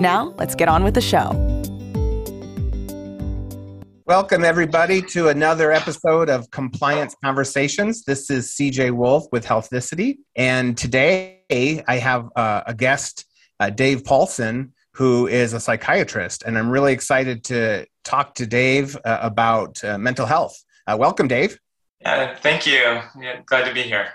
Now, 0.00 0.32
let's 0.38 0.54
get 0.54 0.68
on 0.68 0.84
with 0.84 0.94
the 0.94 1.00
show. 1.00 1.32
Welcome, 4.06 4.44
everybody, 4.44 5.02
to 5.02 5.28
another 5.28 5.72
episode 5.72 6.30
of 6.30 6.50
Compliance 6.52 7.16
Conversations. 7.22 8.04
This 8.04 8.30
is 8.30 8.52
CJ 8.52 8.92
Wolf 8.92 9.26
with 9.32 9.44
Healthicity. 9.44 10.18
And 10.36 10.78
today 10.78 11.42
I 11.88 11.96
have 11.96 12.28
uh, 12.36 12.62
a 12.66 12.74
guest, 12.74 13.26
uh, 13.58 13.70
Dave 13.70 14.04
Paulson, 14.04 14.72
who 14.94 15.26
is 15.26 15.52
a 15.52 15.58
psychiatrist. 15.58 16.44
And 16.44 16.56
I'm 16.56 16.70
really 16.70 16.92
excited 16.92 17.42
to 17.44 17.84
talk 18.04 18.36
to 18.36 18.46
Dave 18.46 18.96
uh, 19.04 19.18
about 19.20 19.82
uh, 19.82 19.98
mental 19.98 20.26
health. 20.26 20.56
Uh, 20.86 20.96
welcome, 20.96 21.26
Dave. 21.26 21.58
Yeah, 22.00 22.36
thank 22.36 22.66
you. 22.66 23.00
Yeah, 23.20 23.40
glad 23.44 23.64
to 23.66 23.74
be 23.74 23.82
here. 23.82 24.10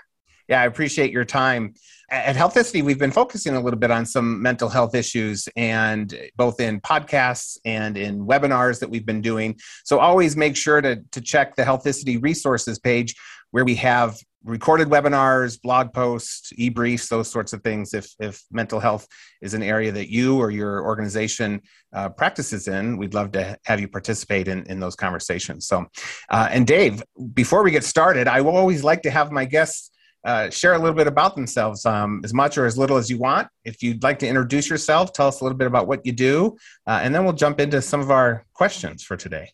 Yeah, 0.48 0.62
I 0.62 0.64
appreciate 0.64 1.10
your 1.10 1.24
time. 1.24 1.74
At 2.10 2.36
Healthicity, 2.36 2.82
we've 2.82 2.98
been 2.98 3.10
focusing 3.10 3.56
a 3.56 3.60
little 3.60 3.78
bit 3.78 3.90
on 3.90 4.04
some 4.06 4.42
mental 4.42 4.68
health 4.68 4.94
issues, 4.94 5.48
and 5.56 6.14
both 6.36 6.60
in 6.60 6.80
podcasts 6.80 7.58
and 7.64 7.96
in 7.96 8.26
webinars 8.26 8.78
that 8.80 8.90
we've 8.90 9.06
been 9.06 9.22
doing. 9.22 9.58
So 9.84 9.98
always 9.98 10.36
make 10.36 10.56
sure 10.56 10.80
to, 10.80 11.02
to 11.12 11.20
check 11.20 11.56
the 11.56 11.62
Healthicity 11.62 12.22
resources 12.22 12.78
page 12.78 13.14
where 13.52 13.64
we 13.64 13.76
have 13.76 14.18
recorded 14.44 14.88
webinars, 14.88 15.60
blog 15.60 15.92
posts, 15.92 16.52
e-briefs, 16.56 17.08
those 17.08 17.30
sorts 17.30 17.52
of 17.54 17.62
things. 17.62 17.94
If 17.94 18.12
if 18.20 18.42
mental 18.52 18.78
health 18.78 19.06
is 19.40 19.54
an 19.54 19.62
area 19.62 19.90
that 19.92 20.10
you 20.10 20.38
or 20.38 20.50
your 20.50 20.84
organization 20.84 21.62
uh, 21.94 22.10
practices 22.10 22.68
in, 22.68 22.98
we'd 22.98 23.14
love 23.14 23.32
to 23.32 23.56
have 23.64 23.80
you 23.80 23.88
participate 23.88 24.48
in, 24.48 24.64
in 24.64 24.80
those 24.80 24.96
conversations. 24.96 25.66
So, 25.66 25.86
uh, 26.28 26.48
and 26.50 26.66
Dave, 26.66 27.02
before 27.32 27.62
we 27.62 27.70
get 27.70 27.84
started, 27.84 28.28
I 28.28 28.42
will 28.42 28.56
always 28.56 28.84
like 28.84 29.02
to 29.02 29.10
have 29.10 29.32
my 29.32 29.46
guests 29.46 29.90
uh, 30.24 30.50
share 30.50 30.74
a 30.74 30.78
little 30.78 30.94
bit 30.94 31.06
about 31.06 31.36
themselves, 31.36 31.84
um, 31.84 32.20
as 32.24 32.32
much 32.32 32.56
or 32.56 32.66
as 32.66 32.78
little 32.78 32.96
as 32.96 33.10
you 33.10 33.18
want. 33.18 33.48
If 33.64 33.82
you'd 33.82 34.02
like 34.02 34.18
to 34.20 34.26
introduce 34.26 34.68
yourself, 34.70 35.12
tell 35.12 35.28
us 35.28 35.40
a 35.40 35.44
little 35.44 35.58
bit 35.58 35.66
about 35.66 35.86
what 35.86 36.04
you 36.06 36.12
do, 36.12 36.56
uh, 36.86 37.00
and 37.02 37.14
then 37.14 37.24
we'll 37.24 37.34
jump 37.34 37.60
into 37.60 37.82
some 37.82 38.00
of 38.00 38.10
our 38.10 38.46
questions 38.54 39.02
for 39.02 39.16
today. 39.16 39.50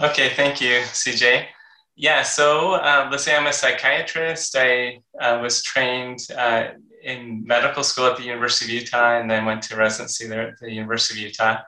Okay, 0.00 0.30
thank 0.30 0.60
you, 0.60 0.80
CJ. 0.80 1.46
Yeah, 1.96 2.22
so 2.22 2.74
uh, 2.74 3.08
let's 3.10 3.24
say 3.24 3.36
I'm 3.36 3.48
a 3.48 3.52
psychiatrist. 3.52 4.56
I 4.56 5.00
uh, 5.20 5.40
was 5.42 5.62
trained 5.62 6.20
uh, 6.36 6.68
in 7.02 7.44
medical 7.44 7.82
school 7.82 8.06
at 8.06 8.16
the 8.16 8.22
University 8.22 8.76
of 8.76 8.82
Utah 8.82 9.18
and 9.18 9.28
then 9.28 9.44
went 9.44 9.62
to 9.62 9.76
residency 9.76 10.26
there 10.28 10.48
at 10.48 10.58
the 10.60 10.70
University 10.70 11.20
of 11.20 11.26
Utah. 11.28 11.58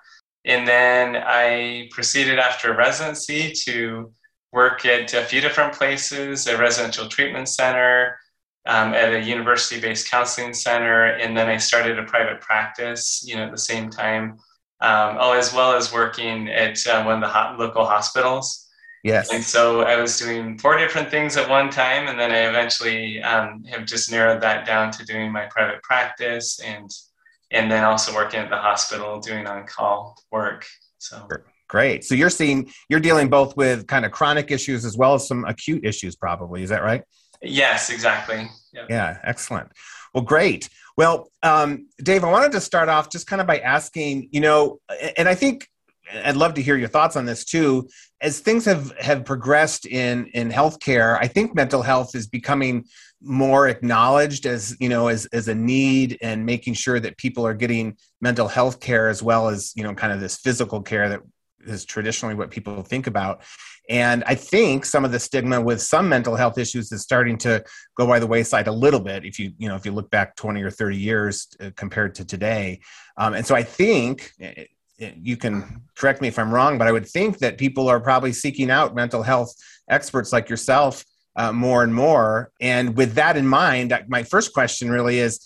And 0.44 0.66
then 0.66 1.16
I 1.16 1.88
proceeded 1.90 2.38
after 2.38 2.74
residency 2.76 3.52
to 3.64 4.12
work 4.52 4.84
at 4.84 5.12
a 5.14 5.24
few 5.24 5.40
different 5.40 5.74
places 5.74 6.46
a 6.46 6.56
residential 6.56 7.08
treatment 7.08 7.48
center, 7.48 8.18
um, 8.66 8.94
at 8.94 9.12
a 9.12 9.20
university-based 9.20 10.10
counseling 10.10 10.52
center, 10.52 11.06
and 11.06 11.36
then 11.36 11.48
I 11.48 11.56
started 11.56 11.98
a 11.98 12.04
private 12.04 12.40
practice. 12.40 13.22
You 13.26 13.36
know, 13.36 13.44
at 13.44 13.50
the 13.50 13.58
same 13.58 13.90
time, 13.90 14.38
um, 14.80 15.16
oh, 15.18 15.32
as 15.32 15.52
well 15.52 15.72
as 15.72 15.92
working 15.92 16.48
at 16.48 16.86
uh, 16.86 17.02
one 17.04 17.16
of 17.16 17.20
the 17.20 17.28
hot, 17.28 17.58
local 17.58 17.84
hospitals. 17.84 18.66
Yes. 19.02 19.32
And 19.32 19.42
so 19.42 19.82
I 19.82 19.98
was 19.98 20.18
doing 20.18 20.58
four 20.58 20.76
different 20.76 21.10
things 21.10 21.36
at 21.36 21.48
one 21.48 21.70
time, 21.70 22.08
and 22.08 22.20
then 22.20 22.30
I 22.30 22.48
eventually 22.48 23.22
um, 23.22 23.64
have 23.64 23.86
just 23.86 24.10
narrowed 24.10 24.42
that 24.42 24.66
down 24.66 24.90
to 24.92 25.04
doing 25.04 25.32
my 25.32 25.46
private 25.46 25.82
practice 25.82 26.60
and 26.60 26.90
and 27.52 27.70
then 27.70 27.82
also 27.82 28.14
working 28.14 28.38
at 28.38 28.48
the 28.48 28.56
hospital 28.56 29.18
doing 29.18 29.46
on-call 29.46 30.16
work. 30.30 30.66
So. 30.98 31.26
Great. 31.68 32.04
So 32.04 32.14
you're 32.14 32.30
seeing 32.30 32.70
you're 32.88 33.00
dealing 33.00 33.28
both 33.28 33.56
with 33.56 33.86
kind 33.86 34.04
of 34.04 34.12
chronic 34.12 34.50
issues 34.50 34.84
as 34.84 34.96
well 34.96 35.14
as 35.14 35.26
some 35.26 35.44
acute 35.44 35.84
issues, 35.84 36.14
probably. 36.16 36.62
Is 36.62 36.70
that 36.70 36.82
right? 36.82 37.02
Yes, 37.42 37.90
exactly. 37.90 38.50
Yep. 38.72 38.86
Yeah, 38.90 39.18
excellent. 39.22 39.70
Well, 40.14 40.24
great. 40.24 40.68
Well, 40.96 41.30
um, 41.42 41.88
Dave, 42.02 42.24
I 42.24 42.30
wanted 42.30 42.52
to 42.52 42.60
start 42.60 42.88
off 42.88 43.10
just 43.10 43.26
kind 43.26 43.40
of 43.40 43.46
by 43.46 43.58
asking, 43.58 44.28
you 44.32 44.40
know, 44.40 44.80
and 45.16 45.28
I 45.28 45.34
think 45.34 45.68
I'd 46.24 46.36
love 46.36 46.54
to 46.54 46.62
hear 46.62 46.76
your 46.76 46.88
thoughts 46.88 47.16
on 47.16 47.24
this 47.24 47.44
too. 47.44 47.88
As 48.20 48.40
things 48.40 48.64
have 48.64 48.92
have 48.98 49.24
progressed 49.24 49.86
in 49.86 50.26
in 50.34 50.50
healthcare, 50.50 51.16
I 51.20 51.26
think 51.26 51.54
mental 51.54 51.82
health 51.82 52.14
is 52.14 52.26
becoming 52.26 52.84
more 53.22 53.68
acknowledged 53.68 54.46
as 54.46 54.76
you 54.80 54.88
know 54.88 55.08
as 55.08 55.26
as 55.26 55.48
a 55.48 55.54
need 55.54 56.18
and 56.22 56.44
making 56.46 56.74
sure 56.74 56.98
that 57.00 57.16
people 57.18 57.46
are 57.46 57.54
getting 57.54 57.96
mental 58.20 58.48
health 58.48 58.80
care 58.80 59.08
as 59.08 59.22
well 59.22 59.48
as 59.48 59.72
you 59.76 59.82
know 59.82 59.94
kind 59.94 60.12
of 60.12 60.20
this 60.20 60.36
physical 60.38 60.82
care 60.82 61.08
that 61.08 61.20
is 61.66 61.84
traditionally 61.84 62.34
what 62.34 62.50
people 62.50 62.82
think 62.82 63.06
about 63.06 63.42
and 63.88 64.22
I 64.26 64.34
think 64.34 64.84
some 64.84 65.04
of 65.04 65.12
the 65.12 65.18
stigma 65.18 65.60
with 65.60 65.82
some 65.82 66.08
mental 66.08 66.36
health 66.36 66.58
issues 66.58 66.92
is 66.92 67.02
starting 67.02 67.36
to 67.38 67.64
go 67.96 68.06
by 68.06 68.18
the 68.18 68.26
wayside 68.26 68.68
a 68.68 68.72
little 68.72 69.00
bit. 69.00 69.24
If 69.24 69.38
you 69.38 69.52
you 69.58 69.68
know 69.68 69.76
if 69.76 69.84
you 69.84 69.92
look 69.92 70.10
back 70.10 70.36
20 70.36 70.62
or 70.62 70.70
30 70.70 70.96
years 70.96 71.48
uh, 71.60 71.70
compared 71.76 72.14
to 72.16 72.24
today, 72.24 72.80
um, 73.16 73.34
and 73.34 73.46
so 73.46 73.54
I 73.54 73.62
think 73.62 74.32
eh, 74.40 74.66
eh, 75.00 75.12
you 75.20 75.36
can 75.36 75.82
correct 75.96 76.20
me 76.20 76.28
if 76.28 76.38
I'm 76.38 76.52
wrong, 76.52 76.78
but 76.78 76.86
I 76.86 76.92
would 76.92 77.06
think 77.06 77.38
that 77.38 77.58
people 77.58 77.88
are 77.88 78.00
probably 78.00 78.32
seeking 78.32 78.70
out 78.70 78.94
mental 78.94 79.22
health 79.22 79.54
experts 79.88 80.32
like 80.32 80.48
yourself 80.48 81.04
uh, 81.36 81.52
more 81.52 81.82
and 81.82 81.94
more. 81.94 82.50
And 82.60 82.96
with 82.96 83.14
that 83.14 83.36
in 83.36 83.46
mind, 83.46 83.98
my 84.08 84.22
first 84.22 84.52
question 84.52 84.90
really 84.90 85.18
is, 85.18 85.40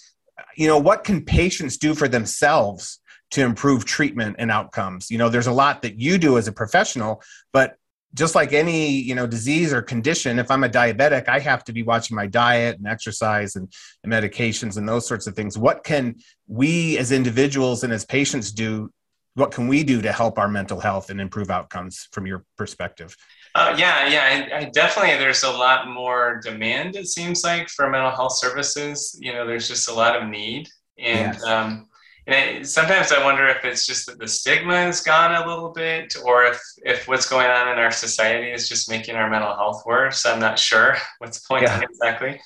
you 0.56 0.66
know, 0.66 0.78
what 0.78 1.04
can 1.04 1.24
patients 1.24 1.76
do 1.76 1.94
for 1.94 2.08
themselves 2.08 3.00
to 3.30 3.42
improve 3.42 3.84
treatment 3.84 4.36
and 4.38 4.50
outcomes? 4.50 5.10
You 5.10 5.18
know, 5.18 5.28
there's 5.28 5.46
a 5.46 5.52
lot 5.52 5.82
that 5.82 6.00
you 6.00 6.18
do 6.18 6.38
as 6.38 6.48
a 6.48 6.52
professional, 6.52 7.22
but 7.52 7.76
just 8.14 8.34
like 8.34 8.52
any 8.52 8.88
you 8.90 9.14
know 9.14 9.26
disease 9.26 9.72
or 9.72 9.82
condition 9.82 10.38
if 10.38 10.50
i'm 10.50 10.64
a 10.64 10.68
diabetic 10.68 11.28
i 11.28 11.38
have 11.38 11.64
to 11.64 11.72
be 11.72 11.82
watching 11.82 12.14
my 12.14 12.26
diet 12.26 12.78
and 12.78 12.86
exercise 12.86 13.56
and, 13.56 13.72
and, 14.02 14.12
medications 14.12 14.76
and 14.76 14.88
those 14.88 15.06
sorts 15.06 15.26
of 15.26 15.34
things. 15.34 15.58
What 15.58 15.84
can 15.84 16.16
we 16.46 16.98
as 16.98 17.12
individuals 17.12 17.84
and 17.84 17.92
as 17.92 18.04
patients 18.04 18.52
do 18.52 18.90
what 19.34 19.50
can 19.50 19.66
we 19.66 19.82
do 19.82 20.00
to 20.00 20.12
help 20.12 20.38
our 20.38 20.46
mental 20.46 20.78
health 20.78 21.10
and 21.10 21.20
improve 21.20 21.50
outcomes 21.50 22.08
from 22.12 22.26
your 22.26 22.44
perspective? 22.56 23.16
Uh, 23.54 23.74
yeah 23.76 24.08
yeah 24.08 24.48
I, 24.52 24.58
I 24.58 24.64
definitely 24.70 25.16
there's 25.16 25.42
a 25.42 25.50
lot 25.50 25.88
more 25.88 26.40
demand 26.42 26.96
it 26.96 27.08
seems 27.08 27.44
like 27.44 27.68
for 27.68 27.88
mental 27.90 28.10
health 28.10 28.36
services. 28.36 29.18
You 29.20 29.32
know 29.32 29.46
there's 29.46 29.68
just 29.68 29.88
a 29.88 29.94
lot 29.94 30.20
of 30.20 30.28
need. 30.28 30.68
And 30.98 31.34
yes. 31.34 31.44
um, 31.44 31.88
and 32.26 32.66
sometimes 32.66 33.12
I 33.12 33.22
wonder 33.22 33.46
if 33.48 33.64
it's 33.64 33.86
just 33.86 34.06
that 34.06 34.18
the 34.18 34.28
stigma 34.28 34.76
has 34.76 35.00
gone 35.02 35.34
a 35.34 35.46
little 35.46 35.70
bit, 35.70 36.16
or 36.24 36.44
if 36.44 36.60
if 36.78 37.06
what's 37.06 37.28
going 37.28 37.48
on 37.48 37.68
in 37.68 37.78
our 37.78 37.90
society 37.90 38.50
is 38.50 38.68
just 38.68 38.90
making 38.90 39.16
our 39.16 39.28
mental 39.28 39.54
health 39.54 39.82
worse. 39.84 40.24
I'm 40.24 40.40
not 40.40 40.58
sure 40.58 40.96
what's 41.18 41.40
point 41.40 41.64
yeah. 41.64 41.80
exactly, 41.80 42.40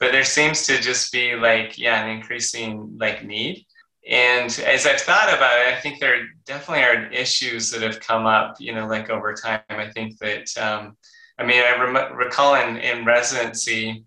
but 0.00 0.12
there 0.12 0.24
seems 0.24 0.66
to 0.66 0.80
just 0.80 1.12
be 1.12 1.36
like 1.36 1.78
yeah, 1.78 2.04
an 2.04 2.10
increasing 2.10 2.96
like 2.98 3.24
need. 3.24 3.64
And 4.08 4.50
as 4.66 4.86
I've 4.86 5.00
thought 5.00 5.32
about 5.32 5.58
it, 5.60 5.72
I 5.72 5.80
think 5.80 5.98
there 5.98 6.26
definitely 6.44 6.84
are 6.84 7.10
issues 7.10 7.70
that 7.70 7.80
have 7.80 8.00
come 8.00 8.26
up, 8.26 8.56
you 8.60 8.74
know, 8.74 8.86
like 8.86 9.08
over 9.08 9.32
time. 9.32 9.62
I 9.70 9.90
think 9.92 10.18
that, 10.18 10.54
um, 10.58 10.98
I 11.38 11.44
mean, 11.44 11.62
I 11.62 11.82
rem- 11.82 12.14
recall 12.14 12.54
in, 12.56 12.76
in 12.76 13.06
residency, 13.06 14.04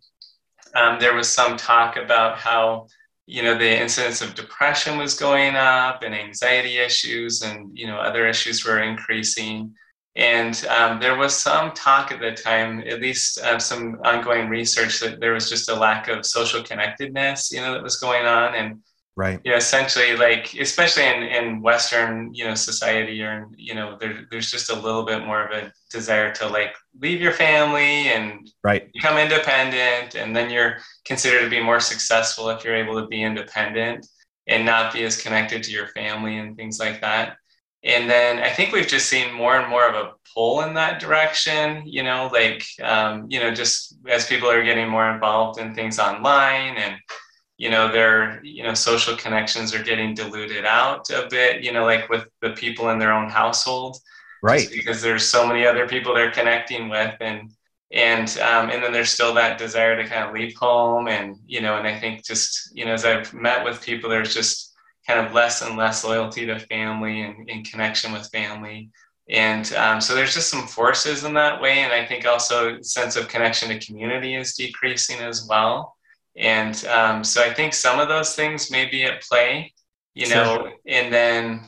um, 0.75 0.99
there 0.99 1.15
was 1.15 1.27
some 1.27 1.57
talk 1.57 1.97
about 1.97 2.37
how 2.37 2.87
you 3.27 3.43
know 3.43 3.57
the 3.57 3.81
incidence 3.81 4.21
of 4.21 4.35
depression 4.35 4.97
was 4.97 5.13
going 5.13 5.55
up 5.55 6.01
and 6.01 6.15
anxiety 6.15 6.77
issues 6.77 7.41
and 7.41 7.77
you 7.77 7.85
know 7.85 7.97
other 7.97 8.27
issues 8.27 8.65
were 8.65 8.81
increasing. 8.81 9.75
And 10.15 10.65
um, 10.67 10.99
there 10.99 11.15
was 11.15 11.35
some 11.35 11.73
talk 11.73 12.11
at 12.11 12.19
the 12.19 12.31
time 12.31 12.79
at 12.87 13.01
least 13.01 13.37
uh, 13.39 13.59
some 13.59 13.99
ongoing 14.03 14.49
research 14.49 14.99
that 15.01 15.19
there 15.19 15.33
was 15.33 15.47
just 15.47 15.69
a 15.69 15.75
lack 15.75 16.07
of 16.07 16.25
social 16.25 16.63
connectedness 16.63 17.51
you 17.51 17.61
know 17.61 17.73
that 17.73 17.83
was 17.83 17.97
going 17.97 18.25
on. 18.25 18.55
And 18.55 18.79
right. 19.17 19.41
You 19.43 19.51
know 19.51 19.57
essentially 19.57 20.15
like 20.15 20.53
especially 20.53 21.03
in, 21.03 21.23
in 21.23 21.61
western 21.61 22.33
you 22.33 22.45
know 22.45 22.53
society 22.53 23.21
or 23.21 23.49
you 23.57 23.73
know 23.73 23.97
there, 23.99 24.25
there's 24.31 24.49
just 24.49 24.69
a 24.69 24.75
little 24.75 25.03
bit 25.03 25.25
more 25.25 25.45
of 25.45 25.51
a 25.51 25.73
desire 25.91 26.31
to 26.35 26.47
like 26.47 26.73
leave 27.01 27.19
your 27.19 27.33
family 27.33 28.09
and 28.09 28.49
right. 28.63 28.89
become 28.93 29.17
independent 29.17 30.15
and 30.15 30.35
then 30.35 30.49
you're 30.49 30.77
considered 31.05 31.41
to 31.41 31.49
be 31.49 31.61
more 31.61 31.79
successful 31.79 32.49
if 32.49 32.63
you're 32.63 32.75
able 32.75 33.01
to 33.01 33.07
be 33.07 33.23
independent 33.23 34.07
and 34.47 34.65
not 34.65 34.93
be 34.93 35.03
as 35.03 35.21
connected 35.21 35.63
to 35.63 35.71
your 35.71 35.87
family 35.87 36.37
and 36.37 36.55
things 36.55 36.79
like 36.79 37.01
that. 37.01 37.35
And 37.83 38.09
then 38.09 38.39
i 38.39 38.49
think 38.49 38.71
we've 38.71 38.87
just 38.87 39.09
seen 39.09 39.33
more 39.33 39.57
and 39.59 39.69
more 39.69 39.87
of 39.87 39.95
a 39.95 40.11
pull 40.33 40.61
in 40.61 40.73
that 40.75 40.99
direction 40.99 41.83
you 41.85 42.03
know 42.03 42.29
like 42.31 42.63
um, 42.83 43.25
you 43.29 43.39
know 43.39 43.51
just 43.53 43.95
as 44.07 44.27
people 44.27 44.49
are 44.49 44.63
getting 44.63 44.89
more 44.89 45.09
involved 45.11 45.59
in 45.59 45.73
things 45.73 45.97
online 45.97 46.75
and 46.77 46.95
you 47.57 47.69
know 47.69 47.91
their 47.91 48.39
you 48.43 48.63
know 48.63 48.73
social 48.73 49.15
connections 49.17 49.73
are 49.73 49.83
getting 49.83 50.13
diluted 50.13 50.65
out 50.65 51.09
a 51.09 51.27
bit 51.29 51.63
you 51.63 51.71
know 51.71 51.85
like 51.85 52.07
with 52.09 52.25
the 52.41 52.51
people 52.51 52.89
in 52.89 52.99
their 52.99 53.13
own 53.13 53.29
household. 53.29 53.97
Right. 54.43 54.69
Because 54.71 55.01
there's 55.01 55.27
so 55.27 55.47
many 55.47 55.65
other 55.65 55.87
people 55.87 56.13
they're 56.13 56.31
connecting 56.31 56.89
with 56.89 57.15
and 57.19 57.51
and 57.91 58.37
um, 58.39 58.69
and 58.69 58.83
then 58.83 58.93
there's 58.93 59.09
still 59.09 59.33
that 59.33 59.57
desire 59.57 59.95
to 59.95 60.07
kind 60.07 60.25
of 60.25 60.33
leave 60.33 60.55
home 60.55 61.07
and 61.07 61.37
you 61.47 61.61
know 61.61 61.77
and 61.77 61.87
i 61.87 61.97
think 61.97 62.23
just 62.25 62.69
you 62.75 62.85
know 62.85 62.91
as 62.91 63.05
i've 63.05 63.33
met 63.33 63.63
with 63.63 63.81
people 63.81 64.09
there's 64.09 64.33
just 64.33 64.75
kind 65.07 65.25
of 65.25 65.33
less 65.33 65.61
and 65.61 65.77
less 65.77 66.03
loyalty 66.03 66.45
to 66.45 66.59
family 66.59 67.21
and, 67.21 67.49
and 67.49 67.65
connection 67.65 68.11
with 68.11 68.29
family. 68.29 68.89
And 69.29 69.71
um, 69.73 70.01
so 70.01 70.13
there's 70.13 70.33
just 70.33 70.49
some 70.49 70.67
forces 70.67 71.23
in 71.23 71.33
that 71.33 71.61
way. 71.61 71.79
And 71.79 71.93
i 71.93 72.05
think 72.05 72.25
also 72.25 72.81
sense 72.81 73.15
of 73.15 73.27
connection 73.27 73.69
to 73.69 73.79
community 73.79 74.35
is 74.35 74.53
decreasing 74.53 75.19
as 75.19 75.47
well 75.49 75.96
and 76.37 76.85
um, 76.85 77.23
so 77.23 77.43
i 77.43 77.53
think 77.53 77.73
some 77.73 77.99
of 77.99 78.07
those 78.07 78.35
things 78.35 78.71
may 78.71 78.85
be 78.85 79.03
at 79.03 79.21
play 79.21 79.73
you 80.13 80.27
know 80.29 80.55
sure. 80.57 80.73
and 80.85 81.13
then 81.13 81.61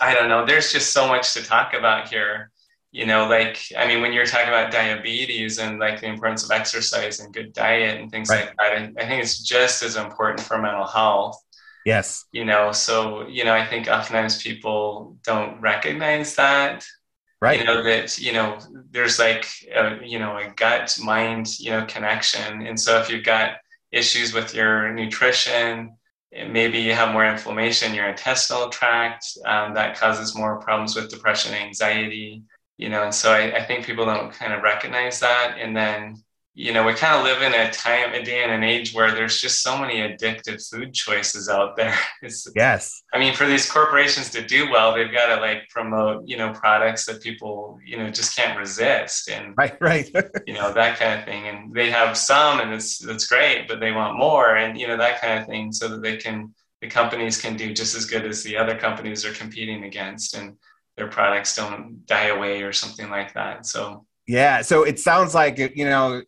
i 0.00 0.14
don't 0.14 0.28
know 0.28 0.44
there's 0.44 0.72
just 0.72 0.92
so 0.92 1.06
much 1.06 1.34
to 1.34 1.42
talk 1.42 1.74
about 1.74 2.08
here 2.08 2.50
you 2.92 3.04
know 3.04 3.28
like 3.28 3.58
i 3.76 3.86
mean 3.86 4.00
when 4.00 4.12
you're 4.12 4.26
talking 4.26 4.48
about 4.48 4.72
diabetes 4.72 5.58
and 5.58 5.78
like 5.78 6.00
the 6.00 6.06
importance 6.06 6.44
of 6.44 6.50
exercise 6.50 7.20
and 7.20 7.34
good 7.34 7.52
diet 7.52 8.00
and 8.00 8.10
things 8.10 8.30
right. 8.30 8.46
like 8.46 8.56
that 8.56 8.72
I, 8.72 9.02
I 9.02 9.06
think 9.06 9.22
it's 9.22 9.42
just 9.42 9.82
as 9.82 9.96
important 9.96 10.40
for 10.40 10.58
mental 10.58 10.86
health. 10.86 11.42
Yes. 11.84 12.24
You 12.32 12.44
know 12.44 12.72
so 12.72 13.28
you 13.28 13.44
know 13.44 13.52
i 13.52 13.64
think 13.64 13.86
oftentimes 13.86 14.42
people 14.42 15.18
don't 15.24 15.60
recognize 15.60 16.34
that. 16.36 16.86
Right. 17.40 17.60
You 17.60 17.66
know 17.66 17.82
that 17.82 18.18
you 18.18 18.32
know 18.32 18.58
there's 18.90 19.18
like 19.18 19.46
a, 19.74 19.98
you 20.02 20.18
know 20.18 20.38
a 20.38 20.48
gut 20.56 20.98
mind 21.02 21.58
you 21.60 21.70
know 21.70 21.84
connection. 21.84 22.66
And 22.66 22.80
so 22.80 22.98
if 22.98 23.10
you've 23.10 23.24
got 23.24 23.58
issues 23.92 24.32
with 24.32 24.54
your 24.54 24.92
nutrition. 24.92 25.96
Maybe 26.32 26.80
you 26.80 26.92
have 26.92 27.12
more 27.12 27.24
inflammation 27.24 27.90
in 27.90 27.94
your 27.94 28.08
intestinal 28.08 28.68
tract 28.68 29.26
um, 29.46 29.74
that 29.74 29.98
causes 29.98 30.36
more 30.36 30.60
problems 30.60 30.94
with 30.94 31.10
depression 31.10 31.54
anxiety 31.54 32.42
you 32.78 32.88
know 32.88 33.04
and 33.04 33.14
so 33.14 33.32
I, 33.32 33.56
I, 33.56 33.64
think 33.64 33.86
people 33.86 34.04
don't 34.04 34.32
kind 34.32 34.52
of 34.52 34.62
recognize 34.62 35.20
that. 35.20 35.56
And 35.58 35.76
then 35.76 36.22
you 36.58 36.72
know 36.72 36.86
we 36.86 36.94
kind 36.94 37.14
of 37.14 37.22
live 37.22 37.42
in 37.42 37.52
a 37.52 37.70
time 37.70 38.14
a 38.14 38.24
day 38.24 38.42
and 38.42 38.50
an 38.50 38.64
age 38.64 38.94
where 38.94 39.12
there's 39.12 39.38
just 39.42 39.62
so 39.62 39.76
many 39.76 39.96
addictive 39.96 40.66
food 40.68 40.94
choices 40.94 41.48
out 41.48 41.76
there. 41.76 41.94
It's, 42.22 42.48
yes. 42.56 43.02
I 43.12 43.18
mean 43.18 43.34
for 43.34 43.46
these 43.46 43.70
corporations 43.70 44.30
to 44.30 44.44
do 44.44 44.70
well 44.70 44.94
they've 44.94 45.12
got 45.12 45.34
to 45.34 45.40
like 45.40 45.68
promote 45.68 46.26
you 46.26 46.38
know 46.38 46.52
products 46.54 47.04
that 47.06 47.22
people 47.22 47.78
you 47.84 47.98
know 47.98 48.08
just 48.08 48.34
can't 48.34 48.58
resist 48.58 49.28
and 49.28 49.54
right 49.56 49.76
right. 49.80 50.10
you 50.46 50.54
know 50.54 50.72
that 50.72 50.98
kind 50.98 51.20
of 51.20 51.26
thing. 51.26 51.46
And 51.46 51.74
they 51.74 51.90
have 51.90 52.16
some 52.16 52.60
and 52.60 52.72
it's 52.72 52.98
that's 52.98 53.26
great 53.26 53.68
but 53.68 53.78
they 53.78 53.92
want 53.92 54.18
more 54.18 54.56
and 54.56 54.80
you 54.80 54.88
know 54.88 54.96
that 54.96 55.20
kind 55.20 55.38
of 55.38 55.46
thing 55.46 55.72
so 55.72 55.88
that 55.88 56.02
they 56.02 56.16
can 56.16 56.54
the 56.80 56.88
companies 56.88 57.40
can 57.40 57.56
do 57.56 57.74
just 57.74 57.94
as 57.94 58.06
good 58.06 58.24
as 58.24 58.42
the 58.42 58.56
other 58.56 58.76
companies 58.76 59.26
are 59.26 59.32
competing 59.32 59.84
against 59.84 60.34
and 60.34 60.56
their 60.96 61.08
products 61.08 61.54
don't 61.54 62.06
die 62.06 62.28
away 62.28 62.62
or 62.62 62.72
something 62.72 63.10
like 63.10 63.34
that. 63.34 63.66
So 63.66 64.06
yeah, 64.26 64.62
so 64.62 64.82
it 64.82 64.98
sounds 64.98 65.34
like 65.34 65.58
you 65.58 65.84
know, 65.84 66.22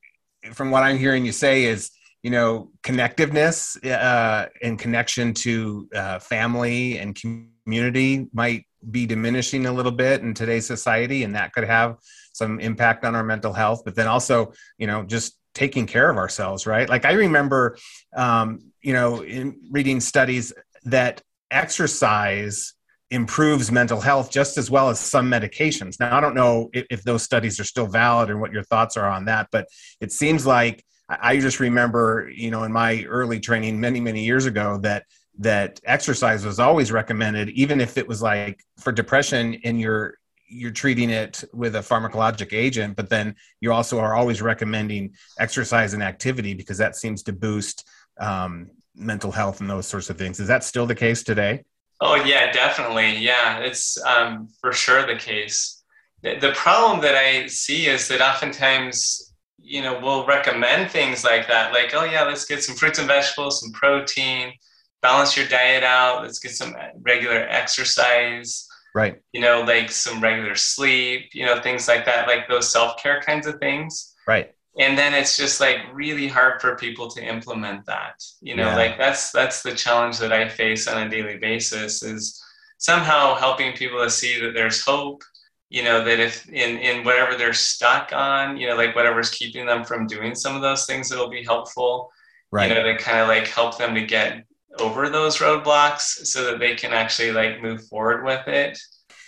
from 0.53 0.71
what 0.71 0.83
I'm 0.83 0.99
hearing 0.99 1.25
you 1.25 1.33
say 1.33 1.65
is 1.65 1.91
you 2.23 2.31
know 2.31 2.71
connectiveness 2.83 3.77
uh, 3.85 4.49
and 4.62 4.79
connection 4.79 5.35
to 5.35 5.89
uh, 5.95 6.19
family 6.19 6.99
and 6.99 7.15
community 7.15 8.27
might 8.33 8.65
be 8.91 9.06
diminishing 9.06 9.67
a 9.67 9.73
little 9.73 9.93
bit 9.93 10.23
in 10.23 10.35
today's 10.35 10.67
society, 10.67 11.25
and 11.25 11.35
that 11.35 11.53
could 11.53 11.65
have 11.65 11.97
some 12.33 12.61
impact 12.61 13.05
on 13.05 13.15
our 13.15 13.25
mental 13.25 13.53
health. 13.53 13.83
But 13.85 13.95
then 13.95 14.06
also, 14.06 14.53
you 14.79 14.87
know, 14.87 15.03
just 15.03 15.39
taking 15.55 15.87
care 15.87 16.09
of 16.09 16.17
ourselves, 16.17 16.67
right? 16.67 16.89
Like 16.89 17.05
I 17.05 17.12
remember, 17.12 17.77
um, 18.17 18.73
you 18.81 18.93
know, 18.93 19.23
in 19.23 19.61
reading 19.71 20.00
studies 20.00 20.53
that 20.85 21.21
exercise 21.50 22.75
improves 23.11 23.73
mental 23.73 24.01
health 24.01 24.31
just 24.31 24.59
as 24.59 24.71
well 24.71 24.91
as 24.91 25.01
some 25.01 25.31
medications. 25.31 25.99
Now, 25.99 26.17
I 26.17 26.21
don't 26.21 26.35
know 26.35 26.69
if, 26.73 26.87
if, 26.91 27.03
those 27.03 27.23
studies 27.23 27.59
are 27.59 27.65
still 27.65 27.87
valid 27.87 28.29
and 28.29 28.41
what 28.41 28.53
your 28.53 28.63
thoughts 28.65 28.97
are 28.97 29.09
on 29.09 29.25
that, 29.27 29.49
but 29.51 29.67
it 30.01 30.13
seems 30.13 30.45
like 30.45 30.85
I 31.09 31.39
just 31.39 31.59
remember, 31.59 32.31
you 32.35 32.51
know, 32.51 32.65
in 32.65 32.73
my 32.73 33.05
early 33.05 33.41
training 33.41 33.81
many, 33.81 34.01
many 34.01 34.25
years 34.25 34.45
ago 34.45 34.79
that 34.83 35.05
that 35.39 35.81
exercise 35.85 36.45
was 36.45 36.59
always 36.59 36.93
recommended, 36.93 37.49
even 37.51 37.81
if 37.81 37.97
it 37.97 38.07
was 38.07 38.21
like 38.21 38.63
for 38.79 38.93
depression 38.93 39.59
and 39.65 39.81
you're 39.81 40.19
you're 40.51 40.71
treating 40.71 41.11
it 41.11 41.45
with 41.53 41.77
a 41.77 41.81
pharmacologic 41.81 42.55
agent, 42.55 42.97
but 42.97 43.11
then 43.11 43.37
you 43.61 43.71
also 43.71 43.99
are 43.99 44.15
always 44.15 44.41
recommending 44.41 45.15
exercise 45.39 45.93
and 45.93 46.03
activity 46.03 46.55
because 46.55 46.79
that 46.79 46.97
seems 46.97 47.23
to 47.23 47.35
boost 47.35 47.87
um, 48.19 48.71
mental 48.95 49.31
health 49.31 49.61
and 49.61 49.69
those 49.69 49.87
sorts 49.87 50.09
of 50.09 50.17
things. 50.17 50.41
Is 50.41 50.49
that 50.49 50.65
still 50.65 50.87
the 50.87 50.95
case 50.95 51.23
today? 51.23 51.65
Oh 52.00 52.15
yeah, 52.15 52.53
definitely. 52.53 53.19
Yeah, 53.19 53.59
it's 53.59 54.00
um, 54.05 54.49
for 54.61 54.73
sure 54.73 55.06
the 55.06 55.17
case. 55.17 55.83
The 56.23 56.53
problem 56.55 57.00
that 57.03 57.15
I 57.15 57.47
see 57.47 57.87
is 57.87 58.09
that 58.09 58.21
oftentimes, 58.21 59.35
you 59.61 59.83
know, 59.83 60.00
we'll 60.00 60.27
recommend 60.27 60.91
things 60.91 61.25
like 61.25 61.47
that, 61.49 61.73
like, 61.73 61.95
oh 61.95 62.05
yeah, 62.05 62.25
let's 62.25 62.45
get 62.45 62.62
some 62.62 62.75
fruits 62.75 62.99
and 62.99 63.06
vegetables, 63.06 63.61
some 63.61 63.71
protein, 63.73 64.53
balance 65.00 65.37
your 65.37 65.47
diet 65.47 65.85
out, 65.85 66.23
let's 66.23 66.41
get 66.41 66.53
some 66.53 66.75
regular 67.03 67.47
exercise, 67.49 68.67
right? 68.95 69.21
You 69.33 69.41
know, 69.41 69.62
like 69.62 69.91
some 69.91 70.21
regular 70.21 70.56
sleep, 70.56 71.31
you 71.35 71.47
know, 71.47 71.61
things 71.61 71.87
like 71.87 72.05
that, 72.06 72.27
like 72.27 72.49
those 72.49 72.71
self 72.71 73.00
care 73.00 73.21
kinds 73.21 73.47
of 73.47 73.59
things, 73.61 74.15
right? 74.27 74.53
And 74.79 74.97
then 74.97 75.13
it's 75.13 75.37
just 75.37 75.61
like 75.61 75.79
really 75.93 76.29
hard 76.29 76.61
for 76.61 76.77
people 76.77 77.09
to 77.09 77.23
implement 77.23 77.85
that 77.87 78.23
you 78.41 78.55
know 78.55 78.69
yeah. 78.69 78.77
like 78.77 78.97
that's 78.97 79.31
that's 79.33 79.63
the 79.63 79.75
challenge 79.75 80.19
that 80.19 80.33
i 80.33 80.49
face 80.49 80.87
on 80.87 81.07
a 81.07 81.11
daily 81.11 81.37
basis 81.37 82.03
is 82.03 82.43
somehow 82.79 83.35
helping 83.35 83.73
people 83.73 84.03
to 84.03 84.11
see 84.11 84.41
that 84.41 84.55
there's 84.55 84.85
hope 84.85 85.23
you 85.69 85.83
know 85.83 86.03
that 86.05 86.21
if 86.21 86.49
in 86.49 86.79
in 86.79 87.05
whatever 87.05 87.37
they're 87.37 87.53
stuck 87.53 88.13
on 88.13 88.57
you 88.57 88.67
know 88.67 88.77
like 88.77 88.95
whatever's 88.95 89.31
keeping 89.31 89.67
them 89.67 89.85
from 89.85 90.07
doing 90.07 90.35
some 90.35 90.57
of 90.57 90.63
those 90.63 90.87
things 90.87 91.09
that'll 91.09 91.29
be 91.29 91.45
helpful 91.45 92.11
right 92.51 92.69
you 92.69 92.75
know 92.75 92.83
to 92.83 92.97
kind 92.97 93.19
of 93.19 93.29
like 93.29 93.47
help 93.49 93.77
them 93.77 93.95
to 93.95 94.03
get 94.03 94.45
over 94.79 95.09
those 95.09 95.39
roadblocks 95.39 96.25
so 96.27 96.45
that 96.45 96.59
they 96.59 96.75
can 96.75 96.93
actually 96.93 97.33
like 97.33 97.61
move 97.61 97.85
forward 97.89 98.25
with 98.25 98.47
it 98.47 98.79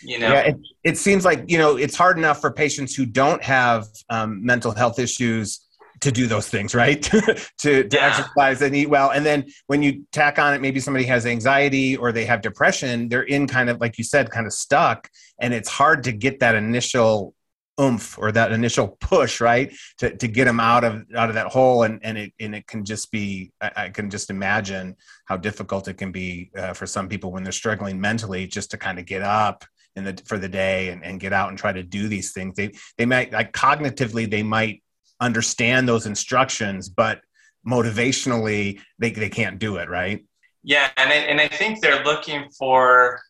you 0.03 0.19
know? 0.19 0.33
Yeah 0.33 0.51
it, 0.51 0.57
it 0.85 0.99
seems 0.99 1.25
like 1.25 1.45
you 1.49 1.59
know 1.59 1.77
it's 1.77 1.97
hard 1.97 2.19
enough 2.19 2.41
for 2.41 2.51
patients 2.51 2.95
who 2.95 3.07
don't 3.07 3.43
have 3.43 3.87
um, 4.09 4.45
mental 4.45 4.73
health 4.73 4.99
issues 4.99 5.61
to 6.01 6.11
do 6.11 6.27
those 6.27 6.49
things 6.49 6.75
right? 6.75 7.09
To, 7.61 7.85
to 7.85 7.89
yeah. 7.93 8.07
exercise 8.07 8.63
and 8.63 8.75
eat 8.75 8.89
well. 8.89 9.11
And 9.11 9.27
then 9.27 9.45
when 9.67 9.83
you 9.83 10.07
tack 10.13 10.39
on 10.39 10.55
it 10.55 10.63
maybe 10.63 10.81
somebody 10.81 11.05
has 11.05 11.27
anxiety 11.27 11.97
or 11.97 12.11
they 12.11 12.25
have 12.25 12.41
depression 12.41 13.09
they're 13.09 13.23
in 13.23 13.47
kind 13.47 13.69
of 13.69 13.81
like 13.81 13.99
you 13.99 14.05
said 14.05 14.31
kind 14.31 14.47
of 14.47 14.53
stuck. 14.53 15.09
And 15.39 15.53
it's 15.53 15.69
hard 15.69 16.05
to 16.05 16.13
get 16.13 16.41
that 16.41 16.55
initial 16.55 17.35
oomph 17.79 18.19
or 18.19 18.33
that 18.33 18.53
initial 18.53 18.97
push 19.01 19.41
right? 19.41 19.73
To, 19.99 20.17
to 20.17 20.27
get 20.27 20.47
them 20.47 20.61
out 20.61 20.85
of 20.85 21.05
out 21.15 21.29
of 21.29 21.35
that 21.35 21.49
hole. 21.49 21.83
And 21.83 22.01
and 22.03 22.17
it 22.17 22.33
and 22.41 22.55
it 22.55 22.67
can 22.67 22.85
just 22.85 23.11
be 23.13 23.53
I, 23.61 23.73
I 23.77 23.89
can 23.91 24.09
just 24.09 24.31
imagine 24.31 24.97
how 25.27 25.37
difficult 25.37 25.87
it 25.89 25.99
can 25.99 26.13
be 26.13 26.51
uh, 26.57 26.73
for 26.73 26.87
some 26.87 27.09
people 27.09 27.31
when 27.31 27.43
they're 27.43 27.53
struggling 27.53 28.01
mentally 28.01 28.47
just 28.47 28.71
to 28.71 28.79
kind 28.79 28.99
of 28.99 29.05
get 29.05 29.21
up 29.21 29.65
in 29.97 30.05
the 30.05 30.23
for 30.25 30.39
the 30.39 30.49
day 30.49 30.89
and, 30.89 31.05
and 31.05 31.21
get 31.21 31.33
out 31.33 31.49
and 31.49 31.59
try 31.59 31.73
to 31.73 31.83
do 31.83 32.09
these 32.09 32.33
things 32.33 32.55
they 32.57 32.73
they 32.97 33.07
might 33.07 33.33
like 33.33 33.53
cognitively 33.53 34.31
they 34.31 34.43
might 34.43 34.83
understand 35.21 35.89
those 35.89 36.07
instructions 36.07 36.89
but 36.89 37.21
motivationally 37.67 38.81
they, 38.99 39.11
they 39.11 39.29
can't 39.29 39.59
do 39.59 39.77
it 39.77 39.89
right 39.89 40.25
yeah 40.63 40.89
and 40.97 41.11
I, 41.11 41.15
and 41.15 41.41
I 41.41 41.49
think 41.49 41.81
they're 41.81 42.05
looking 42.05 42.49
for 42.59 43.21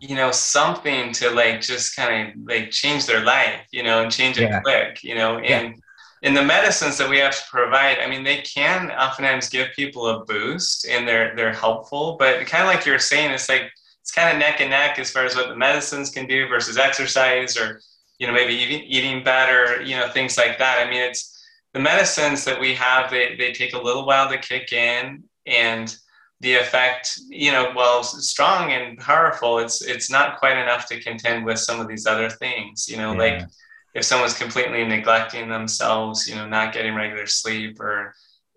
you 0.00 0.14
know 0.14 0.30
something 0.30 1.12
to 1.12 1.30
like 1.30 1.60
just 1.60 1.96
kind 1.96 2.28
of 2.28 2.34
like 2.46 2.70
change 2.70 3.06
their 3.06 3.24
life 3.24 3.66
you 3.72 3.82
know 3.82 4.02
and 4.02 4.12
change 4.12 4.38
it 4.38 4.50
yeah. 4.50 4.60
quick 4.60 5.02
you 5.02 5.14
know 5.14 5.38
and 5.38 5.74
yeah. 6.22 6.28
in 6.28 6.34
the 6.34 6.42
medicines 6.42 6.98
that 6.98 7.08
we 7.08 7.18
have 7.18 7.34
to 7.34 7.42
provide 7.50 7.98
i 7.98 8.06
mean 8.06 8.22
they 8.22 8.42
can 8.42 8.90
oftentimes 8.90 9.48
give 9.48 9.68
people 9.74 10.06
a 10.08 10.24
boost 10.26 10.86
and 10.86 11.08
they're 11.08 11.34
they're 11.36 11.54
helpful 11.54 12.16
but 12.18 12.44
kind 12.46 12.62
of 12.62 12.68
like 12.68 12.84
you're 12.84 12.98
saying 12.98 13.30
it's 13.30 13.48
like 13.48 13.72
it's 14.08 14.14
kind 14.14 14.32
of 14.32 14.38
neck 14.38 14.62
and 14.62 14.70
neck 14.70 14.98
as 14.98 15.10
far 15.10 15.26
as 15.26 15.36
what 15.36 15.50
the 15.50 15.56
medicines 15.56 16.08
can 16.08 16.26
do 16.26 16.48
versus 16.48 16.78
exercise 16.78 17.58
or 17.58 17.78
you 18.18 18.26
know 18.26 18.32
maybe 18.32 18.54
eating, 18.54 18.82
eating 18.84 19.22
better 19.22 19.82
you 19.82 19.94
know 19.94 20.08
things 20.08 20.38
like 20.38 20.56
that 20.58 20.78
i 20.78 20.88
mean 20.88 21.02
it's 21.02 21.44
the 21.74 21.78
medicines 21.78 22.42
that 22.42 22.58
we 22.58 22.72
have 22.72 23.10
they, 23.10 23.36
they 23.36 23.52
take 23.52 23.74
a 23.74 23.78
little 23.78 24.06
while 24.06 24.26
to 24.30 24.38
kick 24.38 24.72
in 24.72 25.22
and 25.46 25.98
the 26.40 26.54
effect 26.54 27.20
you 27.28 27.52
know 27.52 27.70
while 27.74 28.02
strong 28.02 28.72
and 28.72 28.96
powerful 28.96 29.58
it's 29.58 29.82
it's 29.82 30.10
not 30.10 30.38
quite 30.38 30.56
enough 30.56 30.86
to 30.86 30.98
contend 31.02 31.44
with 31.44 31.58
some 31.58 31.78
of 31.78 31.86
these 31.86 32.06
other 32.06 32.30
things 32.30 32.88
you 32.88 32.96
know 32.96 33.12
yeah. 33.12 33.18
like 33.18 33.48
if 33.94 34.04
someone's 34.04 34.38
completely 34.38 34.86
neglecting 34.86 35.50
themselves 35.50 36.26
you 36.26 36.34
know 36.34 36.48
not 36.48 36.72
getting 36.72 36.94
regular 36.94 37.26
sleep 37.26 37.78
or 37.78 38.14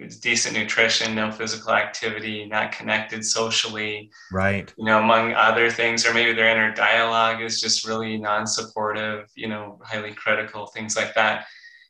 decent 0.07 0.55
nutrition, 0.55 1.15
no 1.15 1.31
physical 1.31 1.71
activity, 1.71 2.45
not 2.45 2.71
connected 2.71 3.25
socially. 3.25 4.11
Right. 4.31 4.73
You 4.77 4.85
know, 4.85 4.99
among 4.99 5.33
other 5.33 5.69
things, 5.69 6.05
or 6.05 6.13
maybe 6.13 6.33
their 6.33 6.49
inner 6.49 6.73
dialogue 6.73 7.41
is 7.41 7.61
just 7.61 7.87
really 7.87 8.17
non 8.17 8.47
supportive, 8.47 9.29
you 9.35 9.47
know, 9.47 9.79
highly 9.83 10.13
critical, 10.13 10.67
things 10.67 10.95
like 10.95 11.13
that. 11.15 11.45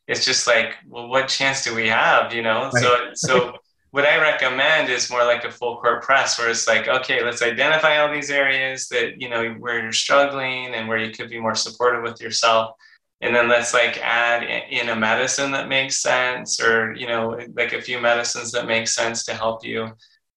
It's 0.07 0.25
just 0.25 0.47
like, 0.47 0.75
well, 0.87 1.07
what 1.07 1.27
chance 1.27 1.63
do 1.63 1.75
we 1.75 1.87
have? 1.87 2.33
You 2.33 2.41
know? 2.41 2.69
Right. 2.73 2.81
So, 2.81 2.97
so 3.13 3.57
what 3.91 4.05
I 4.05 4.21
recommend 4.21 4.89
is 4.89 5.09
more 5.09 5.25
like 5.25 5.43
a 5.43 5.51
full 5.51 5.77
court 5.77 6.01
press 6.03 6.39
where 6.39 6.49
it's 6.49 6.67
like, 6.67 6.87
okay, 6.87 7.23
let's 7.23 7.41
identify 7.41 7.97
all 7.97 8.11
these 8.11 8.31
areas 8.31 8.87
that, 8.87 9.21
you 9.21 9.29
know, 9.29 9.51
where 9.59 9.81
you're 9.81 9.91
struggling 9.91 10.73
and 10.73 10.87
where 10.87 10.97
you 10.97 11.11
could 11.11 11.29
be 11.29 11.39
more 11.39 11.55
supportive 11.55 12.01
with 12.01 12.21
yourself. 12.21 12.75
And 13.21 13.35
then 13.35 13.47
let's 13.47 13.73
like 13.73 13.99
add 13.99 14.43
in 14.69 14.89
a 14.89 14.95
medicine 14.95 15.51
that 15.51 15.67
makes 15.67 16.01
sense 16.01 16.61
or, 16.61 16.93
you 16.93 17.07
know, 17.07 17.39
like 17.55 17.73
a 17.73 17.81
few 17.81 18.01
medicines 18.01 18.51
that 18.51 18.65
make 18.65 18.87
sense 18.87 19.23
to 19.25 19.33
help 19.33 19.63
you. 19.63 19.89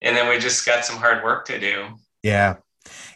And 0.02 0.16
then 0.16 0.28
we 0.28 0.38
just 0.38 0.66
got 0.66 0.84
some 0.84 0.98
hard 0.98 1.24
work 1.24 1.46
to 1.46 1.58
do. 1.58 1.86
Yeah. 2.22 2.56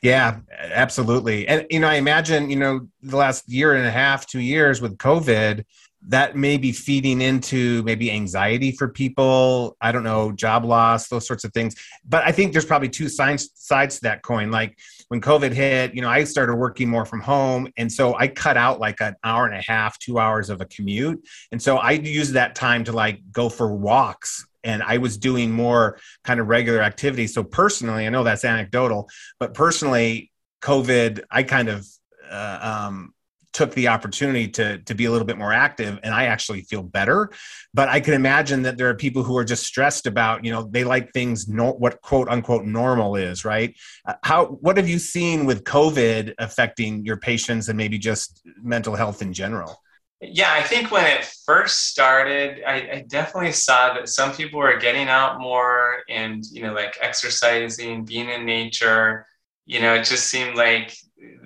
Yeah, 0.02 0.38
absolutely. 0.58 1.46
And, 1.46 1.66
you 1.68 1.80
know, 1.80 1.88
I 1.88 1.96
imagine, 1.96 2.48
you 2.48 2.56
know, 2.56 2.88
the 3.02 3.16
last 3.16 3.46
year 3.48 3.74
and 3.74 3.86
a 3.86 3.90
half, 3.90 4.26
two 4.26 4.40
years 4.40 4.80
with 4.80 4.96
COVID, 4.96 5.64
that 6.06 6.36
may 6.36 6.56
be 6.56 6.72
feeding 6.72 7.20
into 7.20 7.82
maybe 7.82 8.10
anxiety 8.10 8.70
for 8.70 8.88
people 8.88 9.76
i 9.80 9.90
don't 9.90 10.04
know 10.04 10.30
job 10.32 10.64
loss 10.64 11.08
those 11.08 11.26
sorts 11.26 11.44
of 11.44 11.52
things 11.52 11.74
but 12.08 12.24
i 12.24 12.30
think 12.30 12.52
there's 12.52 12.64
probably 12.64 12.88
two 12.88 13.08
sides 13.08 13.50
sides 13.54 13.96
to 13.96 14.02
that 14.02 14.22
coin 14.22 14.50
like 14.50 14.78
when 15.08 15.20
covid 15.20 15.52
hit 15.52 15.94
you 15.94 16.02
know 16.02 16.08
i 16.08 16.24
started 16.24 16.54
working 16.54 16.88
more 16.88 17.04
from 17.04 17.20
home 17.20 17.68
and 17.76 17.90
so 17.90 18.14
i 18.16 18.28
cut 18.28 18.56
out 18.56 18.78
like 18.78 19.00
an 19.00 19.14
hour 19.24 19.46
and 19.46 19.54
a 19.54 19.62
half 19.62 19.98
two 19.98 20.18
hours 20.18 20.50
of 20.50 20.60
a 20.60 20.66
commute. 20.66 21.20
And 21.52 21.60
so 21.60 21.78
i 21.78 21.92
used 21.92 22.34
that 22.34 22.54
time 22.54 22.84
to 22.84 22.92
like 22.92 23.20
go 23.32 23.48
for 23.48 23.74
walks 23.74 24.46
and 24.64 24.82
i 24.82 24.98
was 24.98 25.16
doing 25.16 25.50
more 25.50 25.98
kind 26.24 26.40
of 26.40 26.48
regular 26.48 26.80
activities. 26.82 27.34
So 27.34 27.42
personally 27.42 28.06
i 28.06 28.10
know 28.10 28.24
that's 28.24 28.44
anecdotal 28.44 29.08
but 29.38 29.54
personally 29.54 30.30
covid 30.62 31.24
i 31.30 31.42
kind 31.42 31.68
of 31.68 31.86
uh, 32.30 32.86
um, 32.88 33.14
took 33.52 33.74
the 33.74 33.88
opportunity 33.88 34.48
to 34.48 34.78
to 34.78 34.94
be 34.94 35.06
a 35.06 35.10
little 35.10 35.26
bit 35.26 35.38
more 35.38 35.52
active 35.52 35.98
and 36.02 36.14
i 36.14 36.24
actually 36.24 36.62
feel 36.62 36.82
better. 36.82 37.30
But 37.74 37.88
i 37.88 38.00
can 38.00 38.14
imagine 38.14 38.62
that 38.62 38.76
there 38.76 38.88
are 38.88 38.94
people 38.94 39.22
who 39.22 39.36
are 39.36 39.44
just 39.44 39.64
stressed 39.64 40.06
about 40.06 40.44
you 40.44 40.52
know 40.52 40.62
they 40.70 40.84
like 40.84 41.12
things 41.12 41.48
no, 41.48 41.72
what 41.72 42.00
quote 42.02 42.28
unquote 42.28 42.64
normal 42.64 43.16
is 43.16 43.44
right? 43.44 43.74
Uh, 44.06 44.14
how 44.22 44.46
what 44.46 44.76
have 44.76 44.88
you 44.88 44.98
seen 44.98 45.46
with 45.46 45.64
covid 45.64 46.34
affecting 46.38 47.04
your 47.04 47.16
patients 47.16 47.68
and 47.68 47.76
maybe 47.76 47.98
just 47.98 48.42
mental 48.62 48.94
health 48.94 49.22
in 49.22 49.32
general? 49.32 49.82
Yeah 50.20 50.52
i 50.52 50.62
think 50.62 50.90
when 50.90 51.06
it 51.06 51.24
first 51.46 51.86
started 51.86 52.62
I, 52.66 52.74
I 52.74 53.04
definitely 53.08 53.52
saw 53.52 53.94
that 53.94 54.08
some 54.08 54.34
people 54.34 54.58
were 54.60 54.76
getting 54.76 55.08
out 55.08 55.40
more 55.40 56.02
and 56.08 56.44
you 56.50 56.62
know 56.62 56.74
like 56.74 56.98
exercising 57.00 58.04
being 58.04 58.28
in 58.28 58.44
nature. 58.44 59.26
You 59.66 59.80
know 59.80 59.94
it 59.94 60.04
just 60.04 60.26
seemed 60.26 60.56
like 60.56 60.96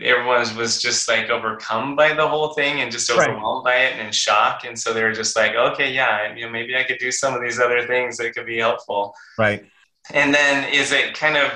everyone 0.00 0.56
was 0.56 0.80
just 0.80 1.08
like 1.08 1.30
overcome 1.30 1.96
by 1.96 2.14
the 2.14 2.26
whole 2.26 2.54
thing 2.54 2.80
and 2.80 2.90
just 2.90 3.10
overwhelmed 3.10 3.64
right. 3.64 3.72
by 3.72 3.84
it 3.84 3.92
and 3.98 4.08
in 4.08 4.12
shock. 4.12 4.64
And 4.64 4.78
so 4.78 4.92
they 4.92 5.02
were 5.02 5.12
just 5.12 5.36
like, 5.36 5.54
okay, 5.54 5.92
yeah, 5.92 6.34
you 6.34 6.46
know, 6.46 6.52
maybe 6.52 6.76
I 6.76 6.84
could 6.84 6.98
do 6.98 7.10
some 7.10 7.34
of 7.34 7.42
these 7.42 7.58
other 7.58 7.86
things 7.86 8.16
that 8.18 8.34
could 8.34 8.46
be 8.46 8.58
helpful. 8.58 9.14
Right. 9.38 9.64
And 10.12 10.34
then 10.34 10.72
is 10.72 10.92
it 10.92 11.14
kind 11.14 11.36
of, 11.36 11.52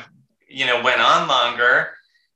you 0.48 0.66
know, 0.66 0.82
went 0.82 1.00
on 1.00 1.28
longer, 1.28 1.90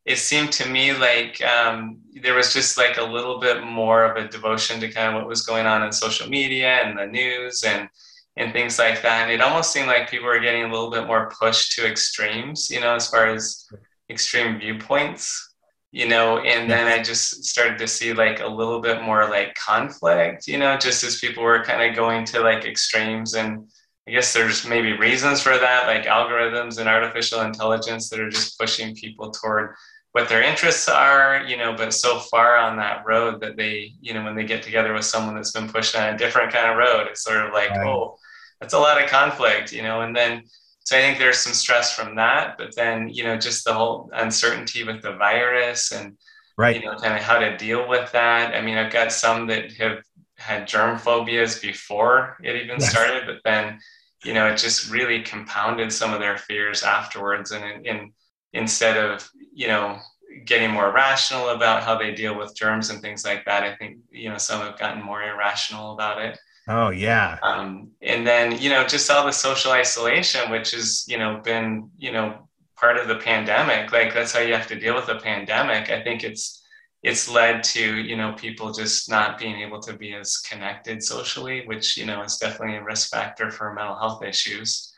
it 0.05 0.19
seemed 0.19 0.53
to 0.53 0.69
me 0.69 0.93
like 0.93 1.41
um, 1.43 2.01
there 2.23 2.35
was 2.35 2.53
just 2.53 2.77
like 2.77 2.97
a 2.97 3.05
little 3.05 3.39
bit 3.39 3.63
more 3.63 4.05
of 4.05 4.17
a 4.17 4.29
devotion 4.29 4.81
to 4.81 4.91
kind 4.91 5.09
of 5.09 5.15
what 5.15 5.29
was 5.29 5.43
going 5.43 5.67
on 5.67 5.85
in 5.85 5.93
social 5.93 6.29
media 6.29 6.81
and 6.83 6.99
the 6.99 7.07
news 7.07 7.65
and 7.65 7.89
and 8.37 8.53
things 8.53 8.79
like 8.79 9.03
that. 9.03 9.25
And 9.25 9.33
it 9.33 9.41
almost 9.41 9.73
seemed 9.73 9.89
like 9.89 10.09
people 10.09 10.27
were 10.27 10.39
getting 10.39 10.65
a 10.65 10.73
little 10.73 10.91
bit 10.91 11.07
more 11.07 11.31
pushed 11.39 11.73
to 11.73 11.87
extremes, 11.87 12.71
you 12.71 12.81
know, 12.81 12.95
as 12.95 13.09
far 13.09 13.27
as 13.27 13.67
extreme 14.09 14.59
viewpoints 14.59 15.50
you 15.93 16.07
know 16.07 16.39
and 16.39 16.71
then 16.71 16.87
i 16.87 17.03
just 17.03 17.45
started 17.45 17.79
to 17.79 17.87
see 17.87 18.13
like 18.13 18.41
a 18.41 18.47
little 18.47 18.81
bit 18.81 19.03
more 19.03 19.29
like 19.29 19.55
conflict 19.55 20.47
you 20.47 20.59
know 20.59 20.77
just 20.77 21.03
as 21.03 21.19
people 21.19 21.43
were 21.43 21.65
kind 21.65 21.83
of 21.83 21.97
going 21.97 22.25
to 22.25 22.41
like 22.41 22.65
extremes 22.65 23.35
and 23.35 23.69
i 24.07 24.11
guess 24.11 24.33
there's 24.33 24.67
maybe 24.67 24.93
reasons 24.93 25.41
for 25.41 25.59
that 25.59 25.87
like 25.87 26.05
algorithms 26.05 26.79
and 26.79 26.89
artificial 26.89 27.41
intelligence 27.41 28.09
that 28.09 28.21
are 28.21 28.31
just 28.31 28.59
pushing 28.59 28.95
people 28.95 29.31
toward 29.31 29.75
what 30.13 30.29
their 30.29 30.43
interests 30.43 30.89
are 30.89 31.43
you 31.47 31.57
know 31.57 31.75
but 31.75 31.93
so 31.93 32.19
far 32.19 32.57
on 32.57 32.77
that 32.77 33.03
road 33.05 33.41
that 33.41 33.57
they 33.57 33.93
you 34.01 34.15
know 34.15 34.23
when 34.23 34.37
they 34.37 34.45
get 34.45 34.63
together 34.63 34.93
with 34.93 35.05
someone 35.05 35.35
that's 35.35 35.53
been 35.53 35.69
pushed 35.69 35.97
on 35.97 36.15
a 36.15 36.19
different 36.19 36.53
kind 36.53 36.71
of 36.71 36.77
road 36.77 37.07
it's 37.09 37.25
sort 37.25 37.45
of 37.45 37.53
like 37.53 37.71
right. 37.71 37.87
oh 37.87 38.17
that's 38.61 38.75
a 38.75 38.79
lot 38.79 39.03
of 39.03 39.11
conflict 39.11 39.73
you 39.73 39.83
know 39.83 40.03
and 40.03 40.15
then 40.15 40.43
so 40.91 40.99
I 40.99 41.03
think 41.03 41.21
there's 41.21 41.39
some 41.39 41.53
stress 41.53 41.95
from 41.95 42.17
that, 42.17 42.59
but 42.59 42.75
then 42.75 43.09
you 43.11 43.23
know 43.23 43.37
just 43.37 43.65
the 43.65 43.73
whole 43.73 44.11
uncertainty 44.13 44.83
with 44.83 45.03
the 45.03 45.13
virus 45.13 45.93
and 45.93 46.19
right. 46.59 46.75
you 46.75 46.85
know 46.85 46.97
kind 46.97 47.15
of 47.15 47.21
how 47.21 47.39
to 47.39 47.57
deal 47.57 47.89
with 47.89 48.11
that. 48.11 48.57
I 48.57 48.61
mean, 48.61 48.77
I've 48.77 48.93
got 48.93 49.13
some 49.13 49.47
that 49.47 49.71
have 49.75 50.03
had 50.37 50.67
germ 50.67 50.99
phobias 50.99 51.61
before 51.61 52.37
it 52.43 52.57
even 52.57 52.81
yes. 52.81 52.91
started, 52.91 53.23
but 53.25 53.37
then 53.45 53.79
you 54.25 54.35
know 54.35 54.49
it 54.49 54.57
just 54.57 54.91
really 54.91 55.23
compounded 55.23 55.93
some 55.93 56.13
of 56.13 56.19
their 56.19 56.39
fears 56.39 56.83
afterwards. 56.83 57.53
And 57.53 57.65
in, 57.65 57.87
in 57.87 58.13
instead 58.53 58.97
of 58.97 59.31
you 59.55 59.69
know 59.69 59.97
getting 60.45 60.73
more 60.73 60.91
rational 60.91 61.51
about 61.51 61.85
how 61.85 61.97
they 61.97 62.17
deal 62.17 62.37
with 62.37 62.57
germs 62.57 62.91
and 62.91 63.01
things 63.01 63.25
like 63.25 63.45
that, 63.45 63.63
I 63.63 63.77
think 63.77 63.99
you 64.11 64.29
know 64.29 64.39
some 64.39 64.61
have 64.61 64.77
gotten 64.77 65.05
more 65.05 65.23
irrational 65.23 65.93
about 65.93 66.21
it. 66.21 66.37
Oh 66.71 66.91
yeah. 66.91 67.37
Um, 67.43 67.91
and 68.01 68.25
then 68.25 68.57
you 68.61 68.71
know 68.71 68.87
just 68.87 69.11
all 69.11 69.27
the 69.27 69.33
social 69.33 69.73
isolation, 69.73 70.53
which 70.53 70.71
has 70.71 71.05
you 71.09 71.19
know 71.19 71.41
been 71.43 71.91
you 71.99 72.13
know 72.13 72.49
part 72.77 72.97
of 72.97 73.09
the 73.09 73.17
pandemic. 73.17 73.91
Like 73.91 74.15
that's 74.15 74.33
how 74.33 74.39
you 74.39 74.55
have 74.55 74.69
to 74.69 74.79
deal 74.79 74.95
with 74.95 75.09
a 75.09 75.17
pandemic. 75.17 75.91
I 75.91 76.01
think 76.05 76.23
it's 76.23 76.63
it's 77.03 77.29
led 77.29 77.65
to 77.65 77.97
you 77.97 78.17
know 78.17 78.35
people 78.35 78.73
just 78.73 79.11
not 79.11 79.37
being 79.37 79.57
able 79.57 79.81
to 79.81 79.95
be 79.95 80.15
as 80.15 80.37
connected 80.37 81.03
socially, 81.03 81.67
which 81.67 81.97
you 81.97 82.07
know 82.07 82.23
is 82.23 82.37
definitely 82.37 82.77
a 82.77 82.85
risk 82.85 83.11
factor 83.11 83.51
for 83.51 83.75
mental 83.75 83.99
health 83.99 84.23
issues. 84.23 84.93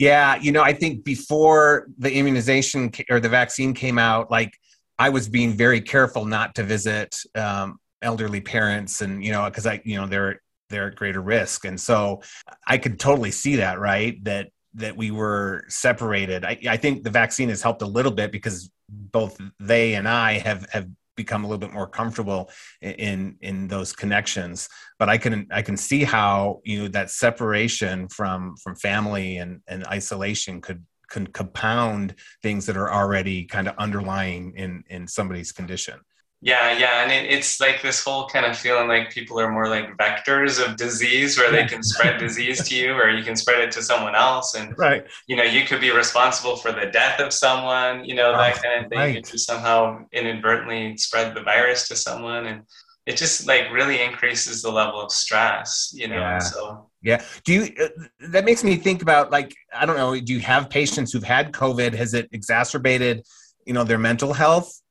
Yeah, 0.00 0.34
you 0.36 0.50
know, 0.50 0.62
I 0.62 0.72
think 0.72 1.04
before 1.04 1.86
the 1.98 2.12
immunization 2.12 2.90
or 3.10 3.20
the 3.20 3.28
vaccine 3.28 3.74
came 3.74 3.98
out, 3.98 4.28
like 4.28 4.58
I 4.98 5.10
was 5.10 5.28
being 5.28 5.52
very 5.52 5.80
careful 5.80 6.24
not 6.24 6.56
to 6.56 6.64
visit 6.64 7.16
um, 7.36 7.78
elderly 8.00 8.40
parents, 8.40 9.02
and 9.02 9.24
you 9.24 9.30
know, 9.30 9.44
because 9.44 9.66
I, 9.66 9.80
you 9.84 10.00
know, 10.00 10.08
they're 10.08 10.40
they're 10.72 10.88
at 10.88 10.96
greater 10.96 11.20
risk. 11.20 11.64
And 11.64 11.80
so 11.80 12.22
I 12.66 12.78
could 12.78 12.98
totally 12.98 13.30
see 13.30 13.56
that, 13.56 13.78
right? 13.78 14.22
That 14.24 14.48
that 14.74 14.96
we 14.96 15.10
were 15.10 15.64
separated. 15.68 16.44
I, 16.44 16.58
I 16.66 16.78
think 16.78 17.04
the 17.04 17.10
vaccine 17.10 17.50
has 17.50 17.62
helped 17.62 17.82
a 17.82 17.86
little 17.86 18.10
bit 18.10 18.32
because 18.32 18.70
both 18.88 19.38
they 19.60 19.94
and 19.94 20.08
I 20.08 20.38
have 20.38 20.66
have 20.72 20.88
become 21.14 21.44
a 21.44 21.46
little 21.46 21.60
bit 21.60 21.72
more 21.72 21.86
comfortable 21.86 22.50
in 22.80 23.36
in 23.42 23.68
those 23.68 23.92
connections 23.92 24.66
but 24.98 25.10
i 25.10 25.18
can 25.18 25.46
i 25.50 25.60
can 25.60 25.76
see 25.76 26.04
how 26.04 26.60
you 26.64 26.82
know 26.82 26.88
that 26.88 27.10
separation 27.10 28.08
from 28.08 28.54
from 28.62 28.74
family 28.76 29.36
and 29.36 29.60
and 29.68 29.86
isolation 29.88 30.60
could 30.60 30.82
can 31.10 31.26
compound 31.26 32.14
things 32.42 32.64
that 32.64 32.78
are 32.78 32.90
already 32.90 33.44
kind 33.44 33.68
of 33.68 33.74
underlying 33.76 34.54
in 34.56 34.82
in 34.88 35.06
somebody's 35.06 35.52
condition 35.52 36.00
yeah, 36.44 36.76
yeah, 36.76 37.04
and 37.04 37.12
it, 37.12 37.32
it's 37.32 37.60
like 37.60 37.82
this 37.82 38.02
whole 38.02 38.26
kind 38.26 38.44
of 38.44 38.58
feeling 38.58 38.88
like 38.88 39.10
people 39.10 39.38
are 39.38 39.50
more 39.50 39.68
like 39.68 39.96
vectors 39.96 40.60
of 40.62 40.76
disease, 40.76 41.38
where 41.38 41.52
they 41.52 41.66
can 41.66 41.84
spread 41.84 42.18
disease 42.18 42.68
to 42.68 42.74
you, 42.74 42.92
or 42.94 43.10
you 43.10 43.22
can 43.22 43.36
spread 43.36 43.60
it 43.60 43.70
to 43.72 43.82
someone 43.82 44.16
else, 44.16 44.56
and 44.56 44.76
right, 44.76 45.06
you 45.28 45.36
know, 45.36 45.44
you 45.44 45.64
could 45.64 45.80
be 45.80 45.92
responsible 45.92 46.56
for 46.56 46.72
the 46.72 46.86
death 46.86 47.20
of 47.20 47.32
someone, 47.32 48.04
you 48.04 48.16
know, 48.16 48.32
that 48.32 48.60
kind 48.60 48.84
of 48.84 48.90
thing. 48.90 48.98
Right. 48.98 49.14
You 49.14 49.22
could 49.22 49.38
somehow 49.38 50.04
inadvertently 50.12 50.96
spread 50.96 51.32
the 51.36 51.42
virus 51.42 51.86
to 51.88 51.96
someone, 51.96 52.46
and 52.46 52.62
it 53.06 53.16
just 53.16 53.46
like 53.46 53.70
really 53.72 54.02
increases 54.02 54.62
the 54.62 54.72
level 54.72 55.00
of 55.00 55.12
stress, 55.12 55.92
you 55.94 56.08
know. 56.08 56.16
Yeah. 56.16 56.38
So 56.38 56.90
yeah, 57.02 57.24
do 57.44 57.52
you? 57.52 57.72
Uh, 57.80 57.88
that 58.30 58.44
makes 58.44 58.64
me 58.64 58.74
think 58.74 59.02
about 59.02 59.30
like 59.30 59.54
I 59.72 59.86
don't 59.86 59.96
know. 59.96 60.18
Do 60.18 60.32
you 60.32 60.40
have 60.40 60.68
patients 60.68 61.12
who've 61.12 61.22
had 61.22 61.52
COVID? 61.52 61.94
Has 61.94 62.14
it 62.14 62.28
exacerbated, 62.32 63.24
you 63.64 63.74
know, 63.74 63.84
their 63.84 63.98
mental 63.98 64.32
health? 64.32 64.81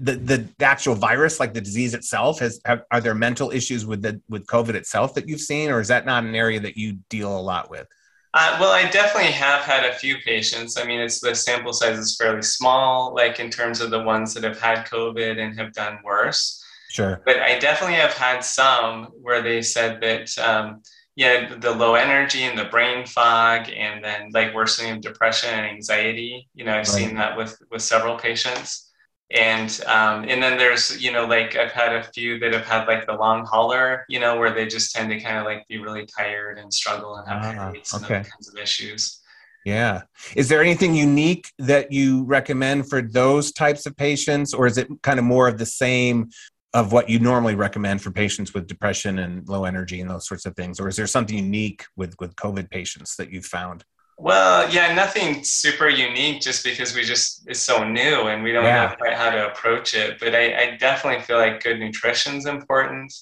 The, 0.00 0.16
the 0.16 0.64
actual 0.64 0.94
virus, 0.94 1.38
like 1.38 1.52
the 1.52 1.60
disease 1.60 1.94
itself, 1.94 2.38
has 2.40 2.60
have, 2.64 2.82
are 2.90 3.00
there 3.00 3.14
mental 3.14 3.50
issues 3.50 3.84
with 3.84 4.02
the 4.02 4.20
with 4.28 4.46
COVID 4.46 4.74
itself 4.74 5.14
that 5.14 5.28
you've 5.28 5.40
seen, 5.40 5.70
or 5.70 5.80
is 5.80 5.88
that 5.88 6.06
not 6.06 6.24
an 6.24 6.34
area 6.34 6.60
that 6.60 6.76
you 6.76 6.98
deal 7.08 7.38
a 7.38 7.40
lot 7.40 7.70
with? 7.70 7.86
Uh, 8.32 8.56
well, 8.60 8.70
I 8.70 8.88
definitely 8.88 9.32
have 9.32 9.62
had 9.62 9.84
a 9.84 9.94
few 9.94 10.16
patients. 10.24 10.78
I 10.78 10.84
mean, 10.84 11.00
it's 11.00 11.20
the 11.20 11.34
sample 11.34 11.72
size 11.72 11.98
is 11.98 12.16
fairly 12.16 12.42
small, 12.42 13.12
like 13.14 13.40
in 13.40 13.50
terms 13.50 13.80
of 13.80 13.90
the 13.90 14.02
ones 14.02 14.34
that 14.34 14.44
have 14.44 14.60
had 14.60 14.86
COVID 14.86 15.38
and 15.38 15.58
have 15.58 15.72
done 15.72 15.98
worse. 16.04 16.64
Sure. 16.90 17.22
But 17.24 17.40
I 17.40 17.58
definitely 17.58 17.96
have 17.96 18.14
had 18.14 18.40
some 18.44 19.06
where 19.20 19.42
they 19.42 19.62
said 19.62 20.00
that, 20.00 20.36
um, 20.38 20.82
yeah, 21.16 21.54
the 21.56 21.72
low 21.72 21.94
energy 21.94 22.42
and 22.44 22.56
the 22.56 22.64
brain 22.66 23.04
fog, 23.04 23.68
and 23.68 24.02
then 24.02 24.30
like 24.32 24.54
worsening 24.54 24.92
of 24.92 25.00
depression 25.00 25.50
and 25.50 25.66
anxiety. 25.66 26.48
You 26.54 26.64
know, 26.64 26.72
I've 26.72 26.78
right. 26.78 26.86
seen 26.86 27.16
that 27.16 27.36
with 27.36 27.58
with 27.70 27.82
several 27.82 28.16
patients 28.16 28.89
and 29.30 29.80
um, 29.86 30.24
and 30.28 30.42
then 30.42 30.58
there's 30.58 31.00
you 31.02 31.12
know 31.12 31.24
like 31.24 31.56
I've 31.56 31.72
had 31.72 31.94
a 31.94 32.02
few 32.02 32.38
that 32.40 32.52
have 32.52 32.66
had 32.66 32.86
like 32.86 33.06
the 33.06 33.14
long 33.14 33.46
hauler, 33.46 34.04
you 34.08 34.18
know, 34.18 34.38
where 34.38 34.52
they 34.52 34.66
just 34.66 34.94
tend 34.94 35.10
to 35.10 35.20
kind 35.20 35.38
of 35.38 35.44
like 35.44 35.66
be 35.68 35.78
really 35.78 36.06
tired 36.06 36.58
and 36.58 36.72
struggle 36.72 37.16
and 37.16 37.28
have 37.28 37.44
ah, 37.44 37.64
headaches 37.66 37.94
okay. 37.94 38.16
and 38.16 38.26
kinds 38.26 38.48
of 38.48 38.58
issues. 38.60 39.20
Yeah. 39.64 40.02
Is 40.34 40.48
there 40.48 40.62
anything 40.62 40.94
unique 40.94 41.52
that 41.58 41.92
you 41.92 42.24
recommend 42.24 42.88
for 42.88 43.02
those 43.02 43.52
types 43.52 43.84
of 43.86 43.96
patients, 43.96 44.54
or 44.54 44.66
is 44.66 44.78
it 44.78 44.88
kind 45.02 45.18
of 45.18 45.24
more 45.24 45.48
of 45.48 45.58
the 45.58 45.66
same 45.66 46.30
of 46.72 46.92
what 46.92 47.08
you 47.08 47.18
normally 47.18 47.54
recommend 47.54 48.00
for 48.00 48.10
patients 48.10 48.54
with 48.54 48.66
depression 48.66 49.18
and 49.18 49.48
low 49.48 49.64
energy 49.64 50.00
and 50.00 50.08
those 50.08 50.26
sorts 50.26 50.46
of 50.46 50.54
things 50.54 50.78
or 50.78 50.88
is 50.88 50.96
there 50.96 51.06
something 51.06 51.36
unique 51.36 51.84
with 51.96 52.14
with 52.20 52.34
covid 52.36 52.70
patients 52.70 53.16
that 53.16 53.32
you've 53.32 53.44
found 53.44 53.84
well 54.20 54.70
yeah 54.70 54.94
nothing 54.94 55.42
super 55.42 55.88
unique 55.88 56.42
just 56.42 56.62
because 56.62 56.94
we 56.94 57.02
just 57.02 57.42
it's 57.48 57.60
so 57.60 57.82
new 57.82 58.28
and 58.28 58.42
we 58.42 58.52
don't 58.52 58.64
yeah. 58.64 58.86
know 58.86 58.94
quite 58.96 59.14
how 59.14 59.30
to 59.30 59.50
approach 59.50 59.94
it 59.94 60.18
but 60.20 60.34
I, 60.34 60.62
I 60.62 60.76
definitely 60.76 61.22
feel 61.22 61.38
like 61.38 61.62
good 61.62 61.78
nutrition 61.78 62.36
is 62.36 62.46
important 62.46 63.12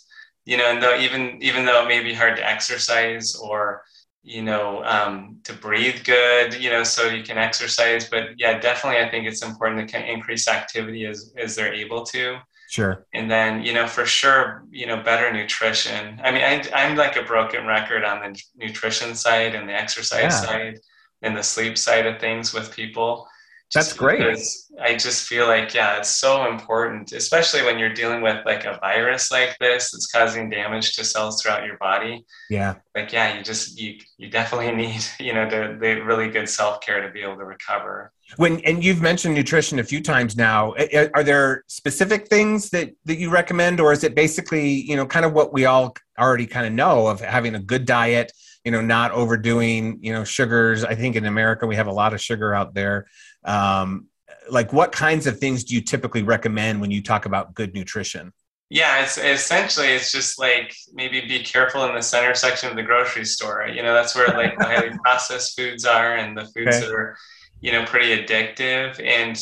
you 0.44 0.56
know 0.56 0.64
and 0.64 0.82
though 0.82 0.98
even 0.98 1.40
even 1.40 1.64
though 1.64 1.84
it 1.84 1.88
may 1.88 2.02
be 2.02 2.12
hard 2.12 2.36
to 2.36 2.46
exercise 2.46 3.36
or 3.36 3.82
you 4.24 4.42
know 4.42 4.82
um, 4.84 5.38
to 5.44 5.52
breathe 5.52 6.04
good 6.04 6.54
you 6.54 6.68
know 6.68 6.82
so 6.82 7.06
you 7.08 7.22
can 7.22 7.38
exercise 7.38 8.08
but 8.08 8.30
yeah 8.36 8.58
definitely 8.58 9.00
i 9.00 9.08
think 9.08 9.26
it's 9.26 9.44
important 9.44 9.88
to 9.88 10.12
increase 10.12 10.48
activity 10.48 11.06
as 11.06 11.32
as 11.38 11.54
they're 11.54 11.72
able 11.72 12.04
to 12.04 12.38
Sure. 12.68 13.06
And 13.14 13.30
then, 13.30 13.62
you 13.62 13.72
know, 13.72 13.86
for 13.86 14.04
sure, 14.04 14.62
you 14.70 14.86
know, 14.86 15.02
better 15.02 15.32
nutrition. 15.32 16.20
I 16.22 16.30
mean, 16.30 16.42
I, 16.42 16.62
I'm 16.74 16.96
like 16.96 17.16
a 17.16 17.22
broken 17.22 17.66
record 17.66 18.04
on 18.04 18.20
the 18.20 18.38
nutrition 18.56 19.14
side 19.14 19.54
and 19.54 19.66
the 19.66 19.72
exercise 19.72 20.20
yeah. 20.20 20.30
side 20.30 20.78
and 21.22 21.34
the 21.34 21.42
sleep 21.42 21.78
side 21.78 22.04
of 22.04 22.20
things 22.20 22.52
with 22.52 22.70
people. 22.70 23.26
That's 23.74 23.94
great. 23.94 24.38
I 24.82 24.96
just 24.96 25.26
feel 25.26 25.46
like, 25.46 25.72
yeah, 25.72 25.96
it's 25.98 26.10
so 26.10 26.50
important, 26.50 27.12
especially 27.12 27.62
when 27.62 27.78
you're 27.78 27.92
dealing 27.92 28.20
with 28.22 28.44
like 28.44 28.64
a 28.66 28.78
virus 28.78 29.30
like 29.30 29.56
this 29.58 29.90
that's 29.90 30.06
causing 30.06 30.50
damage 30.50 30.94
to 30.96 31.04
cells 31.04 31.42
throughout 31.42 31.64
your 31.64 31.78
body. 31.78 32.24
Yeah. 32.50 32.76
Like, 32.94 33.12
yeah, 33.12 33.36
you 33.36 33.42
just, 33.42 33.78
you, 33.78 33.98
you 34.18 34.28
definitely 34.30 34.72
need, 34.86 35.04
you 35.18 35.32
know, 35.32 35.48
the, 35.48 35.76
the 35.80 36.00
really 36.00 36.28
good 36.28 36.50
self 36.50 36.80
care 36.82 37.06
to 37.06 37.12
be 37.12 37.22
able 37.22 37.36
to 37.36 37.44
recover. 37.44 38.12
When, 38.36 38.60
and 38.60 38.84
you've 38.84 39.00
mentioned 39.00 39.34
nutrition 39.34 39.78
a 39.78 39.84
few 39.84 40.02
times 40.02 40.36
now, 40.36 40.74
are 41.14 41.24
there 41.24 41.64
specific 41.66 42.28
things 42.28 42.70
that, 42.70 42.90
that 43.06 43.18
you 43.18 43.30
recommend, 43.30 43.80
or 43.80 43.92
is 43.92 44.04
it 44.04 44.14
basically, 44.14 44.68
you 44.68 44.96
know, 44.96 45.06
kind 45.06 45.24
of 45.24 45.32
what 45.32 45.52
we 45.52 45.64
all 45.64 45.94
already 46.18 46.46
kind 46.46 46.66
of 46.66 46.72
know 46.72 47.06
of 47.06 47.20
having 47.20 47.54
a 47.54 47.58
good 47.58 47.86
diet, 47.86 48.32
you 48.64 48.70
know, 48.70 48.80
not 48.80 49.12
overdoing, 49.12 49.98
you 50.02 50.12
know, 50.12 50.24
sugars. 50.24 50.84
I 50.84 50.94
think 50.94 51.16
in 51.16 51.24
America 51.24 51.66
we 51.66 51.76
have 51.76 51.86
a 51.86 51.92
lot 51.92 52.12
of 52.12 52.20
sugar 52.20 52.54
out 52.54 52.74
there. 52.74 53.06
Um, 53.44 54.08
like, 54.50 54.72
what 54.72 54.92
kinds 54.92 55.26
of 55.26 55.38
things 55.38 55.64
do 55.64 55.74
you 55.74 55.80
typically 55.80 56.22
recommend 56.22 56.80
when 56.80 56.90
you 56.90 57.02
talk 57.02 57.26
about 57.26 57.54
good 57.54 57.74
nutrition? 57.74 58.32
Yeah, 58.70 59.02
it's 59.02 59.16
essentially 59.16 59.88
it's 59.88 60.12
just 60.12 60.38
like 60.38 60.74
maybe 60.92 61.22
be 61.22 61.42
careful 61.42 61.84
in 61.86 61.94
the 61.94 62.02
center 62.02 62.34
section 62.34 62.68
of 62.68 62.76
the 62.76 62.82
grocery 62.82 63.24
store. 63.24 63.66
You 63.66 63.82
know, 63.82 63.94
that's 63.94 64.14
where 64.14 64.28
like 64.28 64.58
the 64.58 64.64
highly 64.66 64.98
processed 64.98 65.56
foods 65.56 65.86
are 65.86 66.16
and 66.16 66.36
the 66.36 66.44
foods 66.44 66.76
okay. 66.76 66.80
that 66.80 66.92
are, 66.92 67.16
you 67.60 67.72
know, 67.72 67.84
pretty 67.84 68.16
addictive. 68.16 69.00
And 69.04 69.38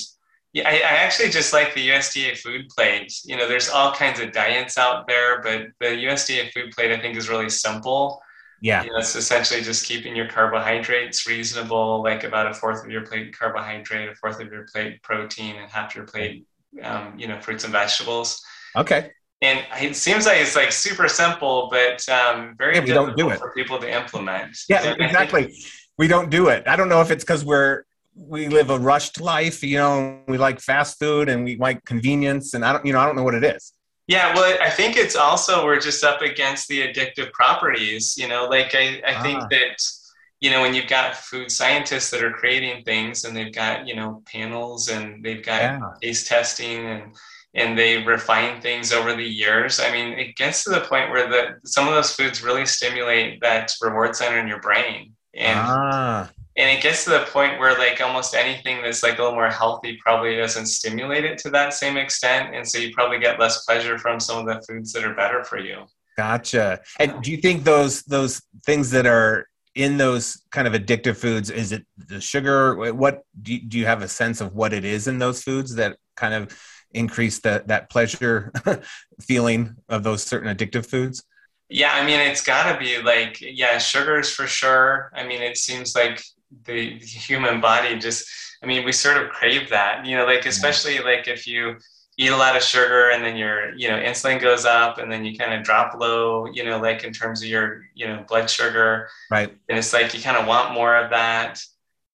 yeah, 0.52 0.68
I, 0.68 0.74
I, 0.76 0.96
actually 1.04 1.28
just 1.28 1.52
like 1.52 1.74
the 1.74 1.88
USDA 1.88 2.38
food 2.38 2.68
plate. 2.68 3.12
You 3.24 3.36
know, 3.36 3.46
there's 3.46 3.68
all 3.68 3.92
kinds 3.92 4.20
of 4.20 4.32
diets 4.32 4.78
out 4.78 5.06
there, 5.06 5.42
but 5.42 5.66
the 5.80 5.96
USDA 6.04 6.52
food 6.52 6.72
plate 6.72 6.92
I 6.92 6.98
think 6.98 7.16
is 7.16 7.28
really 7.28 7.50
simple. 7.50 8.22
Yeah. 8.62 8.82
You 8.82 8.90
know, 8.90 8.98
it's 8.98 9.14
essentially 9.14 9.60
just 9.60 9.84
keeping 9.84 10.16
your 10.16 10.28
carbohydrates 10.28 11.26
reasonable, 11.26 12.02
like 12.02 12.24
about 12.24 12.50
a 12.50 12.54
fourth 12.54 12.84
of 12.84 12.90
your 12.90 13.02
plate 13.02 13.36
carbohydrate, 13.36 14.08
a 14.08 14.14
fourth 14.14 14.40
of 14.40 14.50
your 14.50 14.66
plate 14.72 15.02
protein, 15.02 15.56
and 15.56 15.70
half 15.70 15.94
your 15.94 16.04
plate, 16.04 16.46
um, 16.82 17.14
you 17.18 17.28
know, 17.28 17.38
fruits 17.40 17.64
and 17.64 17.72
vegetables. 17.72 18.42
Okay. 18.74 19.10
And 19.42 19.62
it 19.78 19.94
seems 19.94 20.24
like 20.24 20.40
it's 20.40 20.56
like 20.56 20.72
super 20.72 21.08
simple, 21.08 21.68
but 21.70 22.08
um, 22.08 22.54
very 22.56 22.76
yeah, 22.76 22.80
we 22.80 22.86
don't 22.86 23.16
do 23.16 23.28
it. 23.28 23.38
for 23.38 23.52
people 23.52 23.78
to 23.78 23.94
implement. 23.94 24.56
Yeah, 24.68 24.94
exactly. 24.98 25.54
We 25.98 26.08
don't 26.08 26.30
do 26.30 26.48
it. 26.48 26.66
I 26.66 26.76
don't 26.76 26.88
know 26.88 27.02
if 27.02 27.10
it's 27.10 27.24
because 27.24 27.44
we're 27.44 27.84
we 28.16 28.48
live 28.48 28.70
a 28.70 28.78
rushed 28.78 29.20
life, 29.20 29.62
you 29.62 29.76
know, 29.76 30.20
we 30.26 30.38
like 30.38 30.58
fast 30.60 30.98
food 30.98 31.28
and 31.28 31.44
we 31.44 31.56
like 31.56 31.84
convenience, 31.84 32.54
and 32.54 32.64
I 32.64 32.72
don't, 32.72 32.84
you 32.86 32.92
know, 32.92 32.98
I 32.98 33.06
don't 33.06 33.16
know 33.16 33.22
what 33.22 33.34
it 33.34 33.44
is. 33.44 33.72
Yeah, 34.08 34.34
well, 34.34 34.56
I 34.62 34.70
think 34.70 34.96
it's 34.96 35.16
also 35.16 35.64
we're 35.64 35.80
just 35.80 36.02
up 36.04 36.22
against 36.22 36.68
the 36.68 36.80
addictive 36.86 37.32
properties. 37.32 38.16
You 38.16 38.28
know, 38.28 38.46
like 38.46 38.74
I, 38.74 39.02
I 39.06 39.14
ah. 39.16 39.22
think 39.22 39.40
that 39.50 39.82
you 40.40 40.50
know 40.50 40.62
when 40.62 40.74
you've 40.74 40.88
got 40.88 41.16
food 41.16 41.50
scientists 41.50 42.10
that 42.10 42.22
are 42.22 42.32
creating 42.32 42.84
things 42.84 43.24
and 43.24 43.36
they've 43.36 43.52
got 43.52 43.86
you 43.86 43.96
know 43.96 44.22
panels 44.32 44.88
and 44.88 45.24
they've 45.24 45.44
got 45.44 45.60
yeah. 45.60 45.80
taste 46.02 46.28
testing 46.28 46.86
and 46.86 47.16
and 47.54 47.76
they 47.76 48.02
refine 48.02 48.60
things 48.60 48.92
over 48.92 49.14
the 49.14 49.24
years. 49.24 49.80
I 49.80 49.90
mean, 49.90 50.12
it 50.18 50.36
gets 50.36 50.62
to 50.64 50.70
the 50.70 50.80
point 50.80 51.10
where 51.10 51.28
the 51.28 51.68
some 51.68 51.88
of 51.88 51.94
those 51.94 52.14
foods 52.14 52.42
really 52.42 52.64
stimulate 52.64 53.40
that 53.40 53.74
reward 53.82 54.14
center 54.14 54.38
in 54.38 54.46
your 54.46 54.60
brain, 54.60 55.14
and 55.34 55.58
ah 55.60 56.30
and 56.56 56.70
it 56.70 56.82
gets 56.82 57.04
to 57.04 57.10
the 57.10 57.26
point 57.30 57.58
where 57.58 57.76
like 57.78 58.00
almost 58.00 58.34
anything 58.34 58.82
that's 58.82 59.02
like 59.02 59.18
a 59.18 59.22
little 59.22 59.34
more 59.34 59.50
healthy 59.50 59.98
probably 60.02 60.36
doesn't 60.36 60.66
stimulate 60.66 61.24
it 61.24 61.36
to 61.38 61.50
that 61.50 61.74
same 61.74 61.98
extent. 61.98 62.54
And 62.54 62.66
so 62.66 62.78
you 62.78 62.94
probably 62.94 63.18
get 63.18 63.38
less 63.38 63.64
pleasure 63.64 63.98
from 63.98 64.18
some 64.18 64.38
of 64.38 64.46
the 64.46 64.64
foods 64.66 64.92
that 64.92 65.04
are 65.04 65.14
better 65.14 65.44
for 65.44 65.58
you. 65.58 65.84
Gotcha. 66.16 66.80
And 66.98 67.22
do 67.22 67.30
you 67.30 67.36
think 67.36 67.64
those 67.64 68.02
those 68.04 68.40
things 68.64 68.90
that 68.92 69.06
are 69.06 69.46
in 69.74 69.98
those 69.98 70.42
kind 70.50 70.66
of 70.66 70.72
addictive 70.72 71.18
foods 71.18 71.50
is 71.50 71.72
it 71.72 71.84
the 71.98 72.22
sugar? 72.22 72.94
What 72.94 73.22
do 73.42 73.52
you, 73.52 73.60
do 73.60 73.78
you 73.78 73.84
have 73.84 74.00
a 74.00 74.08
sense 74.08 74.40
of 74.40 74.54
what 74.54 74.72
it 74.72 74.86
is 74.86 75.08
in 75.08 75.18
those 75.18 75.42
foods 75.42 75.74
that 75.74 75.98
kind 76.16 76.32
of 76.32 76.58
increase 76.92 77.40
that 77.40 77.68
that 77.68 77.90
pleasure 77.90 78.50
feeling 79.20 79.76
of 79.90 80.02
those 80.04 80.22
certain 80.22 80.54
addictive 80.54 80.86
foods? 80.86 81.22
Yeah 81.68 81.92
i 81.92 82.06
mean 82.06 82.20
it's 82.20 82.42
got 82.42 82.72
to 82.72 82.78
be 82.78 83.02
like 83.02 83.38
yeah 83.42 83.76
sugars 83.76 84.30
for 84.30 84.46
sure. 84.46 85.12
I 85.14 85.26
mean 85.26 85.42
it 85.42 85.58
seems 85.58 85.94
like 85.94 86.22
the 86.64 86.90
human 86.98 87.60
body 87.60 87.98
just 87.98 88.26
i 88.62 88.66
mean 88.66 88.84
we 88.84 88.92
sort 88.92 89.16
of 89.16 89.30
crave 89.30 89.68
that 89.70 90.04
you 90.06 90.16
know 90.16 90.24
like 90.24 90.46
especially 90.46 90.98
like 91.00 91.26
if 91.28 91.46
you 91.46 91.76
eat 92.18 92.30
a 92.30 92.36
lot 92.36 92.56
of 92.56 92.62
sugar 92.62 93.10
and 93.10 93.22
then 93.22 93.36
your 93.36 93.74
you 93.74 93.88
know 93.88 93.96
insulin 93.96 94.40
goes 94.40 94.64
up 94.64 94.98
and 94.98 95.10
then 95.10 95.24
you 95.24 95.36
kind 95.36 95.52
of 95.52 95.62
drop 95.62 95.94
low 95.98 96.46
you 96.46 96.64
know 96.64 96.78
like 96.78 97.04
in 97.04 97.12
terms 97.12 97.42
of 97.42 97.48
your 97.48 97.82
you 97.94 98.06
know 98.06 98.24
blood 98.28 98.48
sugar 98.48 99.08
right 99.30 99.50
and 99.68 99.78
it's 99.78 99.92
like 99.92 100.14
you 100.14 100.20
kind 100.20 100.36
of 100.36 100.46
want 100.46 100.72
more 100.72 100.96
of 100.96 101.10
that 101.10 101.60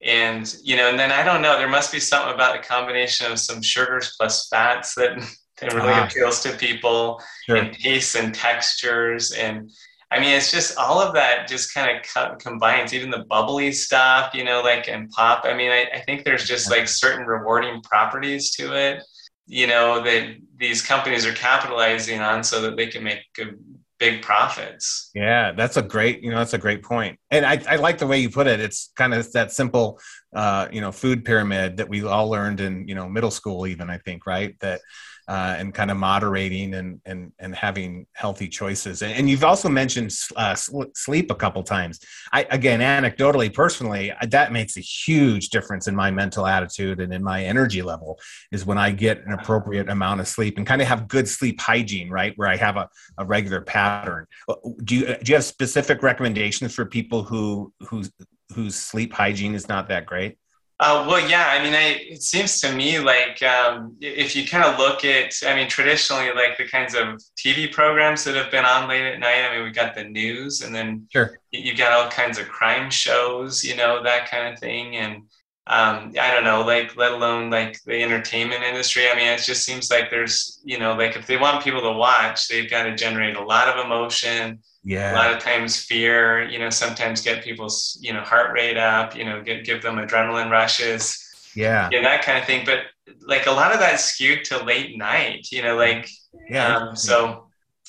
and 0.02 0.56
you 0.64 0.76
know 0.76 0.88
and 0.88 0.98
then 0.98 1.12
i 1.12 1.22
don't 1.22 1.42
know 1.42 1.56
there 1.56 1.68
must 1.68 1.92
be 1.92 2.00
something 2.00 2.34
about 2.34 2.54
the 2.54 2.66
combination 2.66 3.30
of 3.30 3.38
some 3.38 3.62
sugars 3.62 4.14
plus 4.16 4.48
fats 4.48 4.94
that 4.94 5.16
that 5.60 5.74
really 5.74 5.92
ah. 5.92 6.06
appeals 6.06 6.42
to 6.42 6.52
people 6.56 7.22
sure. 7.46 7.56
and 7.56 7.72
tastes 7.72 8.16
and 8.16 8.34
textures 8.34 9.32
and 9.32 9.70
I 10.12 10.20
mean, 10.20 10.34
it's 10.34 10.50
just 10.50 10.76
all 10.76 11.00
of 11.00 11.14
that 11.14 11.48
just 11.48 11.72
kind 11.72 11.96
of 11.96 12.02
co- 12.02 12.36
combines, 12.36 12.92
even 12.92 13.10
the 13.10 13.24
bubbly 13.30 13.72
stuff, 13.72 14.34
you 14.34 14.44
know, 14.44 14.60
like 14.60 14.86
and 14.88 15.08
pop. 15.10 15.44
I 15.44 15.54
mean, 15.54 15.70
I, 15.70 15.86
I 15.94 16.00
think 16.00 16.24
there's 16.24 16.46
just 16.46 16.70
like 16.70 16.86
certain 16.86 17.26
rewarding 17.26 17.80
properties 17.82 18.50
to 18.56 18.74
it, 18.74 19.02
you 19.46 19.66
know, 19.66 20.02
that 20.02 20.36
these 20.56 20.82
companies 20.82 21.24
are 21.24 21.32
capitalizing 21.32 22.20
on 22.20 22.44
so 22.44 22.60
that 22.60 22.76
they 22.76 22.88
can 22.88 23.02
make 23.02 23.20
good, 23.34 23.58
big 23.98 24.20
profits. 24.20 25.10
Yeah, 25.14 25.52
that's 25.52 25.78
a 25.78 25.82
great, 25.82 26.22
you 26.22 26.30
know, 26.30 26.36
that's 26.36 26.52
a 26.52 26.58
great 26.58 26.82
point. 26.82 27.18
And 27.30 27.46
I, 27.46 27.62
I 27.66 27.76
like 27.76 27.96
the 27.96 28.06
way 28.06 28.18
you 28.18 28.28
put 28.28 28.46
it. 28.46 28.60
It's 28.60 28.92
kind 28.96 29.14
of 29.14 29.32
that 29.32 29.50
simple, 29.50 29.98
uh, 30.36 30.68
you 30.70 30.82
know, 30.82 30.92
food 30.92 31.24
pyramid 31.24 31.78
that 31.78 31.88
we 31.88 32.04
all 32.04 32.28
learned 32.28 32.60
in, 32.60 32.86
you 32.86 32.94
know, 32.94 33.08
middle 33.08 33.30
school, 33.30 33.66
even, 33.66 33.88
I 33.88 33.96
think, 33.96 34.26
right? 34.26 34.58
That, 34.60 34.82
uh, 35.28 35.54
and 35.58 35.72
kind 35.72 35.90
of 35.90 35.96
moderating 35.96 36.74
and 36.74 37.00
and 37.04 37.32
and 37.38 37.54
having 37.54 38.06
healthy 38.12 38.48
choices. 38.48 39.02
And, 39.02 39.30
you've 39.30 39.44
also 39.44 39.68
mentioned 39.68 40.12
uh, 40.36 40.54
sleep 40.54 41.30
a 41.30 41.34
couple 41.34 41.62
times. 41.62 42.00
I 42.32 42.46
again, 42.50 42.80
anecdotally, 42.80 43.52
personally, 43.52 44.12
that 44.28 44.52
makes 44.52 44.76
a 44.76 44.80
huge 44.80 45.48
difference 45.50 45.86
in 45.88 45.94
my 45.94 46.10
mental 46.10 46.46
attitude 46.46 47.00
and 47.00 47.12
in 47.14 47.22
my 47.22 47.44
energy 47.44 47.82
level. 47.82 48.18
Is 48.50 48.66
when 48.66 48.78
I 48.78 48.90
get 48.90 49.24
an 49.24 49.32
appropriate 49.32 49.88
amount 49.88 50.20
of 50.20 50.28
sleep 50.28 50.58
and 50.58 50.66
kind 50.66 50.82
of 50.82 50.88
have 50.88 51.08
good 51.08 51.28
sleep 51.28 51.60
hygiene, 51.60 52.10
right? 52.10 52.32
Where 52.36 52.48
I 52.48 52.56
have 52.56 52.76
a, 52.76 52.88
a 53.18 53.24
regular 53.24 53.60
pattern. 53.60 54.26
Uh, 54.48 54.54
do 54.84 54.96
you 54.96 55.06
do 55.06 55.32
you 55.32 55.34
have 55.34 55.44
specific 55.44 56.02
recommendations 56.02 56.74
for 56.74 56.84
people 56.84 57.22
who 57.22 57.72
whose 57.80 58.10
whose 58.54 58.74
sleep 58.74 59.12
hygiene 59.12 59.54
is 59.54 59.68
not 59.68 59.88
that 59.88 60.06
great? 60.06 60.36
Uh, 60.82 61.06
well, 61.06 61.30
yeah. 61.30 61.46
I 61.50 61.62
mean, 61.62 61.74
I, 61.74 61.90
it 62.10 62.24
seems 62.24 62.60
to 62.60 62.74
me 62.74 62.98
like 62.98 63.40
um, 63.44 63.96
if 64.00 64.34
you 64.34 64.44
kind 64.44 64.64
of 64.64 64.80
look 64.80 65.04
at, 65.04 65.32
I 65.46 65.54
mean, 65.54 65.68
traditionally, 65.68 66.30
like 66.34 66.58
the 66.58 66.66
kinds 66.66 66.96
of 66.96 67.22
TV 67.36 67.70
programs 67.70 68.24
that 68.24 68.34
have 68.34 68.50
been 68.50 68.64
on 68.64 68.88
late 68.88 69.06
at 69.06 69.20
night. 69.20 69.48
I 69.48 69.54
mean, 69.54 69.62
we 69.62 69.70
got 69.70 69.94
the 69.94 70.02
news, 70.02 70.62
and 70.62 70.74
then 70.74 71.06
sure. 71.12 71.38
you 71.52 71.76
got 71.76 71.92
all 71.92 72.10
kinds 72.10 72.36
of 72.36 72.48
crime 72.48 72.90
shows, 72.90 73.62
you 73.62 73.76
know, 73.76 74.02
that 74.02 74.28
kind 74.28 74.52
of 74.52 74.58
thing, 74.58 74.96
and 74.96 75.22
um, 75.68 76.14
I 76.20 76.34
don't 76.34 76.42
know, 76.42 76.62
like 76.62 76.96
let 76.96 77.12
alone 77.12 77.48
like 77.48 77.80
the 77.84 78.02
entertainment 78.02 78.64
industry. 78.64 79.08
I 79.08 79.14
mean, 79.14 79.28
it 79.28 79.40
just 79.40 79.64
seems 79.64 79.88
like 79.88 80.10
there's, 80.10 80.60
you 80.64 80.80
know, 80.80 80.96
like 80.96 81.14
if 81.14 81.28
they 81.28 81.36
want 81.36 81.62
people 81.62 81.82
to 81.82 81.92
watch, 81.92 82.48
they've 82.48 82.68
got 82.68 82.82
to 82.82 82.96
generate 82.96 83.36
a 83.36 83.44
lot 83.44 83.68
of 83.68 83.86
emotion 83.86 84.58
yeah. 84.84 85.14
A 85.14 85.16
lot 85.16 85.32
of 85.32 85.38
times 85.40 85.76
fear 85.76 86.42
you 86.48 86.58
know 86.58 86.70
sometimes 86.70 87.20
get 87.22 87.44
people's 87.44 87.98
you 88.00 88.12
know 88.12 88.20
heart 88.20 88.52
rate 88.52 88.76
up 88.76 89.16
you 89.16 89.24
know 89.24 89.42
get, 89.42 89.64
give 89.64 89.82
them 89.82 89.96
adrenaline 89.96 90.50
rushes. 90.50 91.18
Yeah. 91.54 91.88
Yeah 91.92 92.02
that 92.02 92.24
kind 92.24 92.38
of 92.38 92.44
thing 92.44 92.64
but 92.64 92.80
like 93.20 93.46
a 93.46 93.50
lot 93.50 93.72
of 93.72 93.78
that 93.80 94.00
skewed 94.00 94.44
to 94.46 94.64
late 94.64 94.96
night 94.96 95.48
you 95.52 95.62
know 95.62 95.76
like 95.76 96.08
yeah 96.48 96.76
um, 96.76 96.96
so 96.96 97.46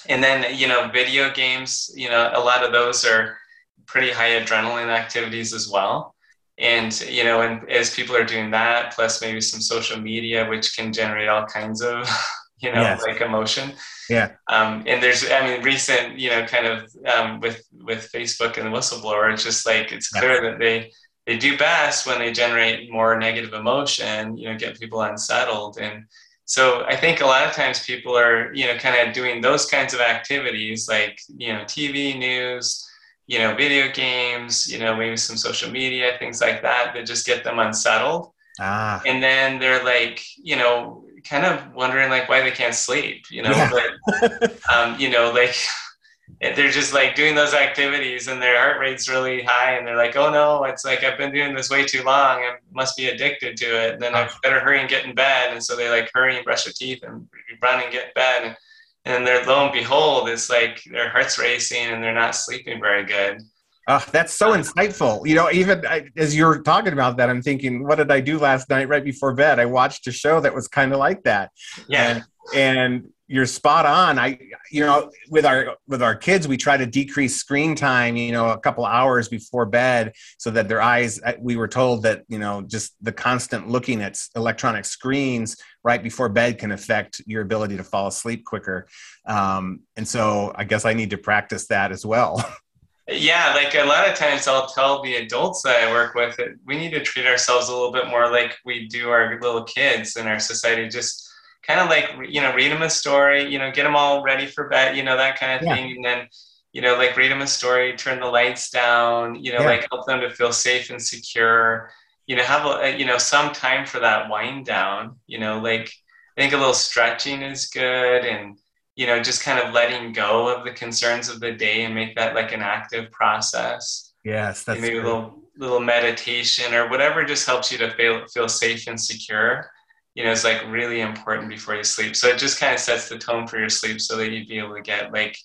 and 0.10 0.24
then 0.24 0.56
you 0.58 0.68
know 0.68 0.90
video 0.92 1.32
games 1.34 1.92
you 1.96 2.10
know 2.10 2.32
a 2.34 2.40
lot 2.40 2.64
of 2.66 2.72
those 2.72 3.06
are 3.06 3.38
pretty 3.86 4.12
high 4.12 4.32
adrenaline 4.32 4.90
activities 4.90 5.54
as 5.54 5.70
well. 5.70 6.16
And 6.60 7.00
you 7.02 7.24
know 7.24 7.42
and 7.42 7.70
as 7.70 7.94
people 7.96 8.16
are 8.16 8.24
doing 8.24 8.52
that 8.52 8.94
plus 8.94 9.22
maybe 9.22 9.42
some 9.42 9.60
social 9.60 10.00
media 10.00 10.48
which 10.48 10.76
can 10.76 10.94
generate 10.94 11.28
all 11.28 11.46
kinds 11.46 11.82
of 11.82 12.08
you 12.64 12.72
know, 12.72 12.82
yes. 12.82 13.02
like 13.02 13.22
emotion. 13.22 13.74
Yeah. 14.10 14.32
Um, 14.48 14.84
and 14.88 15.04
there's, 15.04 15.30
I 15.30 15.46
mean, 15.46 15.62
recent, 15.64 16.18
you 16.18 16.30
know, 16.30 16.46
kind 16.46 16.66
of 16.66 16.90
um, 17.14 17.40
with 17.40 17.64
with 17.74 18.10
Facebook 18.14 18.58
and 18.58 18.66
the 18.68 18.78
whistleblower, 18.78 19.32
it's 19.34 19.44
just 19.44 19.66
like 19.66 19.92
it's 19.92 20.10
clear 20.10 20.42
that 20.42 20.60
they 20.60 20.92
they 21.26 21.38
do 21.38 21.58
best 21.58 22.06
when 22.06 22.20
they 22.20 22.32
generate 22.32 22.92
more 22.92 23.18
negative 23.18 23.54
emotion, 23.54 24.38
you 24.38 24.50
know, 24.50 24.58
get 24.58 24.80
people 24.80 25.02
unsettled. 25.02 25.78
And 25.78 26.06
so 26.46 26.84
I 26.86 26.96
think 26.96 27.22
a 27.22 27.26
lot 27.26 27.48
of 27.48 27.54
times 27.54 27.86
people 27.86 28.18
are, 28.18 28.54
you 28.54 28.66
know, 28.66 28.78
kind 28.78 29.08
of 29.08 29.14
doing 29.14 29.42
those 29.42 29.66
kinds 29.66 29.94
of 29.94 30.02
activities 30.02 30.88
like, 30.90 31.18
you 31.38 31.54
know, 31.54 31.62
TV 31.62 32.18
news, 32.18 32.86
you 33.28 33.40
know, 33.40 33.56
video 33.56 33.90
games, 33.94 34.72
you 34.72 34.80
know, 34.80 34.96
maybe 34.96 35.16
some 35.16 35.38
social 35.38 35.72
media, 35.72 36.18
things 36.20 36.42
like 36.42 36.62
that, 36.62 36.94
that 36.94 37.06
just 37.06 37.26
get 37.26 37.44
them 37.44 37.60
unsettled. 37.60 38.32
Ah. 38.60 39.02
And 39.06 39.24
then 39.24 39.60
they're 39.60 39.84
like, 39.84 40.22
you 40.38 40.58
know, 40.58 41.06
kind 41.24 41.46
of 41.46 41.74
wondering 41.74 42.10
like 42.10 42.30
why 42.30 42.42
they 42.42 42.52
can't 42.52 42.76
sleep, 42.76 43.26
you 43.30 43.42
know, 43.42 43.52
yeah. 43.52 43.72
but, 43.72 44.60
um, 44.74 45.00
you 45.00 45.10
know, 45.10 45.32
like 45.32 45.56
they're 46.42 46.72
just 46.72 46.94
like 46.94 47.16
doing 47.16 47.36
those 47.36 47.54
activities 47.54 48.28
and 48.28 48.42
their 48.42 48.58
heart 48.58 48.80
rate's 48.80 49.10
really 49.10 49.44
high 49.44 49.74
and 49.74 49.88
they're 49.88 49.98
like, 49.98 50.16
oh 50.16 50.32
no, 50.32 50.64
it's 50.66 50.86
like 50.86 51.04
I've 51.04 51.18
been 51.18 51.32
doing 51.32 51.56
this 51.56 51.70
way 51.70 51.86
too 51.86 52.04
long. 52.04 52.40
I 52.40 52.56
must 52.72 52.98
be 52.98 53.08
addicted 53.08 53.58
to 53.58 53.66
it. 53.66 53.94
And 53.94 54.02
then 54.02 54.16
I 54.16 54.30
better 54.42 54.60
hurry 54.60 54.80
and 54.80 54.90
get 54.90 55.06
in 55.06 55.16
bed. 55.16 55.54
And 55.54 55.64
so 55.64 55.76
they 55.76 55.90
like 55.90 56.10
hurry 56.14 56.36
and 56.36 56.46
brush 56.46 56.66
their 56.66 56.74
teeth 56.74 57.04
and 57.04 57.28
run 57.62 57.84
and 57.84 57.92
get 57.92 58.08
in 58.08 58.12
bed. 58.16 58.44
And, 58.44 58.58
and 59.06 59.28
then 59.28 59.48
lo 59.48 59.66
and 59.66 59.74
behold, 59.74 60.30
it's 60.30 60.50
like 60.50 60.82
their 60.92 61.10
heart's 61.10 61.38
racing 61.38 61.88
and 61.88 62.04
they're 62.04 62.14
not 62.14 62.36
sleeping 62.36 62.80
very 62.80 63.06
good. 63.06 63.42
Oh, 63.88 64.04
that's 64.12 64.34
so 64.34 64.54
insightful. 64.54 65.28
You 65.28 65.36
know, 65.36 65.52
even 65.52 65.86
I, 65.86 66.08
as 66.16 66.36
you're 66.36 66.62
talking 66.62 66.94
about 66.94 67.18
that, 67.18 67.30
I'm 67.30 67.42
thinking, 67.42 67.84
what 67.84 67.96
did 67.96 68.12
I 68.12 68.22
do 68.22 68.40
last 68.40 68.70
night 68.70 68.88
right 68.88 69.04
before 69.04 69.34
bed? 69.34 69.60
I 69.60 69.66
watched 69.66 70.08
a 70.08 70.12
show 70.12 70.40
that 70.40 70.54
was 70.54 70.68
kind 70.68 70.94
of 70.94 71.00
like 71.00 71.24
that. 71.24 71.52
Yeah. 71.88 72.10
And, 72.10 72.24
and 72.56 73.14
you're 73.28 73.46
spot 73.46 73.86
on. 73.86 74.20
I, 74.20 74.38
you 74.70 74.86
know, 74.86 75.10
with 75.30 75.46
our 75.46 75.78
with 75.88 76.04
our 76.04 76.16
kids, 76.16 76.48
we 76.48 76.56
try 76.56 76.78
to 76.78 76.86
decrease 76.86 77.36
screen 77.36 77.74
time. 77.74 78.16
You 78.16 78.32
know, 78.32 78.50
a 78.50 78.60
couple 78.60 78.86
hours 78.86 79.28
before 79.28 79.66
bed, 79.66 80.14
so 80.38 80.52
that 80.52 80.68
their 80.68 80.82
eyes. 80.82 81.20
We 81.40 81.56
were 81.56 81.68
told 81.68 82.04
that 82.04 82.24
you 82.28 82.38
know, 82.38 82.62
just 82.62 82.96
the 83.02 83.12
constant 83.12 83.70
looking 83.70 84.02
at 84.02 84.22
electronic 84.36 84.86
screens 84.86 85.58
right 85.84 86.04
before 86.04 86.30
bed 86.30 86.60
can 86.60 86.72
affect 86.72 87.22
your 87.26 87.42
ability 87.42 87.78
to 87.78 87.84
fall 87.84 88.08
asleep 88.08 88.46
quicker. 88.46 88.88
Um, 89.26 89.82
and 89.96 90.08
so, 90.08 90.52
I 90.56 90.66
guess 90.66 90.86
I 90.86 90.94
need 90.94 91.10
to 91.12 91.18
practice 91.18 91.68
that 91.68 91.92
as 91.92 92.06
well. 92.06 92.44
Yeah, 93.10 93.54
like 93.54 93.76
a 93.76 93.84
lot 93.84 94.08
of 94.08 94.16
times 94.16 94.48
I'll 94.48 94.68
tell 94.68 95.02
the 95.02 95.16
adults 95.16 95.62
that 95.64 95.84
I 95.84 95.92
work 95.92 96.16
with 96.16 96.38
that 96.38 96.56
we 96.66 96.78
need 96.78 96.92
to 96.92 97.02
treat 97.02 97.26
ourselves 97.26 97.68
a 97.68 97.74
little 97.74 97.92
bit 97.92 98.08
more 98.08 98.32
like 98.32 98.58
we 98.64 98.88
do 98.88 99.10
our 99.10 99.38
little 99.42 99.64
kids 99.64 100.16
in 100.16 100.26
our 100.26 100.40
society. 100.40 100.88
Just 100.88 101.30
kind 101.68 101.82
of 101.82 101.90
like, 101.90 102.30
you 102.30 102.40
know, 102.40 102.54
read 102.54 102.72
them 102.72 102.82
a 102.82 102.90
story, 102.90 103.52
you 103.52 103.60
know, 103.60 103.72
get 103.72 103.84
them 103.84 103.96
all 103.96 104.24
ready 104.24 104.46
for 104.46 104.70
bed, 104.70 104.96
you 104.96 105.04
know, 105.04 105.18
that 105.18 105.38
kind 105.38 105.60
of 105.60 105.68
yeah. 105.68 105.76
thing. 105.76 105.96
And 105.98 106.06
then, 106.06 106.28
you 106.72 106.82
know, 106.82 106.96
like 106.96 107.18
read 107.18 107.32
them 107.32 107.42
a 107.42 107.48
story, 107.48 107.94
turn 107.98 108.22
the 108.22 108.26
lights 108.26 108.70
down, 108.70 109.36
you 109.36 109.52
know, 109.52 109.60
yeah. 109.60 109.68
like 109.68 109.88
help 109.92 110.06
them 110.06 110.22
to 110.22 110.30
feel 110.30 110.54
safe 110.54 110.90
and 110.90 111.02
secure, 111.02 111.92
you 112.26 112.38
know, 112.38 112.44
have 112.44 112.66
a, 112.66 112.98
you 112.98 113.06
know, 113.06 113.18
some 113.18 113.52
time 113.52 113.86
for 113.86 114.00
that 114.00 114.30
wind 114.30 114.66
down, 114.66 115.18
you 115.28 115.40
know, 115.40 115.60
like 115.60 115.92
I 116.38 116.42
think 116.42 116.54
a 116.54 116.58
little 116.58 116.74
stretching 116.74 117.42
is 117.42 117.68
good 117.68 118.24
and, 118.24 118.58
you 118.96 119.08
know, 119.08 119.22
just 119.22 119.44
kind 119.44 119.60
of 119.60 119.74
letting 119.74 120.14
go 120.14 120.54
of 120.54 120.64
the 120.64 120.72
concerns 120.72 121.30
of 121.30 121.40
the 121.40 121.52
day 121.52 121.86
and 121.86 121.96
make 121.96 122.16
that 122.16 122.36
like 122.36 122.52
an 122.52 122.62
active 122.62 123.12
process. 123.12 124.14
Yes, 124.24 124.64
that's 124.64 124.80
maybe 124.80 124.98
a 124.98 125.04
little 125.04 125.40
little 125.58 125.80
meditation 125.80 126.74
or 126.74 126.90
whatever 126.90 127.24
just 127.24 127.46
helps 127.46 127.72
you 127.72 127.78
to 127.78 127.92
feel 127.92 128.26
feel 128.28 128.48
safe 128.48 128.88
and 128.88 129.00
secure. 129.00 129.70
You 130.16 130.24
know, 130.24 130.32
it's 130.32 130.44
like 130.44 130.64
really 130.70 131.02
important 131.02 131.50
before 131.50 131.76
you 131.76 131.84
sleep. 131.84 132.16
So 132.16 132.28
it 132.28 132.38
just 132.38 132.60
kind 132.60 132.74
of 132.74 132.80
sets 132.80 133.10
the 133.10 133.18
tone 133.18 133.48
for 133.48 133.58
your 133.58 133.70
sleep 133.70 134.00
so 134.00 134.16
that 134.18 134.32
you'd 134.32 134.48
be 134.48 134.60
able 134.60 134.76
to 134.76 134.82
get 134.82 135.12
like 135.12 135.36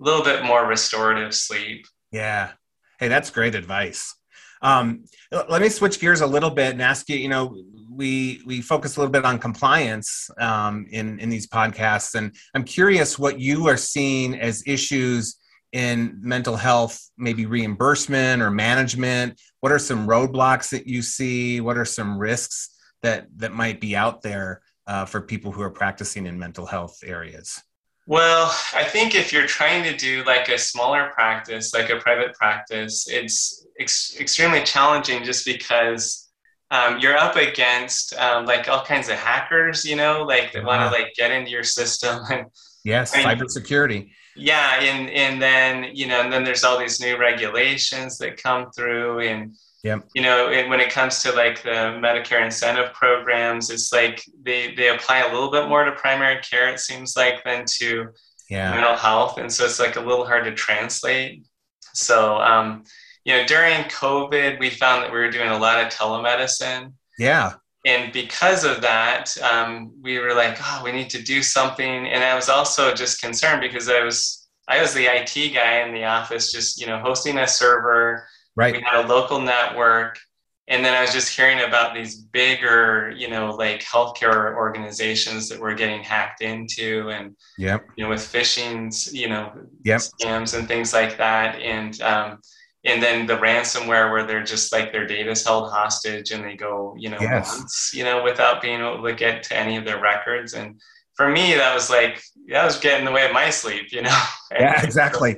a 0.00 0.04
little 0.04 0.22
bit 0.22 0.44
more 0.44 0.66
restorative 0.66 1.34
sleep. 1.34 1.86
Yeah. 2.12 2.52
Hey, 2.98 3.08
that's 3.08 3.30
great 3.30 3.54
advice. 3.54 4.14
Um, 4.62 5.04
let 5.30 5.62
me 5.62 5.68
switch 5.68 6.00
gears 6.00 6.20
a 6.20 6.26
little 6.26 6.50
bit 6.50 6.72
and 6.72 6.82
ask 6.82 7.08
you. 7.08 7.16
You 7.16 7.28
know, 7.28 7.56
we 7.90 8.42
we 8.46 8.60
focus 8.60 8.96
a 8.96 9.00
little 9.00 9.12
bit 9.12 9.24
on 9.24 9.38
compliance 9.38 10.30
um, 10.38 10.86
in 10.90 11.18
in 11.20 11.28
these 11.28 11.46
podcasts, 11.46 12.14
and 12.14 12.34
I'm 12.54 12.64
curious 12.64 13.18
what 13.18 13.38
you 13.38 13.68
are 13.68 13.76
seeing 13.76 14.38
as 14.38 14.62
issues 14.66 15.36
in 15.72 16.18
mental 16.22 16.56
health, 16.56 17.10
maybe 17.18 17.46
reimbursement 17.46 18.40
or 18.40 18.50
management. 18.50 19.40
What 19.60 19.72
are 19.72 19.78
some 19.78 20.06
roadblocks 20.06 20.70
that 20.70 20.86
you 20.86 21.02
see? 21.02 21.60
What 21.60 21.76
are 21.76 21.84
some 21.84 22.18
risks 22.18 22.70
that 23.02 23.26
that 23.36 23.52
might 23.52 23.80
be 23.80 23.94
out 23.94 24.22
there 24.22 24.62
uh, 24.86 25.04
for 25.04 25.20
people 25.20 25.52
who 25.52 25.62
are 25.62 25.70
practicing 25.70 26.26
in 26.26 26.38
mental 26.38 26.66
health 26.66 26.98
areas? 27.04 27.62
Well, 28.08 28.46
I 28.74 28.84
think 28.84 29.14
if 29.14 29.34
you're 29.34 29.46
trying 29.46 29.84
to 29.84 29.94
do 29.94 30.24
like 30.24 30.48
a 30.48 30.56
smaller 30.56 31.10
practice, 31.12 31.74
like 31.74 31.90
a 31.90 31.96
private 31.96 32.32
practice, 32.32 33.06
it's 33.06 33.66
ex- 33.78 34.16
extremely 34.18 34.62
challenging 34.64 35.24
just 35.24 35.44
because 35.44 36.30
um, 36.70 37.00
you're 37.00 37.18
up 37.18 37.36
against 37.36 38.16
um, 38.16 38.46
like 38.46 38.66
all 38.66 38.82
kinds 38.82 39.10
of 39.10 39.16
hackers, 39.16 39.84
you 39.84 39.94
know, 39.94 40.22
like 40.22 40.52
that 40.52 40.64
want 40.64 40.90
to 40.90 40.98
like 40.98 41.12
get 41.16 41.30
into 41.30 41.50
your 41.50 41.62
system. 41.62 42.20
And, 42.30 42.46
yes, 42.82 43.14
I 43.14 43.18
mean, 43.18 43.26
cybersecurity. 43.26 44.08
Yeah, 44.34 44.80
and 44.80 45.10
and 45.10 45.42
then 45.42 45.90
you 45.92 46.06
know, 46.06 46.22
and 46.22 46.32
then 46.32 46.44
there's 46.44 46.64
all 46.64 46.78
these 46.78 47.00
new 47.00 47.18
regulations 47.18 48.16
that 48.18 48.42
come 48.42 48.70
through, 48.70 49.20
and 49.20 49.54
Yep. 49.84 50.08
You 50.14 50.22
know, 50.22 50.48
and 50.48 50.68
when 50.68 50.80
it 50.80 50.90
comes 50.90 51.22
to 51.22 51.32
like 51.32 51.62
the 51.62 51.98
Medicare 52.00 52.44
incentive 52.44 52.92
programs, 52.94 53.70
it's 53.70 53.92
like 53.92 54.22
they 54.42 54.74
they 54.74 54.88
apply 54.88 55.18
a 55.18 55.32
little 55.32 55.50
bit 55.50 55.68
more 55.68 55.84
to 55.84 55.92
primary 55.92 56.40
care, 56.42 56.68
it 56.68 56.80
seems 56.80 57.16
like, 57.16 57.44
than 57.44 57.64
to 57.78 58.08
yeah. 58.50 58.72
mental 58.72 58.96
health, 58.96 59.38
and 59.38 59.52
so 59.52 59.64
it's 59.64 59.78
like 59.78 59.96
a 59.96 60.00
little 60.00 60.26
hard 60.26 60.44
to 60.44 60.54
translate. 60.54 61.44
So, 61.94 62.38
um, 62.38 62.82
you 63.24 63.36
know, 63.36 63.44
during 63.46 63.84
COVID, 63.84 64.58
we 64.58 64.70
found 64.70 65.02
that 65.02 65.12
we 65.12 65.18
were 65.18 65.30
doing 65.30 65.50
a 65.50 65.58
lot 65.58 65.84
of 65.84 65.92
telemedicine. 65.92 66.92
Yeah. 67.18 67.54
And 67.86 68.12
because 68.12 68.64
of 68.64 68.80
that, 68.82 69.36
um, 69.42 69.92
we 70.02 70.18
were 70.18 70.34
like, 70.34 70.58
oh, 70.60 70.82
we 70.84 70.92
need 70.92 71.10
to 71.10 71.22
do 71.22 71.42
something. 71.42 72.08
And 72.08 72.24
I 72.24 72.34
was 72.34 72.48
also 72.48 72.94
just 72.94 73.20
concerned 73.20 73.60
because 73.60 73.88
I 73.88 74.02
was 74.02 74.48
I 74.66 74.82
was 74.82 74.92
the 74.92 75.06
IT 75.06 75.54
guy 75.54 75.80
in 75.86 75.94
the 75.94 76.04
office, 76.04 76.52
just 76.52 76.80
you 76.80 76.86
know, 76.86 76.98
hosting 76.98 77.38
a 77.38 77.46
server 77.46 78.26
Right. 78.58 78.74
We 78.74 78.82
had 78.82 79.04
a 79.04 79.06
local 79.06 79.40
network. 79.40 80.18
And 80.66 80.84
then 80.84 80.92
I 80.92 81.00
was 81.00 81.12
just 81.12 81.34
hearing 81.34 81.60
about 81.60 81.94
these 81.94 82.16
bigger, 82.16 83.14
you 83.16 83.30
know, 83.30 83.54
like 83.54 83.82
healthcare 83.84 84.54
organizations 84.54 85.48
that 85.48 85.60
were 85.60 85.74
getting 85.74 86.02
hacked 86.02 86.42
into 86.42 87.08
and, 87.08 87.36
yep. 87.56 87.86
you 87.96 88.02
know, 88.02 88.10
with 88.10 88.20
phishing, 88.20 88.90
you 89.12 89.28
know, 89.28 89.52
yep. 89.84 90.00
scams 90.00 90.58
and 90.58 90.66
things 90.66 90.92
like 90.92 91.16
that. 91.18 91.60
And, 91.60 91.98
um, 92.02 92.40
and 92.84 93.00
then 93.00 93.26
the 93.26 93.38
ransomware 93.38 94.10
where 94.10 94.26
they're 94.26 94.42
just 94.42 94.72
like 94.72 94.92
their 94.92 95.06
data 95.06 95.30
is 95.30 95.44
held 95.44 95.70
hostage 95.70 96.32
and 96.32 96.44
they 96.44 96.56
go, 96.56 96.96
you 96.98 97.10
know, 97.10 97.18
yes. 97.20 97.56
months, 97.56 97.94
you 97.94 98.02
know, 98.02 98.24
without 98.24 98.60
being 98.60 98.80
able 98.80 99.04
to 99.04 99.14
get 99.14 99.44
to 99.44 99.56
any 99.56 99.76
of 99.76 99.84
their 99.84 100.02
records. 100.02 100.54
And 100.54 100.80
for 101.14 101.28
me, 101.28 101.54
that 101.54 101.74
was 101.74 101.90
like, 101.90 102.20
that 102.48 102.64
was 102.64 102.78
getting 102.78 103.00
in 103.00 103.04
the 103.06 103.12
way 103.12 103.24
of 103.24 103.32
my 103.32 103.50
sleep, 103.50 103.92
you 103.92 104.02
know? 104.02 104.22
yeah, 104.50 104.82
exactly 104.84 105.36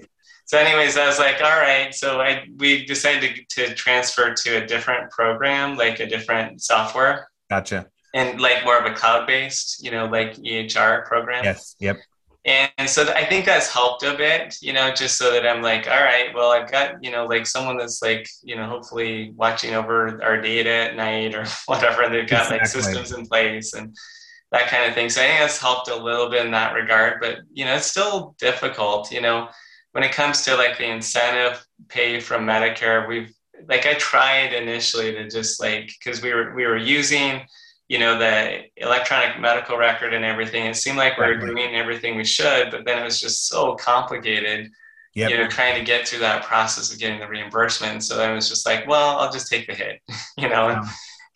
so 0.51 0.59
anyways 0.59 0.97
i 0.97 1.07
was 1.07 1.21
like 1.21 1.41
all 1.41 1.61
right. 1.61 1.95
So 1.95 2.21
i 2.21 2.45
we 2.59 2.85
decided 2.85 3.47
to, 3.51 3.69
to 3.69 3.75
transfer 3.75 4.35
to 4.35 4.63
a 4.63 4.67
different 4.67 5.09
program 5.13 5.77
like 5.77 6.01
a 6.01 6.07
different 6.07 6.61
software. 6.61 7.29
Gotcha. 7.49 7.87
And 8.15 8.41
like 8.41 8.65
more 8.65 8.77
of 8.77 8.85
a 8.85 8.93
cloud-based 8.93 9.85
you 9.85 9.93
know 9.93 10.07
like 10.07 10.37
ehr 10.45 11.05
program. 11.07 11.45
Yes 11.45 11.77
yep. 11.79 11.99
And 12.45 12.91
so 12.91 13.05
i 13.15 13.25
think 13.25 13.45
that's 13.45 13.69
helped 13.73 14.03
a 14.03 14.17
bit 14.17 14.57
you 14.61 14.73
know 14.73 14.93
just 14.93 15.17
so 15.19 15.31
that 15.31 15.47
i'm 15.47 15.63
like 15.63 15.87
all 15.87 16.03
right 16.03 16.35
well 16.35 16.51
i've 16.51 16.69
got 16.69 17.05
you 17.05 17.13
know 17.13 17.27
like 17.27 17.47
someone 17.47 17.77
that's 17.77 18.03
like 18.03 18.27
you 18.43 18.57
know 18.57 18.67
hopefully 18.67 19.33
watching 19.37 19.75
over 19.75 20.21
our 20.21 20.41
data 20.41 20.75
at 20.87 20.97
night 20.97 21.33
or 21.33 21.45
whatever 21.67 22.03
and 22.03 22.13
they've 22.13 22.29
got 22.29 22.51
exactly. 22.51 22.59
like 22.59 22.67
systems 22.67 23.13
in 23.17 23.25
place 23.25 23.73
and 23.75 23.97
that 24.51 24.67
kind 24.67 24.85
of 24.89 24.95
thing. 24.95 25.09
So 25.11 25.23
i 25.23 25.27
think 25.27 25.39
that's 25.39 25.59
helped 25.59 25.89
a 25.89 25.95
little 25.95 26.29
bit 26.29 26.45
in 26.45 26.51
that 26.51 26.75
regard 26.75 27.21
but 27.21 27.39
you 27.53 27.65
know 27.65 27.77
it's 27.77 27.87
still 27.87 28.35
difficult 28.41 29.13
you 29.13 29.21
know 29.21 29.49
when 29.93 30.05
it 30.05 30.13
comes 30.13 30.43
to 30.43 30.55
like 30.57 30.79
the 30.79 30.89
incentive 30.89 31.65
pay 31.89 32.21
from 32.21 32.47
Medicare, 32.47 33.09
we've 33.09 33.33
like 33.69 33.87
I 33.87 33.95
tried 33.95 34.53
initially 34.53 35.13
to 35.13 35.29
just 35.29 35.61
like 35.61 35.93
because 35.99 36.23
we 36.23 36.33
were 36.33 36.55
we 36.55 36.67
were 36.67 36.77
using 36.77 37.43
you 37.89 37.99
know 37.99 38.19
the 38.19 38.63
electronic 38.77 39.41
medical 39.41 39.77
record 39.77 40.15
and 40.15 40.25
everything. 40.25 40.67
It 40.67 40.77
seemed 40.77 40.99
like 40.99 41.19
we 41.19 41.27
were 41.27 41.37
doing 41.37 41.75
everything 41.75 42.17
we 42.17 42.25
should, 42.25 42.71
but 42.71 42.85
then 42.85 42.99
it 42.99 43.05
was 43.05 43.21
just 43.21 43.49
so 43.49 43.75
complicated. 43.75 44.71
Yep. 45.15 45.31
You 45.31 45.39
know, 45.39 45.49
trying 45.49 45.77
to 45.77 45.85
get 45.85 46.07
through 46.07 46.21
that 46.21 46.45
process 46.45 46.93
of 46.93 47.01
getting 47.01 47.19
the 47.19 47.27
reimbursement. 47.27 48.05
So 48.05 48.23
I 48.23 48.33
was 48.33 48.49
just 48.49 48.65
like, 48.65 48.87
well, 48.87 49.19
I'll 49.19 49.33
just 49.33 49.49
take 49.49 49.67
the 49.67 49.75
hit, 49.75 50.01
you 50.39 50.49
know. 50.49 50.81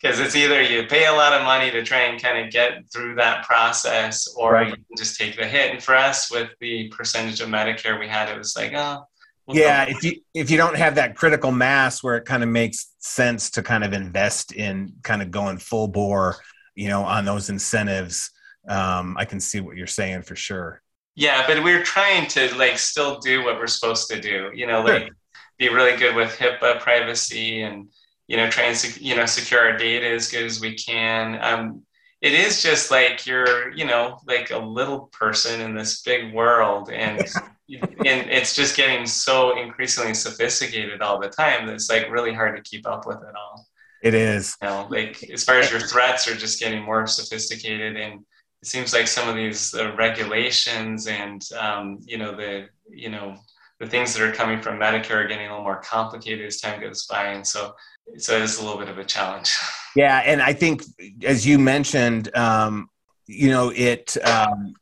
Because 0.01 0.19
it's 0.19 0.35
either 0.35 0.61
you 0.61 0.85
pay 0.87 1.05
a 1.05 1.13
lot 1.13 1.33
of 1.33 1.43
money 1.43 1.71
to 1.71 1.83
try 1.83 2.01
and 2.01 2.21
kind 2.21 2.45
of 2.45 2.51
get 2.51 2.83
through 2.91 3.15
that 3.15 3.45
process 3.45 4.27
or 4.37 4.53
right. 4.53 4.67
you 4.67 4.73
can 4.73 4.83
just 4.97 5.17
take 5.19 5.35
the 5.37 5.45
hit 5.45 5.71
and 5.71 5.81
for 5.81 5.95
us 5.95 6.31
with 6.31 6.49
the 6.59 6.87
percentage 6.89 7.41
of 7.41 7.49
medicare 7.49 7.99
we 7.99 8.07
had 8.07 8.29
it 8.29 8.37
was 8.37 8.55
like 8.55 8.73
oh 8.75 9.03
we'll 9.47 9.57
yeah 9.57 9.83
if 9.83 10.03
you 10.03 10.13
if 10.33 10.51
you 10.51 10.57
don't 10.57 10.75
have 10.75 10.95
that 10.95 11.15
critical 11.15 11.51
mass 11.51 12.03
where 12.03 12.17
it 12.17 12.25
kind 12.25 12.43
of 12.43 12.49
makes 12.49 12.93
sense 12.99 13.49
to 13.49 13.63
kind 13.63 13.83
of 13.83 13.93
invest 13.93 14.51
in 14.51 14.93
kind 15.03 15.21
of 15.21 15.31
going 15.31 15.57
full 15.57 15.87
bore 15.87 16.35
you 16.75 16.89
know 16.89 17.03
on 17.03 17.25
those 17.25 17.49
incentives 17.49 18.31
um, 18.67 19.15
I 19.17 19.25
can 19.25 19.39
see 19.39 19.59
what 19.59 19.77
you're 19.77 19.87
saying 19.87 20.23
for 20.23 20.35
sure. 20.35 20.81
Yeah, 21.15 21.45
but 21.47 21.63
we're 21.63 21.83
trying 21.83 22.27
to 22.29 22.53
like 22.55 22.77
still 22.77 23.19
do 23.19 23.43
what 23.43 23.57
we're 23.57 23.67
supposed 23.67 24.09
to 24.09 24.19
do. 24.19 24.51
You 24.53 24.67
know, 24.67 24.81
like 24.81 25.03
sure. 25.03 25.15
be 25.57 25.69
really 25.69 25.97
good 25.97 26.15
with 26.15 26.35
HIPAA 26.37 26.79
privacy 26.81 27.61
and 27.61 27.87
you 28.27 28.37
know 28.37 28.49
try 28.49 28.65
and 28.65 28.97
you 28.97 29.15
know 29.15 29.25
secure 29.25 29.59
our 29.59 29.77
data 29.77 30.07
as 30.07 30.29
good 30.29 30.43
as 30.43 30.59
we 30.59 30.75
can. 30.75 31.41
Um, 31.41 31.83
it 32.21 32.33
is 32.33 32.63
just 32.63 32.91
like 32.91 33.25
you're 33.25 33.71
you 33.73 33.85
know 33.85 34.19
like 34.27 34.51
a 34.51 34.57
little 34.57 35.07
person 35.11 35.61
in 35.61 35.75
this 35.75 36.01
big 36.01 36.33
world 36.33 36.89
and. 36.89 37.21
and 37.67 38.29
it's 38.29 38.55
just 38.55 38.77
getting 38.77 39.07
so 39.07 39.59
increasingly 39.59 40.13
sophisticated 40.13 41.01
all 41.01 41.19
the 41.19 41.27
time 41.27 41.65
that 41.65 41.73
it's 41.73 41.89
like 41.89 42.07
really 42.11 42.31
hard 42.31 42.55
to 42.55 42.61
keep 42.61 42.85
up 42.87 43.07
with 43.07 43.17
it 43.17 43.35
all. 43.35 43.65
It 44.03 44.13
is. 44.13 44.55
You 44.61 44.67
know, 44.67 44.87
like 44.91 45.27
as 45.31 45.43
far 45.43 45.57
as 45.57 45.71
your 45.71 45.79
threats 45.79 46.27
are 46.27 46.35
just 46.35 46.59
getting 46.59 46.83
more 46.83 47.07
sophisticated 47.07 47.97
and 47.97 48.23
it 48.61 48.67
seems 48.67 48.93
like 48.93 49.07
some 49.07 49.29
of 49.29 49.35
these 49.35 49.73
uh, 49.73 49.95
regulations 49.95 51.07
and 51.07 51.41
um, 51.59 51.99
you 52.03 52.17
know 52.17 52.35
the 52.35 52.67
you 52.89 53.09
know 53.09 53.35
the 53.79 53.87
things 53.87 54.13
that 54.13 54.23
are 54.23 54.31
coming 54.31 54.61
from 54.61 54.79
Medicare 54.79 55.25
are 55.25 55.27
getting 55.27 55.47
a 55.47 55.49
little 55.49 55.63
more 55.63 55.81
complicated 55.81 56.45
as 56.45 56.61
time 56.61 56.79
goes 56.81 57.05
by, 57.05 57.27
and 57.27 57.45
so 57.45 57.75
so 58.17 58.35
it 58.35 58.41
is 58.41 58.59
a 58.59 58.63
little 58.63 58.79
bit 58.79 58.89
of 58.89 58.97
a 58.97 59.05
challenge. 59.05 59.55
Yeah, 59.97 60.17
and 60.25 60.41
I 60.41 60.51
think 60.51 60.83
as 61.23 61.47
you 61.47 61.57
mentioned, 61.57 62.35
um, 62.35 62.89
you 63.27 63.47
know 63.47 63.71
it. 63.73 64.17
Um, 64.25 64.75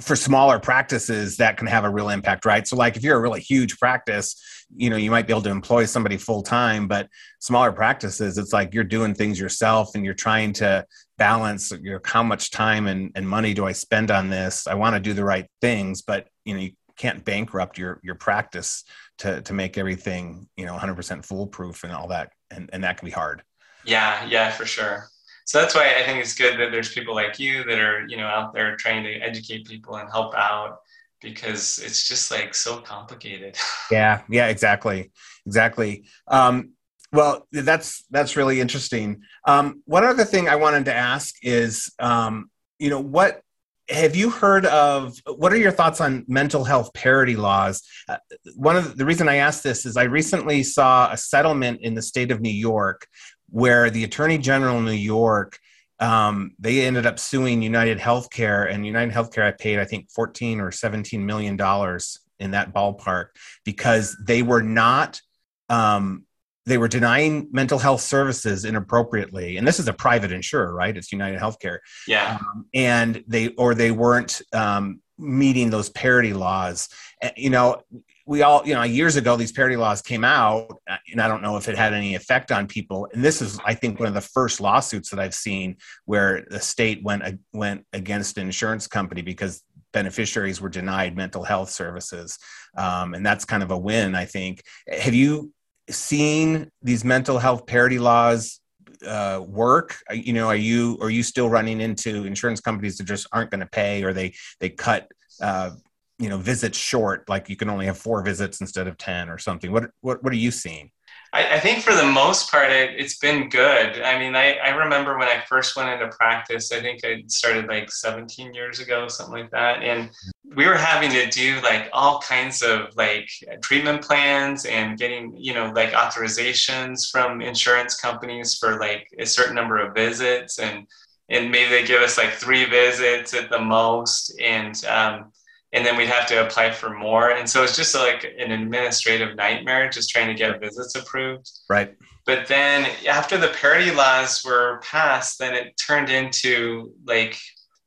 for 0.00 0.16
smaller 0.16 0.58
practices 0.58 1.36
that 1.36 1.56
can 1.56 1.68
have 1.68 1.84
a 1.84 1.88
real 1.88 2.08
impact 2.08 2.44
right 2.44 2.66
so 2.66 2.74
like 2.74 2.96
if 2.96 3.04
you're 3.04 3.16
a 3.16 3.20
really 3.20 3.40
huge 3.40 3.78
practice 3.78 4.34
you 4.74 4.90
know 4.90 4.96
you 4.96 5.08
might 5.08 5.24
be 5.26 5.32
able 5.32 5.40
to 5.40 5.50
employ 5.50 5.84
somebody 5.84 6.16
full 6.16 6.42
time 6.42 6.88
but 6.88 7.08
smaller 7.38 7.70
practices 7.70 8.36
it's 8.36 8.52
like 8.52 8.74
you're 8.74 8.82
doing 8.82 9.14
things 9.14 9.38
yourself 9.38 9.94
and 9.94 10.04
you're 10.04 10.12
trying 10.12 10.52
to 10.52 10.84
balance 11.16 11.70
you 11.70 11.92
know 11.92 12.00
how 12.04 12.24
much 12.24 12.50
time 12.50 12.88
and, 12.88 13.12
and 13.14 13.28
money 13.28 13.54
do 13.54 13.66
i 13.66 13.72
spend 13.72 14.10
on 14.10 14.28
this 14.28 14.66
i 14.66 14.74
want 14.74 14.96
to 14.96 15.00
do 15.00 15.12
the 15.12 15.24
right 15.24 15.46
things 15.60 16.02
but 16.02 16.26
you 16.44 16.54
know 16.54 16.60
you 16.60 16.72
can't 16.96 17.24
bankrupt 17.24 17.78
your 17.78 18.00
your 18.02 18.16
practice 18.16 18.82
to 19.18 19.40
to 19.42 19.52
make 19.52 19.78
everything 19.78 20.48
you 20.56 20.64
know 20.64 20.76
100% 20.76 21.24
foolproof 21.24 21.84
and 21.84 21.92
all 21.92 22.08
that 22.08 22.32
and, 22.50 22.70
and 22.72 22.84
that 22.84 22.98
can 22.98 23.06
be 23.06 23.12
hard 23.12 23.42
yeah 23.84 24.24
yeah 24.26 24.50
for 24.50 24.66
sure 24.66 25.08
so 25.46 25.60
that's 25.60 25.74
why 25.74 25.94
I 25.98 26.02
think 26.04 26.20
it's 26.20 26.34
good 26.34 26.58
that 26.58 26.72
there's 26.72 26.92
people 26.92 27.14
like 27.14 27.38
you 27.38 27.64
that 27.64 27.78
are 27.78 28.06
you 28.08 28.16
know 28.16 28.26
out 28.26 28.54
there 28.54 28.76
trying 28.76 29.04
to 29.04 29.12
educate 29.16 29.66
people 29.66 29.96
and 29.96 30.10
help 30.10 30.34
out 30.34 30.78
because 31.20 31.78
it's 31.78 32.06
just 32.06 32.30
like 32.30 32.54
so 32.54 32.78
complicated. 32.78 33.56
yeah, 33.90 34.22
yeah, 34.28 34.48
exactly, 34.48 35.10
exactly. 35.46 36.04
Um, 36.28 36.72
well, 37.12 37.46
that's 37.52 38.04
that's 38.10 38.36
really 38.36 38.60
interesting. 38.60 39.22
Um, 39.46 39.82
one 39.84 40.04
other 40.04 40.24
thing 40.24 40.48
I 40.48 40.56
wanted 40.56 40.86
to 40.86 40.94
ask 40.94 41.34
is, 41.42 41.92
um, 41.98 42.50
you 42.78 42.90
know, 42.90 43.00
what 43.00 43.40
have 43.88 44.16
you 44.16 44.30
heard 44.30 44.66
of? 44.66 45.16
What 45.26 45.52
are 45.52 45.58
your 45.58 45.72
thoughts 45.72 46.00
on 46.00 46.24
mental 46.26 46.64
health 46.64 46.92
parity 46.94 47.36
laws? 47.36 47.82
Uh, 48.08 48.16
one 48.56 48.76
of 48.76 48.90
the, 48.90 48.94
the 48.96 49.04
reason 49.04 49.28
I 49.28 49.36
asked 49.36 49.62
this 49.62 49.84
is 49.84 49.96
I 49.96 50.04
recently 50.04 50.62
saw 50.62 51.10
a 51.12 51.16
settlement 51.16 51.80
in 51.82 51.94
the 51.94 52.02
state 52.02 52.30
of 52.30 52.40
New 52.40 52.48
York 52.48 53.06
where 53.50 53.90
the 53.90 54.04
attorney 54.04 54.38
general 54.38 54.78
in 54.78 54.84
New 54.84 54.92
York 54.92 55.58
um, 56.00 56.52
they 56.58 56.84
ended 56.84 57.06
up 57.06 57.18
suing 57.18 57.62
United 57.62 57.98
Healthcare, 57.98 58.70
and 58.70 58.84
United 58.84 59.14
Healthcare 59.14 59.44
I 59.44 59.52
paid 59.52 59.78
I 59.78 59.84
think 59.84 60.10
14 60.10 60.60
or 60.60 60.72
17 60.72 61.24
million 61.24 61.56
dollars 61.56 62.18
in 62.38 62.50
that 62.50 62.74
ballpark 62.74 63.28
because 63.64 64.16
they 64.20 64.42
were 64.42 64.62
not 64.62 65.20
um, 65.68 66.24
they 66.66 66.78
were 66.78 66.88
denying 66.88 67.48
mental 67.52 67.78
health 67.78 68.00
services 68.00 68.64
inappropriately. 68.64 69.56
And 69.56 69.66
this 69.66 69.78
is 69.78 69.88
a 69.88 69.92
private 69.92 70.32
insurer 70.32 70.74
right? 70.74 70.96
It's 70.96 71.12
united 71.12 71.40
healthcare. 71.40 71.78
Yeah. 72.06 72.38
Um, 72.40 72.66
and 72.74 73.24
they 73.26 73.48
or 73.50 73.74
they 73.74 73.90
weren't 73.90 74.42
um, 74.52 75.00
meeting 75.18 75.70
those 75.70 75.90
parity 75.90 76.32
laws. 76.32 76.88
You 77.36 77.50
know 77.50 77.82
we 78.26 78.42
all, 78.42 78.66
you 78.66 78.74
know, 78.74 78.82
years 78.82 79.16
ago, 79.16 79.36
these 79.36 79.52
parity 79.52 79.76
laws 79.76 80.00
came 80.00 80.24
out, 80.24 80.80
and 81.12 81.20
I 81.20 81.28
don't 81.28 81.42
know 81.42 81.56
if 81.56 81.68
it 81.68 81.76
had 81.76 81.92
any 81.92 82.14
effect 82.14 82.50
on 82.50 82.66
people. 82.66 83.06
And 83.12 83.22
this 83.22 83.42
is, 83.42 83.60
I 83.64 83.74
think, 83.74 83.98
one 83.98 84.08
of 84.08 84.14
the 84.14 84.20
first 84.22 84.60
lawsuits 84.60 85.10
that 85.10 85.20
I've 85.20 85.34
seen 85.34 85.76
where 86.06 86.46
the 86.48 86.60
state 86.60 87.02
went 87.02 87.22
went 87.52 87.84
against 87.92 88.38
an 88.38 88.46
insurance 88.46 88.86
company 88.86 89.20
because 89.20 89.62
beneficiaries 89.92 90.60
were 90.60 90.70
denied 90.70 91.16
mental 91.16 91.44
health 91.44 91.70
services, 91.70 92.38
um, 92.78 93.12
and 93.12 93.26
that's 93.26 93.44
kind 93.44 93.62
of 93.62 93.70
a 93.70 93.78
win, 93.78 94.14
I 94.14 94.24
think. 94.24 94.62
Have 94.88 95.14
you 95.14 95.52
seen 95.90 96.70
these 96.82 97.04
mental 97.04 97.38
health 97.38 97.66
parity 97.66 97.98
laws 97.98 98.60
uh, 99.06 99.42
work? 99.46 99.96
You 100.12 100.32
know, 100.32 100.48
are 100.48 100.56
you 100.56 100.98
are 101.00 101.10
you 101.10 101.22
still 101.22 101.48
running 101.48 101.80
into 101.80 102.24
insurance 102.24 102.60
companies 102.60 102.98
that 102.98 103.04
just 103.04 103.26
aren't 103.32 103.50
going 103.50 103.60
to 103.60 103.66
pay, 103.66 104.02
or 104.02 104.12
they 104.12 104.34
they 104.60 104.70
cut 104.70 105.08
uh, 105.40 105.70
you 106.18 106.28
know 106.28 106.38
visits 106.38 106.78
short 106.78 107.28
like 107.28 107.48
you 107.48 107.56
can 107.56 107.68
only 107.68 107.86
have 107.86 107.98
four 107.98 108.22
visits 108.22 108.60
instead 108.60 108.86
of 108.86 108.96
10 108.98 109.28
or 109.28 109.38
something 109.38 109.72
what 109.72 109.90
what, 110.00 110.22
what 110.22 110.32
are 110.32 110.36
you 110.36 110.50
seeing 110.50 110.90
I, 111.34 111.56
I 111.56 111.60
think 111.60 111.82
for 111.82 111.92
the 111.92 112.06
most 112.06 112.50
part 112.50 112.70
it, 112.70 112.98
has 113.00 113.16
been 113.16 113.48
good. 113.48 114.00
I 114.00 114.18
mean 114.18 114.36
I, 114.36 114.54
I 114.54 114.70
remember 114.70 115.18
when 115.18 115.28
i 115.28 115.42
first 115.48 115.76
went 115.76 115.90
into 115.90 116.14
practice 116.16 116.72
i 116.72 116.80
think 116.80 117.04
i 117.04 117.24
started 117.26 117.66
like 117.66 117.90
17 117.90 118.54
years 118.54 118.80
ago 118.80 119.08
something 119.08 119.42
like 119.42 119.50
that 119.50 119.82
and 119.82 120.10
we 120.54 120.66
were 120.66 120.76
having 120.76 121.10
to 121.10 121.28
do 121.30 121.60
like 121.62 121.88
all 121.92 122.20
kinds 122.20 122.62
of 122.62 122.94
like 122.96 123.28
treatment 123.62 124.02
plans 124.02 124.64
and 124.64 124.98
getting 124.98 125.34
you 125.36 125.52
know 125.52 125.72
like 125.74 125.90
authorizations 125.92 127.10
from 127.10 127.40
insurance 127.40 128.00
companies 128.00 128.56
for 128.56 128.78
like 128.78 129.06
a 129.18 129.26
certain 129.26 129.54
number 129.54 129.78
of 129.78 129.94
visits 129.94 130.58
and 130.58 130.86
and 131.30 131.50
maybe 131.50 131.70
they 131.70 131.84
give 131.84 132.02
us 132.02 132.18
like 132.18 132.32
three 132.32 132.64
visits 132.66 133.34
at 133.34 133.50
the 133.50 133.58
most 133.58 134.38
and 134.40 134.84
um, 134.84 135.32
and 135.74 135.84
then 135.84 135.96
we'd 135.96 136.08
have 136.08 136.26
to 136.28 136.46
apply 136.46 136.70
for 136.70 136.96
more. 136.96 137.32
And 137.32 137.50
so 137.50 137.64
it's 137.64 137.76
just 137.76 137.96
like 137.96 138.24
an 138.38 138.52
administrative 138.52 139.34
nightmare 139.34 139.90
just 139.90 140.08
trying 140.08 140.28
to 140.28 140.34
get 140.34 140.60
visits 140.60 140.94
approved. 140.94 141.50
Right. 141.68 141.96
But 142.24 142.46
then 142.46 142.88
after 143.08 143.36
the 143.36 143.48
parity 143.48 143.90
laws 143.90 144.42
were 144.44 144.80
passed, 144.84 145.40
then 145.40 145.52
it 145.52 145.74
turned 145.76 146.10
into 146.10 146.92
like, 147.06 147.36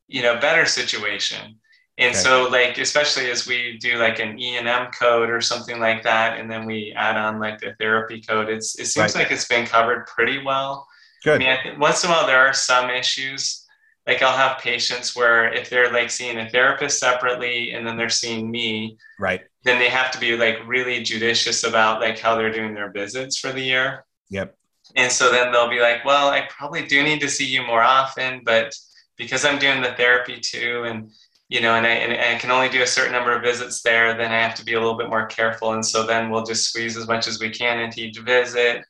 you 0.08 0.22
know, 0.22 0.38
better 0.38 0.66
situation. 0.66 1.56
And 1.98 2.10
okay. 2.10 2.20
so 2.20 2.50
like, 2.50 2.78
especially 2.78 3.32
as 3.32 3.48
we 3.48 3.78
do 3.80 3.98
like 3.98 4.20
an 4.20 4.38
E&M 4.38 4.92
code 4.92 5.30
or 5.30 5.40
something 5.40 5.80
like 5.80 6.04
that, 6.04 6.40
and 6.40 6.52
then 6.52 6.66
we 6.66 6.94
add 6.96 7.16
on 7.16 7.40
like 7.40 7.60
the 7.60 7.74
therapy 7.80 8.22
code, 8.22 8.50
it's, 8.50 8.78
it 8.78 8.88
seems 8.88 9.16
right. 9.16 9.24
like 9.24 9.32
it's 9.32 9.48
been 9.48 9.66
covered 9.66 10.06
pretty 10.08 10.44
well. 10.44 10.86
Good. 11.24 11.42
I 11.42 11.64
mean, 11.64 11.76
I 11.76 11.80
once 11.80 12.04
in 12.04 12.10
a 12.10 12.14
while 12.14 12.28
there 12.28 12.46
are 12.46 12.54
some 12.54 12.90
issues 12.90 13.66
like 14.08 14.22
I'll 14.22 14.36
have 14.36 14.60
patients 14.60 15.16
where 15.16 15.54
if 15.54 15.70
they're 15.70 15.92
like 15.92 16.10
seeing 16.10 16.40
a 16.40 16.50
therapist 16.50 17.00
separately 17.00 17.74
and 17.74 17.86
then 17.86 17.98
they're 17.98 18.10
seeing 18.10 18.50
me, 18.50 18.98
right, 19.20 19.42
then 19.64 19.78
they 19.80 19.90
have 19.90 20.12
to 20.12 20.20
be 20.20 20.38
like 20.38 20.60
really 20.66 21.04
judicious 21.04 21.64
about 21.66 22.00
like 22.00 22.18
how 22.18 22.36
they're 22.36 22.52
doing 22.52 22.74
their 22.74 22.92
visits 22.92 23.38
for 23.38 23.52
the 23.52 23.62
year. 23.62 24.06
Yep. 24.30 24.56
And 24.96 25.12
so 25.12 25.30
then 25.30 25.52
they'll 25.52 25.70
be 25.70 25.82
like, 25.82 26.06
well, 26.06 26.30
I 26.30 26.48
probably 26.50 26.88
do 26.88 27.04
need 27.04 27.20
to 27.20 27.30
see 27.30 27.46
you 27.46 27.62
more 27.66 27.84
often, 27.84 28.42
but 28.46 28.74
because 29.18 29.44
I'm 29.44 29.60
doing 29.60 29.82
the 29.82 29.92
therapy 29.94 30.40
too, 30.40 30.86
and 30.88 31.12
you 31.50 31.62
know, 31.62 31.76
and 31.76 31.86
I, 31.86 31.92
and 31.92 32.36
I 32.36 32.40
can 32.40 32.52
only 32.52 32.70
do 32.70 32.82
a 32.82 32.88
certain 32.88 33.14
number 33.14 33.34
of 33.34 33.42
visits 33.42 33.82
there, 33.82 34.18
then 34.18 34.32
I 34.32 34.40
have 34.40 34.56
to 34.56 34.66
be 34.66 34.74
a 34.74 34.80
little 34.80 34.98
bit 34.98 35.10
more 35.10 35.28
careful. 35.28 35.74
And 35.74 35.86
so 35.86 36.06
then 36.06 36.30
we'll 36.30 36.44
just 36.44 36.70
squeeze 36.70 36.98
as 36.98 37.08
much 37.08 37.26
as 37.26 37.40
we 37.40 37.50
can 37.50 37.80
into 37.80 38.02
each 38.02 38.20
visit 38.20 38.84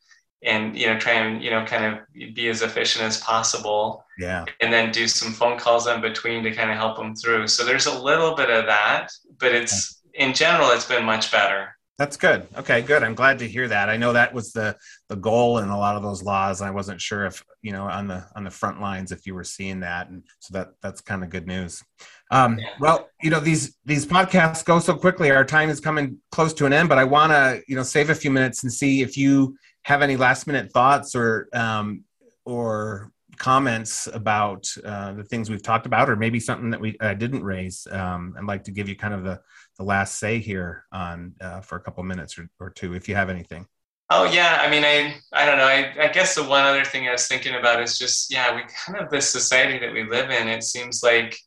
and 0.44 0.78
you 0.78 0.88
know 0.88 1.00
try 1.00 1.14
and 1.14 1.44
you 1.44 1.50
know 1.50 1.66
kind 1.66 1.86
of 1.86 2.34
be 2.36 2.48
as 2.50 2.62
efficient 2.62 3.06
as 3.06 3.20
possible. 3.20 4.04
Yeah. 4.20 4.46
And 4.62 4.74
then 4.74 4.92
do 4.92 5.08
some 5.08 5.32
phone 5.32 5.60
calls 5.60 5.88
in 5.88 6.02
between 6.02 6.44
to 6.44 6.52
kind 6.52 6.72
of 6.72 6.78
help 6.78 6.98
them 6.98 7.16
through. 7.16 7.48
So 7.48 7.64
there's 7.64 7.86
a 7.86 8.02
little 8.02 8.36
bit 8.36 8.50
of 8.50 8.66
that 8.66 9.12
but 9.40 9.54
it's 9.54 10.02
in 10.14 10.34
general 10.34 10.72
it's 10.72 10.86
been 10.86 11.06
much 11.06 11.32
better. 11.32 11.76
That's 11.98 12.18
good. 12.18 12.48
Okay 12.56 12.82
good. 12.82 13.04
I'm 13.04 13.16
glad 13.16 13.40
to 13.40 13.48
hear 13.48 13.68
that. 13.68 13.90
I 13.90 13.98
know 13.98 14.14
that 14.14 14.34
was 14.34 14.52
the 14.52 14.76
the 15.10 15.16
goal 15.16 15.60
in 15.60 15.70
a 15.70 15.78
lot 15.78 15.96
of 15.96 16.04
those 16.04 16.22
laws. 16.22 16.62
I 16.62 16.70
wasn't 16.70 17.02
sure 17.02 17.26
if 17.26 17.44
you 17.62 17.72
know 17.72 17.84
on 17.84 18.08
the 18.08 18.26
on 18.36 18.44
the 18.44 18.52
front 18.52 18.82
lines 18.82 19.12
if 19.12 19.26
you 19.26 19.34
were 19.34 19.44
seeing 19.44 19.80
that. 19.82 20.10
And 20.10 20.24
so 20.40 20.54
that 20.54 20.70
that's 20.82 21.02
kind 21.02 21.24
of 21.24 21.30
good 21.30 21.48
news 21.48 21.84
um, 22.32 22.60
well 22.80 23.10
you 23.22 23.30
know 23.30 23.40
these 23.40 23.78
these 23.86 24.06
podcasts 24.06 24.64
go 24.66 24.80
so 24.80 24.96
quickly 24.96 25.32
our 25.32 25.46
time 25.46 25.70
is 25.70 25.80
coming 25.80 26.18
close 26.32 26.54
to 26.54 26.66
an 26.66 26.74
end 26.74 26.90
but 26.90 26.98
i 26.98 27.04
want 27.04 27.32
to 27.32 27.62
you 27.68 27.76
know 27.76 27.84
save 27.84 28.10
a 28.10 28.16
few 28.16 28.32
minutes 28.32 28.64
and 28.64 28.72
see 28.72 29.02
if 29.02 29.18
you 29.18 29.56
have 29.84 30.02
any 30.02 30.18
last 30.18 30.48
minute 30.48 30.72
thoughts 30.72 31.16
or 31.16 31.48
um, 31.54 32.04
or 32.46 33.12
comments 33.38 34.08
about 34.14 34.68
uh, 34.84 35.14
the 35.14 35.24
things 35.24 35.50
we've 35.50 35.64
talked 35.64 35.86
about, 35.86 36.10
or 36.10 36.16
maybe 36.16 36.40
something 36.40 36.70
that 36.72 36.80
we 36.80 36.98
uh, 37.00 37.14
didn't 37.14 37.44
raise, 37.44 37.88
um, 37.92 38.36
I'd 38.38 38.46
like 38.46 38.64
to 38.66 38.72
give 38.72 38.90
you 38.90 38.96
kind 38.96 39.14
of 39.14 39.24
the, 39.24 39.40
the 39.78 39.84
last 39.84 40.20
say 40.20 40.40
here 40.40 40.86
on 40.92 41.34
uh, 41.40 41.62
for 41.62 41.78
a 41.78 41.80
couple 41.80 42.04
minutes 42.04 42.38
or, 42.38 42.50
or 42.60 42.70
two, 42.70 42.94
if 42.94 43.08
you 43.08 43.16
have 43.16 43.30
anything. 43.30 43.66
Oh 44.10 44.24
yeah, 44.24 44.60
I 44.62 44.70
mean, 44.70 44.86
I 44.86 45.18
I 45.34 45.46
don't 45.46 45.58
know. 45.58 45.66
I, 45.66 45.94
I 46.06 46.08
guess 46.08 46.34
the 46.34 46.44
one 46.44 46.64
other 46.64 46.86
thing 46.86 47.10
I 47.10 47.12
was 47.12 47.28
thinking 47.28 47.56
about 47.56 47.82
is 47.82 48.00
just 48.00 48.32
yeah, 48.32 48.56
we 48.56 48.62
kind 48.86 48.98
of 49.04 49.12
this 49.12 49.30
society 49.30 49.78
that 49.80 49.92
we 49.92 50.10
live 50.10 50.30
in. 50.30 50.48
It 50.48 50.64
seems 50.64 51.04
like 51.04 51.38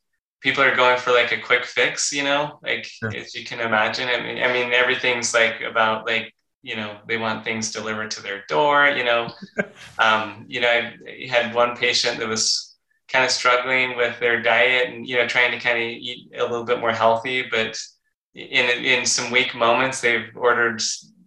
people 0.41 0.63
are 0.63 0.75
going 0.75 0.99
for 0.99 1.11
like 1.11 1.31
a 1.31 1.39
quick 1.39 1.65
fix, 1.65 2.11
you 2.11 2.23
know, 2.23 2.59
like 2.63 2.85
sure. 2.85 3.15
as 3.15 3.33
you 3.33 3.45
can 3.45 3.59
imagine. 3.59 4.09
I 4.09 4.21
mean, 4.21 4.43
I 4.43 4.51
mean, 4.51 4.73
everything's 4.73 5.33
like 5.33 5.61
about 5.61 6.05
like 6.05 6.33
you 6.63 6.75
know 6.75 6.97
they 7.07 7.17
want 7.17 7.43
things 7.43 7.71
delivered 7.71 8.11
to 8.11 8.21
their 8.21 8.43
door 8.47 8.87
you 8.87 9.03
know 9.03 9.27
um, 9.99 10.45
you 10.47 10.61
know 10.61 10.67
i 10.69 10.93
had 11.27 11.53
one 11.53 11.75
patient 11.75 12.19
that 12.19 12.27
was 12.27 12.77
kind 13.07 13.25
of 13.25 13.31
struggling 13.31 13.97
with 13.97 14.17
their 14.19 14.41
diet 14.41 14.89
and 14.89 15.07
you 15.07 15.17
know 15.17 15.27
trying 15.27 15.51
to 15.51 15.59
kind 15.59 15.77
of 15.77 15.83
eat 15.83 16.31
a 16.37 16.43
little 16.43 16.63
bit 16.63 16.79
more 16.79 16.93
healthy 16.93 17.43
but 17.49 17.77
in 18.35 18.69
in 18.85 19.05
some 19.05 19.31
weak 19.31 19.53
moments 19.53 20.01
they've 20.01 20.29
ordered 20.35 20.81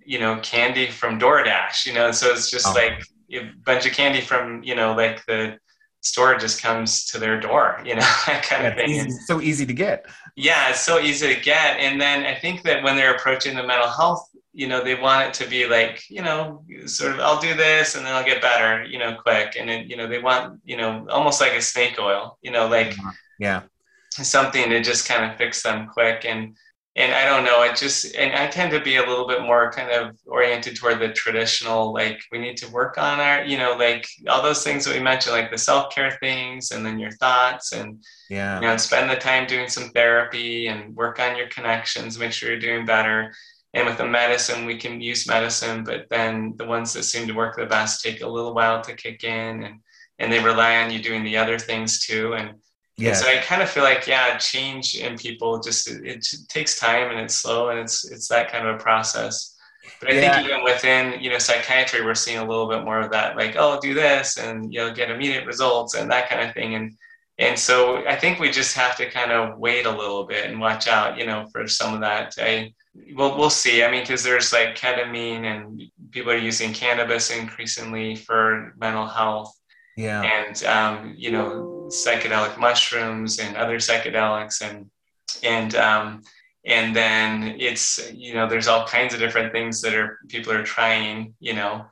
you 0.07 0.18
know 0.18 0.38
candy 0.42 0.87
from 0.87 1.18
DoorDash 1.18 1.85
you 1.87 1.92
know 1.92 2.11
so 2.11 2.31
it's 2.31 2.50
just 2.50 2.68
oh. 2.68 2.72
like 2.72 3.05
a 3.33 3.50
bunch 3.64 3.87
of 3.87 3.92
candy 3.92 4.20
from 4.20 4.62
you 4.62 4.74
know 4.74 4.94
like 4.94 5.24
the 5.27 5.59
store 6.04 6.36
just 6.36 6.62
comes 6.62 7.06
to 7.06 7.18
their 7.18 7.40
door 7.40 7.80
you 7.84 7.94
know 7.94 8.08
that 8.26 8.44
kind 8.48 8.62
yeah, 8.62 8.68
of 8.68 8.76
thing. 8.76 8.90
easy, 8.90 9.10
so 9.26 9.40
easy 9.40 9.66
to 9.66 9.72
get. 9.72 10.06
Yeah 10.36 10.70
it's 10.70 10.80
so 10.80 11.00
easy 11.00 11.34
to 11.34 11.40
get. 11.40 11.78
And 11.78 12.00
then 12.00 12.24
i 12.26 12.34
think 12.34 12.62
that 12.62 12.82
when 12.82 12.96
they're 12.96 13.14
approaching 13.14 13.56
the 13.56 13.66
mental 13.66 13.88
health 13.88 14.28
you 14.52 14.68
know 14.68 14.84
they 14.84 14.94
want 14.94 15.26
it 15.26 15.34
to 15.34 15.50
be 15.50 15.66
like 15.66 16.08
you 16.08 16.22
know 16.22 16.62
sort 16.86 17.12
of 17.12 17.18
i'll 17.18 17.40
do 17.40 17.54
this 17.54 17.96
and 17.96 18.06
then 18.06 18.14
i'll 18.14 18.24
get 18.24 18.40
better 18.40 18.84
you 18.84 18.98
know 18.98 19.16
quick. 19.16 19.56
And 19.58 19.68
then 19.68 19.88
you 19.88 19.96
know 19.96 20.06
they 20.06 20.20
want 20.20 20.60
you 20.64 20.76
know 20.76 21.06
almost 21.10 21.40
like 21.40 21.52
a 21.52 21.62
snake 21.62 21.98
oil 21.98 22.38
you 22.42 22.50
know 22.50 22.68
like 22.68 22.90
mm-hmm. 22.90 23.08
yeah. 23.38 23.62
something 24.10 24.68
to 24.70 24.82
just 24.82 25.08
kind 25.08 25.28
of 25.28 25.36
fix 25.36 25.62
them 25.62 25.88
quick. 25.88 26.24
And 26.24 26.56
and 26.96 27.12
i 27.12 27.24
don't 27.24 27.44
know 27.44 27.62
it 27.62 27.76
just 27.76 28.14
and 28.14 28.33
i 28.35 28.46
tend 28.46 28.70
to 28.70 28.80
be 28.80 28.96
a 28.96 29.07
little 29.07 29.26
bit 29.26 29.42
more 29.42 29.70
kind 29.72 29.90
of 29.90 30.16
oriented 30.26 30.76
toward 30.76 31.00
the 31.00 31.12
traditional 31.12 31.92
like 31.92 32.20
we 32.30 32.38
need 32.38 32.57
to 32.57 32.70
work 32.70 32.98
on 32.98 33.20
our 33.20 33.44
you 33.44 33.59
know 33.59 33.74
like 33.76 34.07
all 34.28 34.42
those 34.42 34.62
things 34.62 34.85
that 34.85 34.94
we 34.94 35.02
mentioned 35.02 35.35
like 35.35 35.50
the 35.50 35.59
self-care 35.59 36.16
things 36.20 36.70
and 36.70 36.85
then 36.85 36.98
your 36.98 37.11
thoughts 37.12 37.72
and 37.72 38.02
yeah 38.30 38.61
you 38.61 38.66
know 38.66 38.76
spend 38.76 39.11
the 39.11 39.16
time 39.16 39.46
doing 39.46 39.68
some 39.68 39.90
therapy 39.90 40.68
and 40.68 40.94
work 40.94 41.18
on 41.18 41.37
your 41.37 41.48
connections 41.48 42.18
make 42.18 42.33
sure 42.33 42.50
you're 42.50 42.59
doing 42.59 42.87
better 42.87 43.33
and 43.74 43.88
with 43.88 43.98
the 43.98 44.07
medicine, 44.07 44.66
we 44.66 44.78
can 44.78 45.00
use 45.00 45.26
medicine, 45.26 45.83
but 45.83 46.07
then 46.09 46.54
the 46.57 46.64
ones 46.64 46.92
that 46.92 47.02
seem 47.02 47.26
to 47.26 47.35
work 47.35 47.57
the 47.57 47.66
best 47.66 48.04
take 48.04 48.20
a 48.20 48.28
little 48.28 48.54
while 48.54 48.80
to 48.83 48.94
kick 48.94 49.24
in 49.24 49.64
and, 49.64 49.80
and 50.20 50.33
they 50.33 50.38
rely 50.38 50.76
on 50.76 50.92
you 50.92 51.02
doing 51.02 51.24
the 51.24 51.37
other 51.37 51.59
things 51.59 52.07
too. 52.07 52.35
And, 52.35 52.54
yeah. 52.96 53.09
And 53.09 53.16
so 53.16 53.28
I 53.28 53.38
kind 53.38 53.62
of 53.62 53.68
feel 53.68 53.83
like, 53.83 54.07
yeah, 54.07 54.37
change 54.38 54.94
in 54.94 55.18
people 55.18 55.59
just, 55.61 55.90
it, 55.90 56.04
it, 56.04 56.26
takes 56.48 56.78
time 56.78 57.11
and 57.11 57.18
it's 57.18 57.35
slow 57.35 57.70
and 57.70 57.78
it's, 57.78 58.11
it's 58.11 58.28
that 58.28 58.52
kind 58.52 58.68
of 58.68 58.76
a 58.76 58.78
process. 58.78 59.57
But 60.00 60.11
I 60.11 60.14
yeah. 60.14 60.35
think 60.35 60.46
even 60.46 60.62
within, 60.62 61.20
you 61.20 61.30
know, 61.30 61.38
psychiatry, 61.38 62.04
we're 62.04 62.14
seeing 62.14 62.38
a 62.38 62.46
little 62.46 62.68
bit 62.68 62.85
more 62.85 63.00
of 63.00 63.11
that, 63.11 63.37
like, 63.37 63.57
oh, 63.59 63.80
do 63.80 63.94
this 63.94 64.38
and 64.38 64.72
you'll 64.72 64.92
get 64.92 65.11
immediate 65.11 65.44
results 65.44 65.94
and 65.94 66.11
that 66.11 66.30
kind 66.30 66.46
of 66.46 66.54
thing. 66.54 66.76
And, 66.76 66.94
and 67.38 67.59
so 67.59 68.07
I 68.07 68.14
think 68.14 68.38
we 68.38 68.50
just 68.50 68.76
have 68.76 68.96
to 68.98 69.11
kind 69.11 69.33
of 69.33 69.59
wait 69.59 69.87
a 69.87 69.90
little 69.90 70.24
bit 70.24 70.48
and 70.48 70.61
watch 70.61 70.87
out, 70.87 71.18
you 71.18 71.26
know, 71.26 71.46
for 71.50 71.66
some 71.66 71.94
of 71.94 72.00
that. 72.00 72.35
I, 72.38 72.72
well, 73.16 73.37
we'll 73.37 73.50
see. 73.50 73.83
I 73.83 73.90
mean, 73.90 74.02
because 74.02 74.22
there's 74.22 74.52
like 74.52 74.76
ketamine 74.76 75.44
and 75.44 75.83
people 76.12 76.30
are 76.30 76.37
using 76.37 76.72
cannabis 76.72 77.33
increasingly 77.33 78.14
for 78.14 78.72
mental 78.78 79.09
health. 79.09 79.52
Yeah. 79.96 80.22
And, 80.22 80.64
um, 80.64 81.14
you 81.16 81.33
know, 81.33 81.73
psychedelic 81.94 82.59
mushrooms 82.59 83.38
and 83.38 83.57
other 83.57 83.78
psychedelics 83.78 84.62
and, 84.62 84.90
and, 85.42 85.74
um, 85.76 86.22
and 86.66 86.96
then 86.96 87.57
it's, 87.59 88.11
you 88.12 88.35
know, 88.35 88.48
there's 88.48 88.68
all 88.68 88.87
kinds 88.87 89.12
of 89.14 89.20
different 89.20 89.52
things 89.52 89.80
that 89.83 89.94
are, 89.94 90.18
people 90.28 90.52
are 90.52 90.62
trying, 90.62 91.35
you 91.38 91.54
know, 91.54 91.85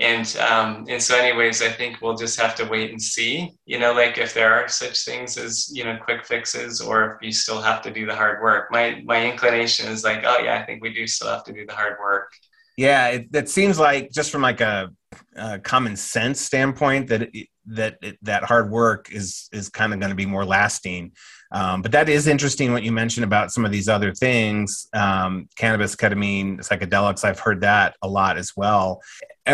and 0.00 0.36
um, 0.38 0.86
and 0.88 1.02
so 1.02 1.16
anyways 1.16 1.62
i 1.62 1.68
think 1.68 2.00
we'll 2.00 2.16
just 2.16 2.40
have 2.40 2.54
to 2.54 2.64
wait 2.66 2.90
and 2.90 3.00
see 3.00 3.52
you 3.66 3.78
know 3.78 3.92
like 3.92 4.18
if 4.18 4.32
there 4.32 4.52
are 4.52 4.66
such 4.66 5.04
things 5.04 5.36
as 5.36 5.70
you 5.72 5.84
know 5.84 5.98
quick 6.02 6.24
fixes 6.24 6.80
or 6.80 7.14
if 7.14 7.22
you 7.22 7.32
still 7.32 7.60
have 7.60 7.82
to 7.82 7.90
do 7.90 8.06
the 8.06 8.14
hard 8.14 8.42
work. 8.42 8.68
My 8.70 9.02
my 9.04 9.30
inclination 9.30 9.88
is 9.88 10.02
like 10.02 10.24
oh 10.24 10.38
yeah 10.38 10.58
i 10.58 10.64
think 10.64 10.82
we 10.82 10.92
do 10.92 11.06
still 11.06 11.28
have 11.28 11.44
to 11.44 11.52
do 11.52 11.66
the 11.66 11.74
hard 11.74 11.96
work. 12.00 12.32
Yeah 12.76 13.08
it, 13.08 13.32
that 13.32 13.48
seems 13.48 13.78
like 13.78 14.10
just 14.10 14.30
from 14.30 14.42
like 14.42 14.60
a, 14.62 14.90
a 15.36 15.58
common 15.58 15.96
sense 15.96 16.40
standpoint 16.40 17.08
that 17.08 17.22
it, 17.34 17.48
that 17.66 17.98
that 18.22 18.44
hard 18.44 18.70
work 18.70 19.10
is 19.12 19.48
is 19.52 19.68
kind 19.68 19.92
of 19.92 20.00
going 20.00 20.10
to 20.10 20.16
be 20.16 20.26
more 20.26 20.44
lasting. 20.44 21.12
Um, 21.52 21.82
but 21.82 21.92
that 21.92 22.08
is 22.08 22.26
interesting 22.26 22.72
what 22.72 22.82
you 22.82 22.92
mentioned 22.92 23.24
about 23.24 23.50
some 23.50 23.64
of 23.64 23.72
these 23.72 23.88
other 23.88 24.14
things 24.14 24.88
um, 24.92 25.48
cannabis 25.56 25.96
ketamine 25.96 26.58
psychedelics. 26.58 27.24
I've 27.24 27.40
heard 27.40 27.60
that 27.62 27.96
a 28.02 28.08
lot 28.08 28.38
as 28.38 28.52
well. 28.56 29.00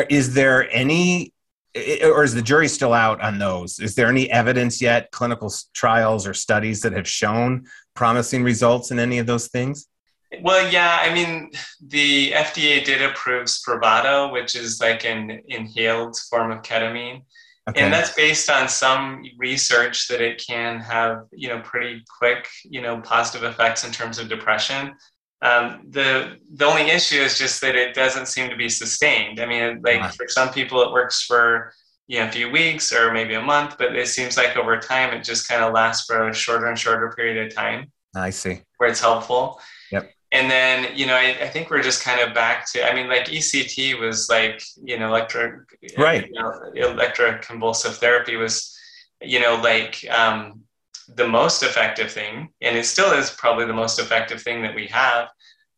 Is 0.08 0.34
there 0.34 0.70
any 0.70 1.32
or 2.02 2.24
is 2.24 2.34
the 2.34 2.42
jury 2.42 2.68
still 2.68 2.94
out 2.94 3.20
on 3.20 3.38
those? 3.38 3.78
Is 3.78 3.94
there 3.94 4.08
any 4.08 4.30
evidence 4.30 4.80
yet 4.80 5.10
clinical 5.10 5.52
trials 5.74 6.26
or 6.26 6.32
studies 6.32 6.80
that 6.82 6.92
have 6.92 7.08
shown 7.08 7.66
promising 7.94 8.42
results 8.42 8.90
in 8.90 8.98
any 8.98 9.18
of 9.18 9.26
those 9.26 9.48
things? 9.48 9.88
Well 10.42 10.70
yeah 10.70 10.98
i 11.02 11.14
mean 11.14 11.50
the 11.80 12.32
fda 12.32 12.84
did 12.84 13.00
approve 13.00 13.46
spravato 13.46 14.32
which 14.32 14.56
is 14.56 14.80
like 14.80 15.04
an 15.04 15.40
inhaled 15.46 16.16
form 16.28 16.50
of 16.50 16.62
ketamine 16.62 17.22
okay. 17.68 17.80
and 17.80 17.92
that's 17.92 18.12
based 18.14 18.50
on 18.50 18.68
some 18.68 19.22
research 19.38 20.08
that 20.08 20.20
it 20.20 20.44
can 20.44 20.80
have 20.80 21.24
you 21.32 21.48
know 21.48 21.60
pretty 21.60 22.02
quick 22.18 22.48
you 22.64 22.80
know 22.80 23.00
positive 23.00 23.48
effects 23.48 23.84
in 23.84 23.92
terms 23.92 24.18
of 24.18 24.28
depression 24.28 24.94
um, 25.42 25.82
the 25.90 26.38
the 26.54 26.64
only 26.64 26.90
issue 26.90 27.20
is 27.20 27.38
just 27.38 27.60
that 27.60 27.76
it 27.76 27.94
doesn't 27.94 28.26
seem 28.26 28.48
to 28.48 28.56
be 28.56 28.68
sustained. 28.68 29.38
I 29.38 29.46
mean, 29.46 29.82
like 29.82 30.14
for 30.14 30.26
some 30.28 30.50
people, 30.50 30.80
it 30.82 30.92
works 30.92 31.22
for 31.22 31.72
you 32.06 32.20
know 32.20 32.28
a 32.28 32.30
few 32.30 32.50
weeks 32.50 32.92
or 32.92 33.12
maybe 33.12 33.34
a 33.34 33.42
month, 33.42 33.76
but 33.78 33.94
it 33.94 34.08
seems 34.08 34.36
like 34.36 34.56
over 34.56 34.78
time 34.78 35.12
it 35.12 35.24
just 35.24 35.48
kind 35.48 35.62
of 35.62 35.74
lasts 35.74 36.06
for 36.06 36.28
a 36.28 36.34
shorter 36.34 36.66
and 36.66 36.78
shorter 36.78 37.12
period 37.14 37.46
of 37.46 37.54
time. 37.54 37.92
I 38.14 38.30
see 38.30 38.62
where 38.78 38.88
it's 38.88 39.00
helpful. 39.00 39.60
And 40.32 40.50
then 40.50 40.96
you 40.96 41.06
know 41.06 41.14
I, 41.14 41.36
I 41.40 41.48
think 41.48 41.70
we're 41.70 41.82
just 41.82 42.02
kind 42.02 42.20
of 42.20 42.34
back 42.34 42.70
to 42.72 42.88
I 42.88 42.94
mean 42.94 43.08
like 43.08 43.26
ECT 43.26 43.98
was 44.00 44.28
like 44.28 44.62
you 44.82 44.98
know 44.98 45.08
electro 45.08 45.64
right. 45.96 46.26
you 46.26 46.34
know, 46.34 46.52
electroconvulsive 46.74 47.96
therapy 47.96 48.36
was 48.36 48.76
you 49.22 49.40
know 49.40 49.60
like 49.62 50.04
um, 50.10 50.60
the 51.14 51.26
most 51.26 51.62
effective 51.62 52.10
thing 52.10 52.48
and 52.60 52.76
it 52.76 52.84
still 52.84 53.12
is 53.12 53.30
probably 53.30 53.66
the 53.66 53.72
most 53.72 53.98
effective 54.00 54.42
thing 54.42 54.62
that 54.62 54.74
we 54.74 54.86
have. 54.88 55.28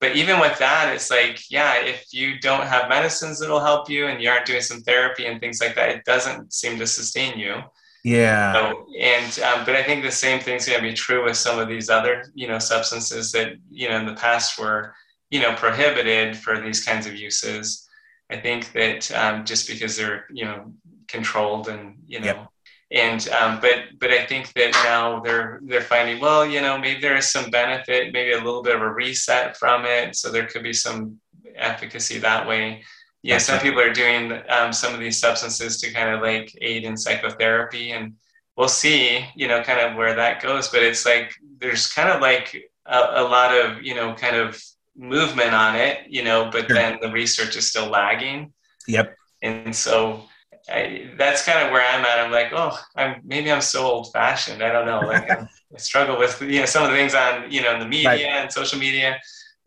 But 0.01 0.15
even 0.17 0.41
with 0.41 0.59
that 0.59 0.95
it's 0.95 1.11
like 1.11 1.51
yeah 1.51 1.75
if 1.83 2.07
you 2.13 2.41
don't 2.41 2.67
have 2.67 2.89
medicines 2.89 3.41
that'll 3.41 3.61
help 3.61 3.91
you 3.91 4.07
and 4.07 4.23
you 4.23 4.31
aren't 4.31 4.47
doing 4.47 4.63
some 4.63 4.81
therapy 4.81 5.27
and 5.27 5.41
things 5.41 5.61
like 5.61 5.75
that 5.75 5.91
it 5.91 6.05
doesn't 6.05 6.53
seem 6.53 6.79
to 6.79 6.87
sustain 6.87 7.39
you 7.39 7.63
yeah. 8.09 8.53
So, 8.53 8.87
and 8.99 9.38
um, 9.40 9.64
but 9.64 9.77
i 9.77 9.83
think 9.83 10.03
the 10.03 10.11
same 10.11 10.40
thing's 10.40 10.66
going 10.66 10.79
to 10.79 10.88
be 10.88 10.94
true 10.94 11.25
with 11.25 11.37
some 11.37 11.59
of 11.59 11.68
these 11.68 11.88
other 11.88 12.25
you 12.35 12.49
know 12.49 12.59
substances 12.59 13.33
that 13.33 13.53
you 13.71 13.88
know 13.88 13.97
in 13.97 14.07
the 14.07 14.14
past 14.14 14.59
were 14.59 14.94
you 15.31 15.40
know 15.40 15.55
prohibited 15.55 16.37
for 16.37 16.61
these 16.61 16.85
kinds 16.85 17.07
of 17.07 17.14
uses. 17.14 17.87
I 18.31 18.37
think 18.37 18.73
that 18.73 19.11
um, 19.12 19.44
just 19.44 19.68
because 19.68 19.97
they're 19.97 20.27
you 20.31 20.44
know 20.44 20.73
controlled 21.07 21.68
and 21.68 21.97
you 22.07 22.21
know 22.21 22.27
yep 22.27 22.49
and 22.90 23.29
um, 23.29 23.59
but 23.61 23.99
but 23.99 24.11
I 24.11 24.25
think 24.25 24.53
that 24.55 24.73
now 24.85 25.21
they're 25.21 25.61
they're 25.62 25.83
finding 25.83 26.21
well 26.21 26.47
you 26.47 26.61
know 26.61 26.79
maybe 26.79 27.01
there 27.01 27.16
is 27.16 27.31
some 27.31 27.51
benefit 27.51 28.12
maybe 28.12 28.33
a 28.33 28.42
little 28.42 28.62
bit 28.62 28.77
of 28.77 28.83
a 28.83 28.90
reset 28.90 29.57
from 29.57 29.85
it 29.85 30.16
so 30.16 30.31
there 30.31 30.47
could 30.47 30.62
be 30.62 30.73
some 30.73 31.18
efficacy 31.57 32.18
that 32.18 32.47
way 32.47 32.83
yeah 33.23 33.35
That's 33.35 33.47
some 33.47 33.59
people 33.61 33.81
are 33.81 33.93
doing 33.93 34.41
um, 34.49 34.73
some 34.73 34.95
of 34.95 35.01
these 35.01 35.19
substances 35.19 35.81
to 35.81 35.93
kind 35.93 36.15
of 36.15 36.23
like 36.23 36.57
aid 36.61 36.85
in 36.85 36.97
psychotherapy 36.97 37.93
and 37.93 38.15
we'll 38.57 38.69
see 38.69 39.25
you 39.35 39.49
know 39.49 39.63
kind 39.63 39.81
of 39.81 39.97
where 39.97 40.15
that 40.15 40.43
goes 40.43 40.69
but 40.69 40.83
it's 40.83 41.05
like 41.05 41.33
there's 41.59 41.93
kind 41.93 42.09
of 42.09 42.21
like 42.21 42.57
a, 42.87 42.99
a 42.99 43.23
lot 43.23 43.57
of 43.57 43.83
you 43.83 43.95
know 43.95 44.15
kind 44.15 44.37
of 44.37 44.61
movement 44.97 45.55
on 45.55 45.77
it 45.77 46.01
you 46.09 46.25
know 46.25 46.49
but 46.51 46.67
sure. 46.67 46.75
then 46.75 46.99
the 47.01 47.11
research 47.11 47.57
is 47.57 47.69
still 47.69 47.89
lagging 47.89 48.53
yep 48.87 49.15
and 49.43 49.75
so 49.75 50.25
I, 50.71 51.11
that's 51.17 51.45
kind 51.45 51.65
of 51.65 51.73
where 51.73 51.83
I'm 51.83 52.05
at. 52.05 52.19
I'm 52.19 52.31
like, 52.31 52.53
oh, 52.53 52.79
I'm 52.95 53.23
maybe 53.25 53.51
I'm 53.51 53.61
so 53.61 53.85
old 53.85 54.13
fashioned. 54.13 54.63
I 54.63 54.71
don't 54.71 54.87
know. 54.87 55.01
Like 55.01 55.31
I 55.31 55.49
struggle 55.79 56.19
with 56.19 56.41
you 56.43 56.61
know 56.61 56.67
some 56.67 56.85
of 56.85 56.91
the 56.91 56.97
things 56.97 57.15
on 57.15 57.51
you 57.51 57.63
know 57.63 57.73
in 57.73 57.81
the 57.81 57.89
media 57.89 58.09
right. 58.09 58.25
and 58.25 58.53
social 58.53 58.79
media, 58.79 59.19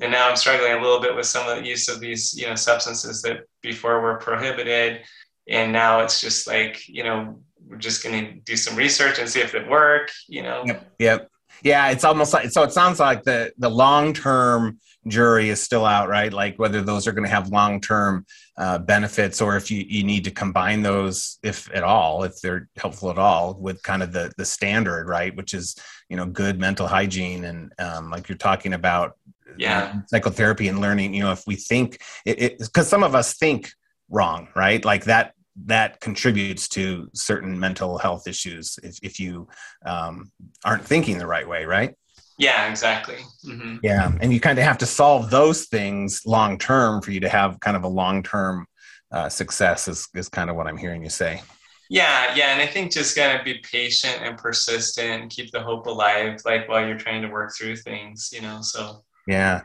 and 0.02 0.12
now 0.12 0.30
I'm 0.30 0.36
struggling 0.36 0.74
a 0.74 0.82
little 0.82 1.00
bit 1.00 1.16
with 1.16 1.28
some 1.28 1.48
of 1.48 1.58
the 1.58 1.66
use 1.66 1.88
of 1.88 2.00
these 2.00 2.34
you 2.34 2.48
know 2.48 2.56
substances 2.56 3.22
that 3.22 3.46
before 3.62 4.02
were 4.02 4.18
prohibited, 4.18 5.02
and 5.48 5.72
now 5.72 6.02
it's 6.02 6.20
just 6.20 6.48
like 6.48 6.88
you 6.88 7.04
know 7.04 7.40
we're 7.68 7.78
just 7.78 8.04
going 8.04 8.26
to 8.26 8.34
do 8.42 8.58
some 8.58 8.76
research 8.76 9.20
and 9.20 9.30
see 9.30 9.40
if 9.40 9.56
it 9.56 9.70
work. 9.70 10.10
You 10.28 10.44
know. 10.44 10.64
Yep. 10.66 10.92
Yep. 11.00 11.28
Yeah, 11.64 11.92
it's 11.92 12.04
almost 12.04 12.34
like 12.34 12.50
so. 12.50 12.64
It 12.64 12.74
sounds 12.74 13.00
like 13.00 13.24
the 13.24 13.54
the 13.58 13.70
long 13.70 14.14
term 14.14 14.80
jury 15.08 15.50
is 15.50 15.62
still 15.62 15.86
out, 15.86 16.10
right? 16.10 16.32
Like 16.32 16.58
whether 16.58 16.82
those 16.82 17.08
are 17.08 17.12
going 17.12 17.24
to 17.24 17.30
have 17.30 17.50
long 17.50 17.82
term 17.82 18.26
uh, 18.58 18.78
benefits 18.78 19.42
or 19.42 19.58
if 19.58 19.72
you, 19.72 19.84
you 19.88 20.04
need 20.04 20.24
to 20.26 20.32
combine 20.32 20.84
those, 20.84 21.39
if 21.41 21.70
at 21.74 21.84
all, 21.84 22.24
if 22.24 22.39
they're 22.41 22.70
helpful 22.78 23.10
at 23.10 23.18
all, 23.18 23.56
with 23.56 23.82
kind 23.84 24.04
of 24.04 24.12
the 24.12 24.32
the 24.38 24.45
standard, 24.45 25.08
right? 25.08 25.36
Which 25.36 25.54
is 25.54 25.76
you 26.10 26.18
know 26.18 26.26
good 26.26 26.60
mental 26.60 26.88
hygiene 26.88 27.43
and 27.45 27.74
um, 27.80 28.10
like 28.10 28.28
you're 28.28 28.38
talking 28.38 28.74
about, 28.74 29.18
yeah, 29.58 30.02
psychotherapy 30.08 30.68
and 30.68 30.80
learning. 30.80 31.14
You 31.14 31.24
know, 31.24 31.32
if 31.32 31.43
we 31.47 31.56
think 31.56 32.02
it, 32.26 32.60
because 32.60 32.88
some 32.88 33.04
of 33.04 33.16
us 33.16 33.34
think 33.34 33.72
wrong, 34.10 34.47
right? 34.56 34.84
Like 34.84 35.06
that 35.06 35.34
that 35.66 35.99
contributes 35.99 36.68
to 36.70 37.10
certain 37.14 37.60
mental 37.60 37.97
health 37.97 38.28
issues 38.28 38.80
if, 38.84 38.97
if 39.04 39.20
you 39.20 39.47
um, 39.86 40.32
aren't 40.64 40.86
thinking 40.86 41.18
the 41.18 41.28
right 41.28 41.47
way, 41.47 41.66
right? 41.66 41.93
Yeah, 42.38 42.70
exactly. 42.70 43.18
Mm-hmm. 43.45 43.78
Yeah, 43.84 44.12
and 44.20 44.34
you 44.34 44.39
kind 44.39 44.58
of 44.58 44.66
have 44.66 44.80
to 44.80 44.86
solve 44.86 45.30
those 45.30 45.66
things 45.66 46.22
long 46.26 46.58
term 46.58 47.02
for 47.02 47.12
you 47.12 47.20
to 47.20 47.30
have 47.30 47.60
kind 47.60 47.78
of 47.78 47.84
a 47.84 47.88
long 47.88 48.24
term 48.24 48.66
uh, 49.12 49.30
success. 49.30 49.88
Is 49.88 50.08
is 50.16 50.30
kind 50.30 50.49
of 50.49 50.56
what 50.56 50.68
I'm 50.68 50.78
hearing 50.78 51.04
you 51.04 51.10
say. 51.10 51.41
Yeah, 51.89 52.34
yeah, 52.36 52.54
and 52.54 52.62
I 52.62 52.68
think 52.68 52.91
just 52.91 53.16
gotta 53.16 53.43
be 53.43 53.62
patient 53.70 54.22
and 54.24 54.38
persistent, 54.38 55.30
keep 55.30 55.52
the 55.52 55.62
hope 55.62 55.86
alive, 55.88 56.39
like 56.45 56.70
while 56.70 56.88
you're 56.88 56.97
trying 56.97 57.22
to 57.22 57.28
work 57.28 57.52
through 57.56 57.76
things, 57.76 58.30
you 58.34 58.41
know. 58.41 58.62
So 58.62 59.04
yeah, 59.28 59.61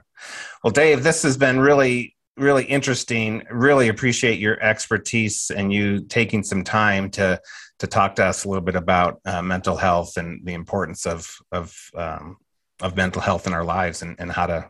well, 0.62 0.72
Dave, 0.72 1.02
this 1.02 1.22
has 1.22 1.36
been 1.36 1.60
really, 1.60 2.16
really 2.36 2.64
interesting. 2.64 3.42
Really 3.50 3.88
appreciate 3.88 4.38
your 4.38 4.60
expertise 4.62 5.50
and 5.50 5.72
you 5.72 6.00
taking 6.00 6.42
some 6.42 6.64
time 6.64 7.10
to 7.12 7.40
to 7.78 7.86
talk 7.86 8.16
to 8.16 8.24
us 8.24 8.44
a 8.44 8.48
little 8.48 8.64
bit 8.64 8.74
about 8.74 9.20
uh, 9.26 9.42
mental 9.42 9.76
health 9.76 10.16
and 10.16 10.44
the 10.44 10.54
importance 10.54 11.06
of 11.06 11.28
of 11.52 11.76
um, 11.94 12.36
of 12.80 12.96
mental 12.96 13.22
health 13.22 13.46
in 13.46 13.52
our 13.52 13.64
lives 13.64 14.02
and, 14.02 14.16
and 14.18 14.32
how 14.32 14.46
to 14.46 14.68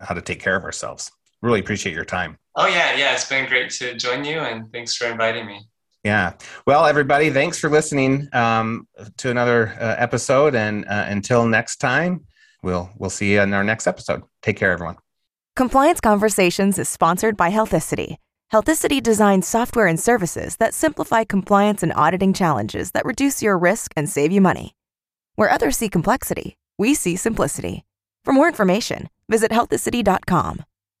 how 0.00 0.14
to 0.14 0.22
take 0.22 0.40
care 0.40 0.56
of 0.56 0.64
ourselves. 0.64 1.10
Really 1.40 1.60
appreciate 1.60 1.94
your 1.94 2.04
time. 2.04 2.38
Oh 2.56 2.66
yeah, 2.66 2.96
yeah, 2.96 3.14
it's 3.14 3.28
been 3.28 3.48
great 3.48 3.70
to 3.70 3.94
join 3.94 4.24
you, 4.24 4.40
and 4.40 4.72
thanks 4.72 4.96
for 4.96 5.06
inviting 5.06 5.46
me. 5.46 5.62
Yeah. 6.04 6.34
Well, 6.66 6.86
everybody, 6.86 7.30
thanks 7.30 7.58
for 7.58 7.68
listening 7.68 8.28
um, 8.32 8.86
to 9.18 9.30
another 9.30 9.76
uh, 9.80 9.96
episode. 9.98 10.54
And 10.54 10.84
uh, 10.84 11.06
until 11.08 11.46
next 11.46 11.76
time, 11.78 12.24
we'll 12.62 12.90
we'll 12.98 13.10
see 13.10 13.32
you 13.32 13.40
in 13.40 13.52
our 13.54 13.64
next 13.64 13.86
episode. 13.86 14.22
Take 14.42 14.56
care, 14.56 14.72
everyone. 14.72 14.96
Compliance 15.56 16.00
Conversations 16.00 16.78
is 16.78 16.88
sponsored 16.88 17.36
by 17.36 17.50
Healthicity. 17.50 18.16
Healthicity 18.52 19.02
designs 19.02 19.46
software 19.46 19.86
and 19.86 20.00
services 20.00 20.56
that 20.56 20.72
simplify 20.72 21.24
compliance 21.24 21.82
and 21.82 21.92
auditing 21.94 22.32
challenges 22.32 22.92
that 22.92 23.04
reduce 23.04 23.42
your 23.42 23.58
risk 23.58 23.92
and 23.96 24.08
save 24.08 24.32
you 24.32 24.40
money. 24.40 24.74
Where 25.34 25.50
others 25.50 25.76
see 25.76 25.88
complexity, 25.88 26.56
we 26.78 26.94
see 26.94 27.16
simplicity. 27.16 27.84
For 28.24 28.32
more 28.32 28.48
information, 28.48 29.08
visit 29.28 29.50
healthicity.com. 29.50 30.64